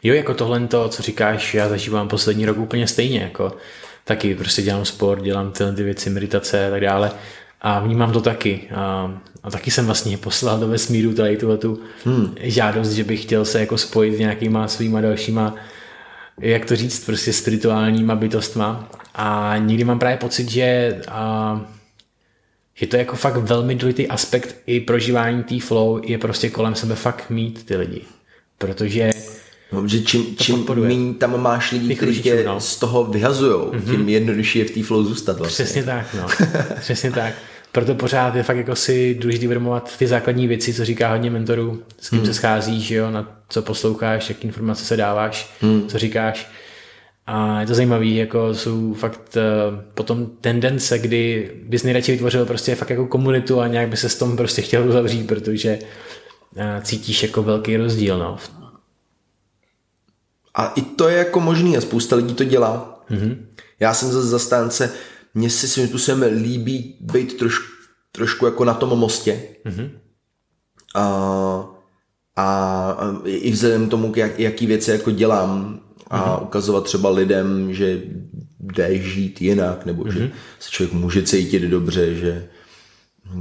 Jo, 0.04 0.14
jako 0.14 0.34
tohle 0.34 0.68
to, 0.68 0.90
co 0.90 1.04
říkáš, 1.04 1.54
já 1.54 1.70
zažívám 1.70 2.08
poslední 2.08 2.46
rok 2.46 2.58
úplně 2.58 2.88
stejně, 2.88 3.20
jako 3.20 3.58
taky 4.04 4.36
prostě 4.36 4.62
dělám 4.62 4.86
sport, 4.86 5.24
dělám 5.24 5.52
tyhle 5.52 5.74
ty 5.74 5.84
věci, 5.84 6.10
meditace 6.10 6.68
a 6.68 6.70
tak 6.70 6.82
dále 6.82 7.12
a 7.62 7.80
vnímám 7.80 8.12
to 8.12 8.22
taky. 8.22 8.68
A, 8.76 9.14
a 9.44 9.52
taky 9.52 9.72
jsem 9.72 9.86
vlastně 9.86 10.18
poslal 10.18 10.60
do 10.60 10.68
vesmíru 10.68 11.14
tady 11.14 11.38
tuhle 11.38 11.58
tu 11.58 11.80
hmm. 12.06 12.36
žádost, 12.40 12.90
že 12.90 13.04
bych 13.04 13.22
chtěl 13.22 13.46
se 13.46 13.60
jako 13.60 13.78
spojit 13.78 14.16
s 14.16 14.20
nějakýma 14.20 14.68
svýma 14.68 15.02
dalšíma 15.02 15.56
jak 16.42 16.66
to 16.66 16.76
říct, 16.76 17.06
prostě 17.06 17.34
spirituálníma 17.34 18.16
bytostma 18.16 18.90
a 19.16 19.56
někdy 19.58 19.84
mám 19.84 20.00
právě 20.00 20.18
pocit, 20.18 20.50
že 20.50 21.00
a, 21.08 21.62
že 22.74 22.88
to 22.88 22.96
je 22.96 23.00
jako 23.00 23.16
fakt 23.16 23.38
velmi 23.38 23.76
důležitý 23.76 24.08
aspekt 24.08 24.56
i 24.66 24.80
prožívání 24.80 25.44
té 25.44 25.60
flow 25.60 26.02
je 26.04 26.18
prostě 26.18 26.50
kolem 26.50 26.76
sebe 26.76 26.96
fakt 26.96 27.30
mít 27.30 27.66
ty 27.66 27.76
lidi. 27.76 28.02
Protože 28.58 29.12
No, 29.72 29.88
že 29.88 30.02
čím, 30.02 30.36
čím 30.36 30.66
méně 30.76 31.14
tam 31.14 31.42
máš 31.42 31.72
lidí, 31.72 31.96
kteří 31.96 32.22
tě 32.22 32.44
no. 32.44 32.60
z 32.60 32.76
toho 32.76 33.04
vyhazují, 33.04 33.52
mm-hmm. 33.52 33.92
tím 33.92 34.10
jednodušší 34.10 34.60
je 34.60 34.66
v 34.66 34.72
té 34.72 34.84
flow 34.84 35.04
zůstat 35.04 35.38
vlastně. 35.38 35.66
Přesně 35.66 35.84
tak, 35.84 36.14
no. 36.14 36.28
Přesně 36.80 37.12
tak. 37.12 37.34
Proto 37.72 37.96
pořád 37.96 38.36
je 38.36 38.44
fakt 38.44 38.58
jako 38.58 38.76
si 38.76 39.16
důležité 39.16 39.48
vědomovat 39.48 39.98
ty 39.98 40.08
základní 40.08 40.48
věci, 40.48 40.74
co 40.74 40.86
říká 40.86 41.12
hodně 41.12 41.32
mentorů, 41.32 41.84
s 42.00 42.10
kým 42.10 42.20
mm. 42.20 42.26
se 42.26 42.34
scházíš, 42.34 42.92
jo, 42.92 43.12
na 43.12 43.42
co 43.50 43.62
posloucháš, 43.62 44.30
jak 44.30 44.46
informace 44.46 44.86
se 44.86 44.98
dáváš, 44.98 45.54
mm. 45.62 45.88
co 45.88 45.98
říkáš. 45.98 46.52
A 47.28 47.62
je 47.62 47.68
to 47.68 47.76
zajímavé, 47.76 48.06
jako 48.06 48.54
jsou 48.54 48.94
fakt 48.94 49.38
uh, 49.38 49.80
potom 49.94 50.26
tendence, 50.42 51.00
kdy 51.00 51.52
bys 51.64 51.84
nejradši 51.84 52.12
vytvořil 52.12 52.46
prostě 52.46 52.76
fakt 52.76 52.90
jako 52.90 53.08
komunitu 53.08 53.62
a 53.62 53.68
nějak 53.68 53.90
by 53.90 53.98
se 53.98 54.10
s 54.10 54.16
tom 54.16 54.38
prostě 54.38 54.62
chtěl 54.62 54.90
uzavřít, 54.90 55.28
protože 55.28 55.80
uh, 56.56 56.64
cítíš 56.82 57.24
jako 57.24 57.44
velký 57.44 57.78
rozdíl, 57.78 58.20
no. 58.20 58.38
A 60.56 60.74
i 60.76 60.82
to 60.82 61.10
je 61.10 61.18
jako 61.18 61.40
možný 61.40 61.78
a 61.78 61.82
spousta 61.82 62.16
lidí 62.16 62.34
to 62.34 62.44
dělá. 62.44 63.04
Mm-hmm. 63.12 63.38
Já 63.80 63.94
jsem 63.94 64.12
zase 64.12 64.28
zastánce, 64.28 64.94
mně 65.34 65.50
se 65.50 65.68
svým 65.68 65.88
způsobem 65.88 66.44
líbí 66.44 66.98
být 67.02 67.38
troš, 67.38 67.60
trošku 68.12 68.46
jako 68.46 68.66
na 68.66 68.74
tom 68.74 69.00
mostě. 69.00 69.42
Mm-hmm. 69.66 69.90
A, 70.96 71.06
a 72.36 72.98
i 73.26 73.52
vzhledem 73.52 73.90
tomu, 73.90 74.14
jak, 74.16 74.40
jaký 74.40 74.66
věci 74.66 74.92
jako 74.92 75.12
dělám, 75.12 75.80
a 76.08 76.20
mm-hmm. 76.20 76.44
ukazovat 76.44 76.84
třeba 76.84 77.10
lidem, 77.10 77.74
že 77.74 78.02
jde 78.60 78.98
žít 78.98 79.42
jinak, 79.42 79.86
nebo 79.86 80.04
mm-hmm. 80.04 80.14
že 80.14 80.20
mhm. 80.20 80.32
se 80.60 80.70
člověk 80.70 80.94
může 80.94 81.24
cítit 81.24 81.60
dobře, 81.64 82.16
že, 82.16 82.48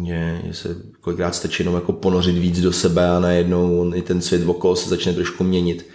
že 0.07 0.41
se 0.53 0.76
kolikrát 1.01 1.34
stačí 1.34 1.62
jenom 1.62 1.74
jako 1.74 1.93
ponořit 1.93 2.38
víc 2.38 2.61
do 2.61 2.72
sebe 2.72 3.11
a 3.11 3.20
najednou 3.20 3.95
i 3.95 4.03
ten 4.03 4.22
svět 4.22 4.49
okolo 4.49 4.76
se 4.76 4.88
začne 4.88 5.12
trošku 5.12 5.45
měnit. 5.45 5.86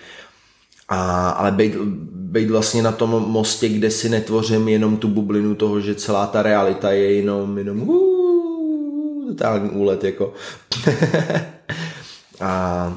A, 0.90 1.30
ale 1.30 1.52
být, 1.52 1.76
být 2.12 2.50
vlastně 2.50 2.84
na 2.84 2.92
tom 2.92 3.10
mostě, 3.10 3.70
kde 3.70 3.92
si 3.92 4.10
netvořím 4.10 4.68
jenom 4.68 4.98
tu 4.98 5.08
bublinu 5.08 5.56
toho, 5.56 5.82
že 5.82 5.96
celá 5.96 6.28
ta 6.28 6.42
realita 6.42 6.92
je 6.92 7.14
jenom, 7.14 7.58
jenom 7.58 7.88
totální 9.28 9.70
úlet 9.70 10.04
jako. 10.04 10.34
a 12.42 12.94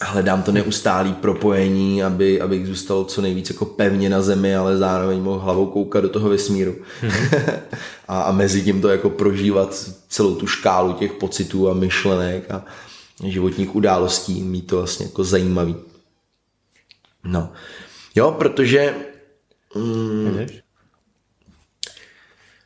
hledám 0.00 0.42
to 0.42 0.52
neustálý 0.52 1.12
propojení, 1.12 2.02
aby, 2.02 2.40
abych 2.40 2.66
zůstal 2.66 3.04
co 3.04 3.22
nejvíc 3.22 3.50
jako 3.50 3.64
pevně 3.64 4.08
na 4.08 4.22
zemi, 4.22 4.56
ale 4.56 4.76
zároveň 4.76 5.20
mohl 5.20 5.38
hlavou 5.38 5.66
koukat 5.66 6.02
do 6.02 6.08
toho 6.08 6.28
vesmíru. 6.28 6.72
Mm-hmm. 6.72 7.58
a, 8.08 8.22
a 8.22 8.32
mezi 8.32 8.62
tím 8.62 8.80
to 8.80 8.88
jako 8.88 9.10
prožívat 9.10 9.84
celou 10.08 10.34
tu 10.34 10.46
škálu 10.46 10.92
těch 10.92 11.12
pocitů 11.12 11.70
a 11.70 11.74
myšlenek 11.74 12.50
a 12.50 12.64
životních 13.24 13.74
událostí, 13.74 14.42
mít 14.42 14.66
to 14.66 14.76
vlastně 14.76 15.06
jako 15.06 15.24
zajímavý. 15.24 15.76
No. 17.24 17.52
Jo, 18.14 18.32
protože... 18.32 18.94
Mm, 19.76 20.46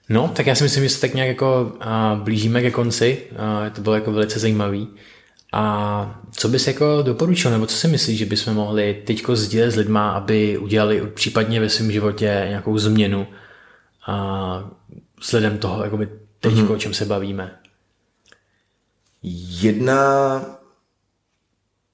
No, 0.08 0.28
tak 0.36 0.46
já 0.46 0.54
si 0.54 0.62
myslím, 0.62 0.84
že 0.84 0.90
se 0.90 1.00
tak 1.00 1.14
nějak 1.14 1.28
jako 1.28 1.72
uh, 1.74 2.22
blížíme 2.24 2.62
ke 2.62 2.70
konci. 2.70 3.26
Uh, 3.32 3.70
to 3.74 3.80
bylo 3.80 3.94
jako 3.94 4.12
velice 4.12 4.38
zajímavý. 4.38 4.88
A 5.52 6.22
co 6.36 6.48
bys 6.48 6.66
jako 6.66 7.02
doporučil, 7.02 7.50
nebo 7.50 7.66
co 7.66 7.76
si 7.76 7.88
myslíš, 7.88 8.18
že 8.18 8.26
bychom 8.26 8.54
mohli 8.54 9.02
teďko 9.06 9.36
sdílet 9.36 9.70
s 9.70 9.76
lidma, 9.76 10.10
aby 10.10 10.58
udělali 10.58 11.06
případně 11.14 11.60
ve 11.60 11.68
svém 11.68 11.92
životě 11.92 12.44
nějakou 12.48 12.78
změnu 12.78 13.26
a 14.06 14.70
sledem 15.20 15.58
toho, 15.58 15.84
jakoby 15.84 16.08
teďko, 16.40 16.60
mm-hmm. 16.60 16.72
o 16.72 16.78
čem 16.78 16.94
se 16.94 17.04
bavíme? 17.04 17.58
Jedna 19.22 20.40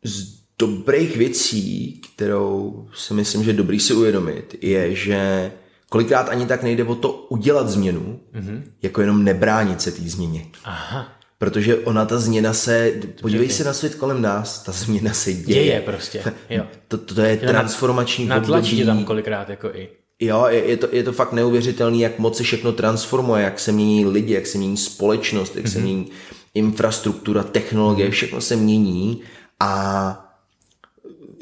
z 0.02 0.43
dobrých 0.66 1.16
věcí, 1.16 2.00
kterou 2.14 2.86
si 2.94 3.14
myslím, 3.14 3.44
že 3.44 3.50
je 3.50 3.54
dobrý 3.54 3.80
si 3.80 3.94
uvědomit, 3.94 4.54
je, 4.60 4.94
že 4.94 5.52
kolikrát 5.88 6.28
ani 6.28 6.46
tak 6.46 6.62
nejde 6.62 6.84
o 6.84 6.94
to 6.94 7.12
udělat 7.12 7.68
změnu, 7.68 8.20
mm-hmm. 8.34 8.62
jako 8.82 9.00
jenom 9.00 9.24
nebránit 9.24 9.82
se 9.82 9.92
té 9.92 10.02
změně. 10.02 10.46
Aha. 10.64 11.08
Protože 11.38 11.76
ona, 11.76 12.04
ta 12.04 12.18
změna 12.18 12.52
se, 12.52 12.92
podívej 13.20 13.50
se 13.50 13.64
na 13.64 13.72
svět 13.72 13.94
kolem 13.94 14.22
nás, 14.22 14.62
ta 14.62 14.72
změna 14.72 15.12
se 15.12 15.32
děje. 15.32 15.64
Děje 15.64 15.80
prostě, 15.80 16.22
jo. 16.50 16.64
To, 16.88 16.98
to, 16.98 17.14
to 17.14 17.20
je 17.20 17.36
transformační 17.36 18.26
Nadlačí 18.26 18.76
tě 18.76 18.84
tam 18.84 19.04
kolikrát 19.04 19.48
jako 19.48 19.68
i. 19.68 19.88
Jo, 20.20 20.46
je, 20.48 20.64
je, 20.64 20.76
to, 20.76 20.88
je 20.92 21.02
to 21.02 21.12
fakt 21.12 21.32
neuvěřitelný, 21.32 22.00
jak 22.00 22.18
moc 22.18 22.36
se 22.36 22.42
všechno 22.42 22.72
transformuje, 22.72 23.44
jak 23.44 23.60
se 23.60 23.72
mění 23.72 24.06
lidi, 24.06 24.32
jak 24.32 24.46
se 24.46 24.58
mění 24.58 24.76
společnost, 24.76 25.56
jak 25.56 25.64
mm-hmm. 25.64 25.72
se 25.72 25.78
mhm. 25.78 25.86
mění 25.86 26.10
infrastruktura, 26.54 27.42
technologie, 27.42 28.08
mm-hmm. 28.08 28.12
všechno 28.12 28.40
se 28.40 28.56
mění 28.56 29.22
a 29.60 30.24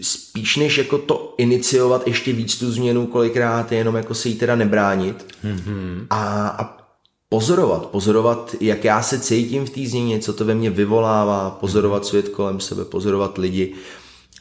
spíš 0.02 0.56
než 0.56 0.78
jako 0.78 0.98
to 0.98 1.34
iniciovat 1.38 2.06
ještě 2.06 2.32
víc 2.32 2.58
tu 2.58 2.72
změnu, 2.72 3.06
kolikrát 3.06 3.72
je 3.72 3.78
jenom 3.78 3.94
jako 3.94 4.14
se 4.14 4.28
jí 4.28 4.34
teda 4.34 4.56
nebránit 4.56 5.26
mm-hmm. 5.44 6.06
a, 6.10 6.48
a 6.48 6.82
pozorovat, 7.28 7.86
pozorovat, 7.86 8.54
jak 8.60 8.84
já 8.84 9.02
se 9.02 9.20
cítím 9.20 9.66
v 9.66 9.70
té 9.70 9.86
změně, 9.86 10.18
co 10.18 10.32
to 10.32 10.44
ve 10.44 10.54
mně 10.54 10.70
vyvolává, 10.70 11.50
pozorovat 11.50 12.06
svět 12.06 12.28
kolem 12.28 12.60
sebe, 12.60 12.84
pozorovat 12.84 13.38
lidi 13.38 13.74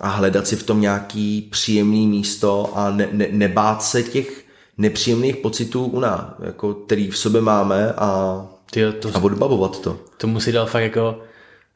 a 0.01 0.09
hledat 0.09 0.47
si 0.47 0.55
v 0.55 0.63
tom 0.63 0.81
nějaký 0.81 1.47
příjemný 1.51 2.07
místo 2.07 2.71
a 2.75 2.91
ne, 2.91 3.07
ne, 3.11 3.27
nebát 3.31 3.83
se 3.83 4.03
těch 4.03 4.45
nepříjemných 4.77 5.37
pocitů 5.37 5.85
u 5.85 5.99
nás, 5.99 6.25
jako, 6.45 6.73
který 6.73 7.11
v 7.11 7.17
sobě 7.17 7.41
máme 7.41 7.93
a, 7.97 8.41
Tyjo, 8.71 8.91
to, 8.93 9.09
a 9.13 9.23
odbavovat 9.23 9.79
to. 9.79 9.97
To 10.17 10.27
musí 10.27 10.51
dal 10.51 10.65
fakt 10.65 10.83
jako 10.83 11.15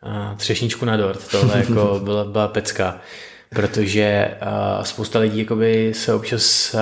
uh, 0.06 0.38
třešničku 0.38 0.86
na 0.86 0.98
dort, 0.98 1.28
tohle 1.32 1.58
jako 1.58 2.00
byla, 2.04 2.24
byla 2.24 2.48
pecka 2.48 3.02
protože 3.50 4.32
uh, 4.42 4.84
spousta 4.84 5.20
lidí 5.20 5.40
jakoby 5.40 5.94
se 5.96 6.14
občas 6.14 6.74
uh, 6.74 6.80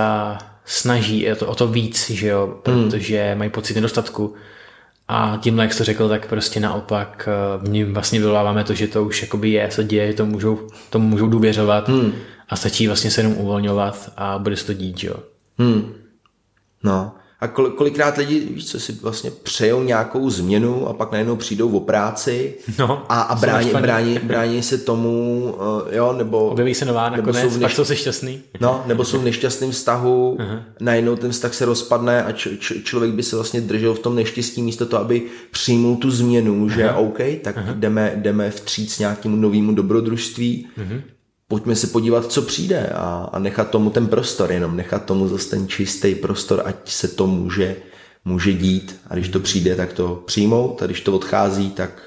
snaží 0.65 1.31
o 1.31 1.35
to, 1.35 1.47
o 1.47 1.55
to 1.55 1.67
víc, 1.67 2.09
že 2.09 2.27
jo, 2.27 2.45
hmm. 2.45 2.61
protože 2.61 3.29
hmm. 3.29 3.37
mají 3.37 3.49
pocit 3.49 3.73
nedostatku 3.73 4.35
a 5.07 5.39
tím, 5.41 5.59
jak 5.59 5.73
jsi 5.73 5.77
to 5.77 5.83
řekl, 5.83 6.09
tak 6.09 6.27
prostě 6.27 6.59
naopak 6.59 7.29
uh, 7.61 7.69
my 7.69 7.83
vlastně 7.83 8.19
vyvoláváme 8.19 8.63
to, 8.63 8.73
že 8.73 8.87
to 8.87 9.03
už 9.03 9.21
jakoby 9.21 9.49
je, 9.49 9.71
se 9.71 9.83
děje, 9.83 10.07
že 10.07 10.13
to 10.13 10.25
můžou, 10.25 10.67
tomu 10.89 11.07
můžou 11.07 11.27
důvěřovat 11.27 11.89
hmm. 11.89 12.13
a 12.49 12.55
stačí 12.55 12.87
vlastně 12.87 13.11
se 13.11 13.21
jenom 13.21 13.37
uvolňovat 13.37 14.13
a 14.17 14.39
bude 14.39 14.55
se 14.55 14.65
to 14.65 14.73
dít, 14.73 14.99
že 14.99 15.07
jo. 15.07 15.15
Hmm. 15.57 15.93
No, 16.83 17.15
a 17.43 17.47
kol, 17.47 17.69
kolikrát 17.69 18.17
lidi, 18.17 18.39
víš 18.39 18.65
co, 18.65 18.79
si 18.79 18.93
vlastně 19.01 19.31
přejou 19.43 19.83
nějakou 19.83 20.29
změnu 20.29 20.87
a 20.87 20.93
pak 20.93 21.11
najednou 21.11 21.35
přijdou 21.35 21.69
o 21.69 21.79
práci 21.79 22.53
no, 22.79 23.05
a, 23.09 23.21
a 23.21 23.35
brání, 23.35 23.71
brání, 23.71 24.19
brání 24.23 24.63
se 24.63 24.77
tomu, 24.77 25.41
uh, 25.57 25.93
jo, 25.95 26.13
nebo... 26.13 26.49
Objeví 26.49 26.73
se 26.73 26.85
nová 26.85 27.09
nakonec, 27.09 27.35
jsou 27.35 27.49
než, 27.49 27.59
pak 27.59 27.71
jsou 27.71 27.85
se 27.85 27.95
šťastný. 27.95 28.41
No, 28.59 28.83
nebo 28.87 29.05
jsou 29.05 29.19
v 29.19 29.23
nešťastném 29.23 29.71
vztahu, 29.71 30.37
uh-huh. 30.39 30.61
najednou 30.79 31.15
ten 31.15 31.31
vztah 31.31 31.53
se 31.53 31.65
rozpadne 31.65 32.23
a 32.23 32.31
č, 32.31 32.57
č, 32.57 32.83
člověk 32.83 33.13
by 33.13 33.23
se 33.23 33.35
vlastně 33.35 33.61
držel 33.61 33.93
v 33.93 33.99
tom 33.99 34.15
neštěstí 34.15 34.61
místo 34.61 34.85
toho, 34.85 35.01
aby 35.01 35.21
přijmul 35.51 35.95
tu 35.95 36.11
změnu, 36.11 36.69
že 36.69 36.85
uh-huh. 36.85 37.07
OK, 37.07 37.19
tak 37.43 37.57
uh-huh. 37.57 37.79
jdeme, 37.79 38.13
jdeme 38.15 38.51
vstříc 38.51 38.99
nějakému 38.99 39.35
novému 39.35 39.73
dobrodružství, 39.73 40.67
uh-huh 40.77 41.01
pojďme 41.53 41.75
se 41.75 41.87
podívat, 41.87 42.31
co 42.31 42.41
přijde 42.41 42.89
a, 42.95 43.29
a 43.33 43.39
nechat 43.39 43.69
tomu 43.69 43.89
ten 43.89 44.07
prostor, 44.07 44.51
jenom 44.51 44.77
nechat 44.77 45.05
tomu 45.05 45.27
zase 45.27 45.49
ten 45.49 45.67
čistý 45.67 46.15
prostor, 46.15 46.61
ať 46.65 46.75
se 46.85 47.07
to 47.07 47.27
může, 47.27 47.75
může 48.25 48.53
dít 48.53 48.99
a 49.09 49.13
když 49.13 49.29
to 49.29 49.39
přijde, 49.39 49.75
tak 49.75 49.93
to 49.93 50.23
přijmout 50.25 50.81
a 50.81 50.85
když 50.85 51.01
to 51.01 51.13
odchází, 51.13 51.71
tak, 51.71 52.03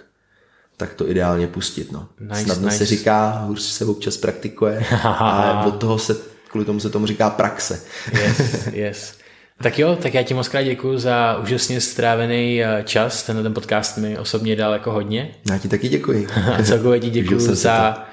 tak 0.77 0.95
to 0.95 1.11
ideálně 1.11 1.47
pustit. 1.47 1.93
No. 1.93 2.09
Nice, 2.21 2.43
Snadno 2.43 2.65
nice. 2.65 2.79
se 2.79 2.87
říká, 2.87 3.45
hůř 3.47 3.63
se 3.63 3.85
občas 3.85 4.17
praktikuje 4.17 4.85
a 5.05 5.65
od 5.67 5.77
toho 5.77 5.99
se, 5.99 6.17
kvůli 6.49 6.65
tomu 6.65 6.81
se 6.81 6.91
tomu 6.91 7.07
říká 7.07 7.31
praxe. 7.31 7.81
yes, 8.13 8.67
yes. 8.73 9.15
Tak 9.63 9.79
jo, 9.79 9.99
tak 10.03 10.15
já 10.15 10.23
ti 10.23 10.35
moc 10.35 10.49
krát 10.49 10.63
děkuji 10.63 10.99
za 10.99 11.39
úžasně 11.43 11.81
strávený 11.81 12.65
eh, 12.65 12.83
čas. 12.85 13.23
Tenhle 13.23 13.43
ten 13.43 13.55
podcast 13.55 13.99
mi 13.99 14.19
osobně 14.19 14.57
dal 14.57 14.73
jako 14.73 14.93
hodně. 14.93 15.35
Já 15.51 15.59
ti 15.59 15.69
taky 15.69 15.89
děkuji. 15.89 16.27
A 16.59 16.63
celkově 16.63 17.01
ti 17.01 17.11
děkuji 17.11 17.41
za 17.41 18.07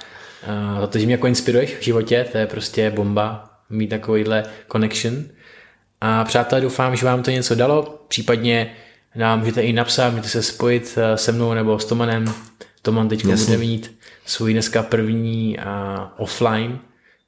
za 0.80 0.88
to, 0.88 1.00
že 1.00 1.06
mě 1.06 1.14
jako 1.14 1.28
inspiruješ 1.28 1.76
v 1.76 1.84
životě, 1.84 2.26
to 2.32 2.38
je 2.38 2.48
prostě 2.48 2.90
bomba 2.90 3.50
mít 3.70 3.88
takovýhle 3.88 4.44
connection. 4.72 5.24
A 6.02 6.24
přátelé, 6.24 6.62
doufám, 6.62 6.96
že 6.96 7.06
vám 7.06 7.24
to 7.24 7.32
něco 7.32 7.56
dalo, 7.56 8.06
případně 8.08 8.72
nám 9.16 9.40
můžete 9.40 9.62
i 9.62 9.74
napsat, 9.74 10.10
můžete 10.10 10.30
se 10.30 10.44
spojit 10.44 10.98
eh, 10.98 11.18
se 11.18 11.32
mnou 11.32 11.54
nebo 11.54 11.80
s 11.80 11.86
Tomanem. 11.86 12.34
Toman 12.82 13.10
teď 13.10 13.26
bude 13.26 13.58
mít 13.58 14.00
svůj 14.26 14.54
dneska 14.54 14.84
první 14.84 15.58
uh, 15.58 15.64
offline, 16.18 16.80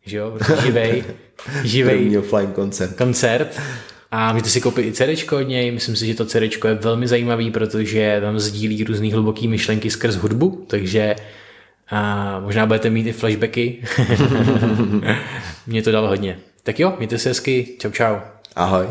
že 0.05 0.17
jo, 0.17 0.31
prostě 0.31 0.65
živej, 0.65 1.03
živej 1.63 1.97
první 1.97 2.17
offline 2.17 2.51
koncert. 2.51 2.95
koncert. 2.95 3.61
A 4.11 4.33
můžete 4.33 4.49
si 4.49 4.61
koupit 4.61 4.85
i 4.85 4.93
CD 4.93 5.31
od 5.31 5.41
něj, 5.41 5.71
myslím 5.71 5.95
si, 5.95 6.07
že 6.07 6.15
to 6.15 6.25
CD 6.25 6.65
je 6.65 6.73
velmi 6.73 7.07
zajímavý, 7.07 7.51
protože 7.51 8.17
tam 8.21 8.39
sdílí 8.39 8.83
různý 8.83 9.11
hluboký 9.11 9.47
myšlenky 9.47 9.89
skrz 9.89 10.15
hudbu, 10.15 10.65
takže 10.67 11.15
a 11.89 12.39
možná 12.39 12.65
budete 12.65 12.89
mít 12.89 13.07
i 13.07 13.13
flashbacky. 13.13 13.83
Mě 15.67 15.81
to 15.81 15.91
dalo 15.91 16.07
hodně. 16.07 16.39
Tak 16.63 16.79
jo, 16.79 16.93
mějte 16.97 17.17
se 17.17 17.29
hezky. 17.29 17.75
Čau, 17.79 17.91
čau. 17.91 18.15
Ahoj. 18.55 18.87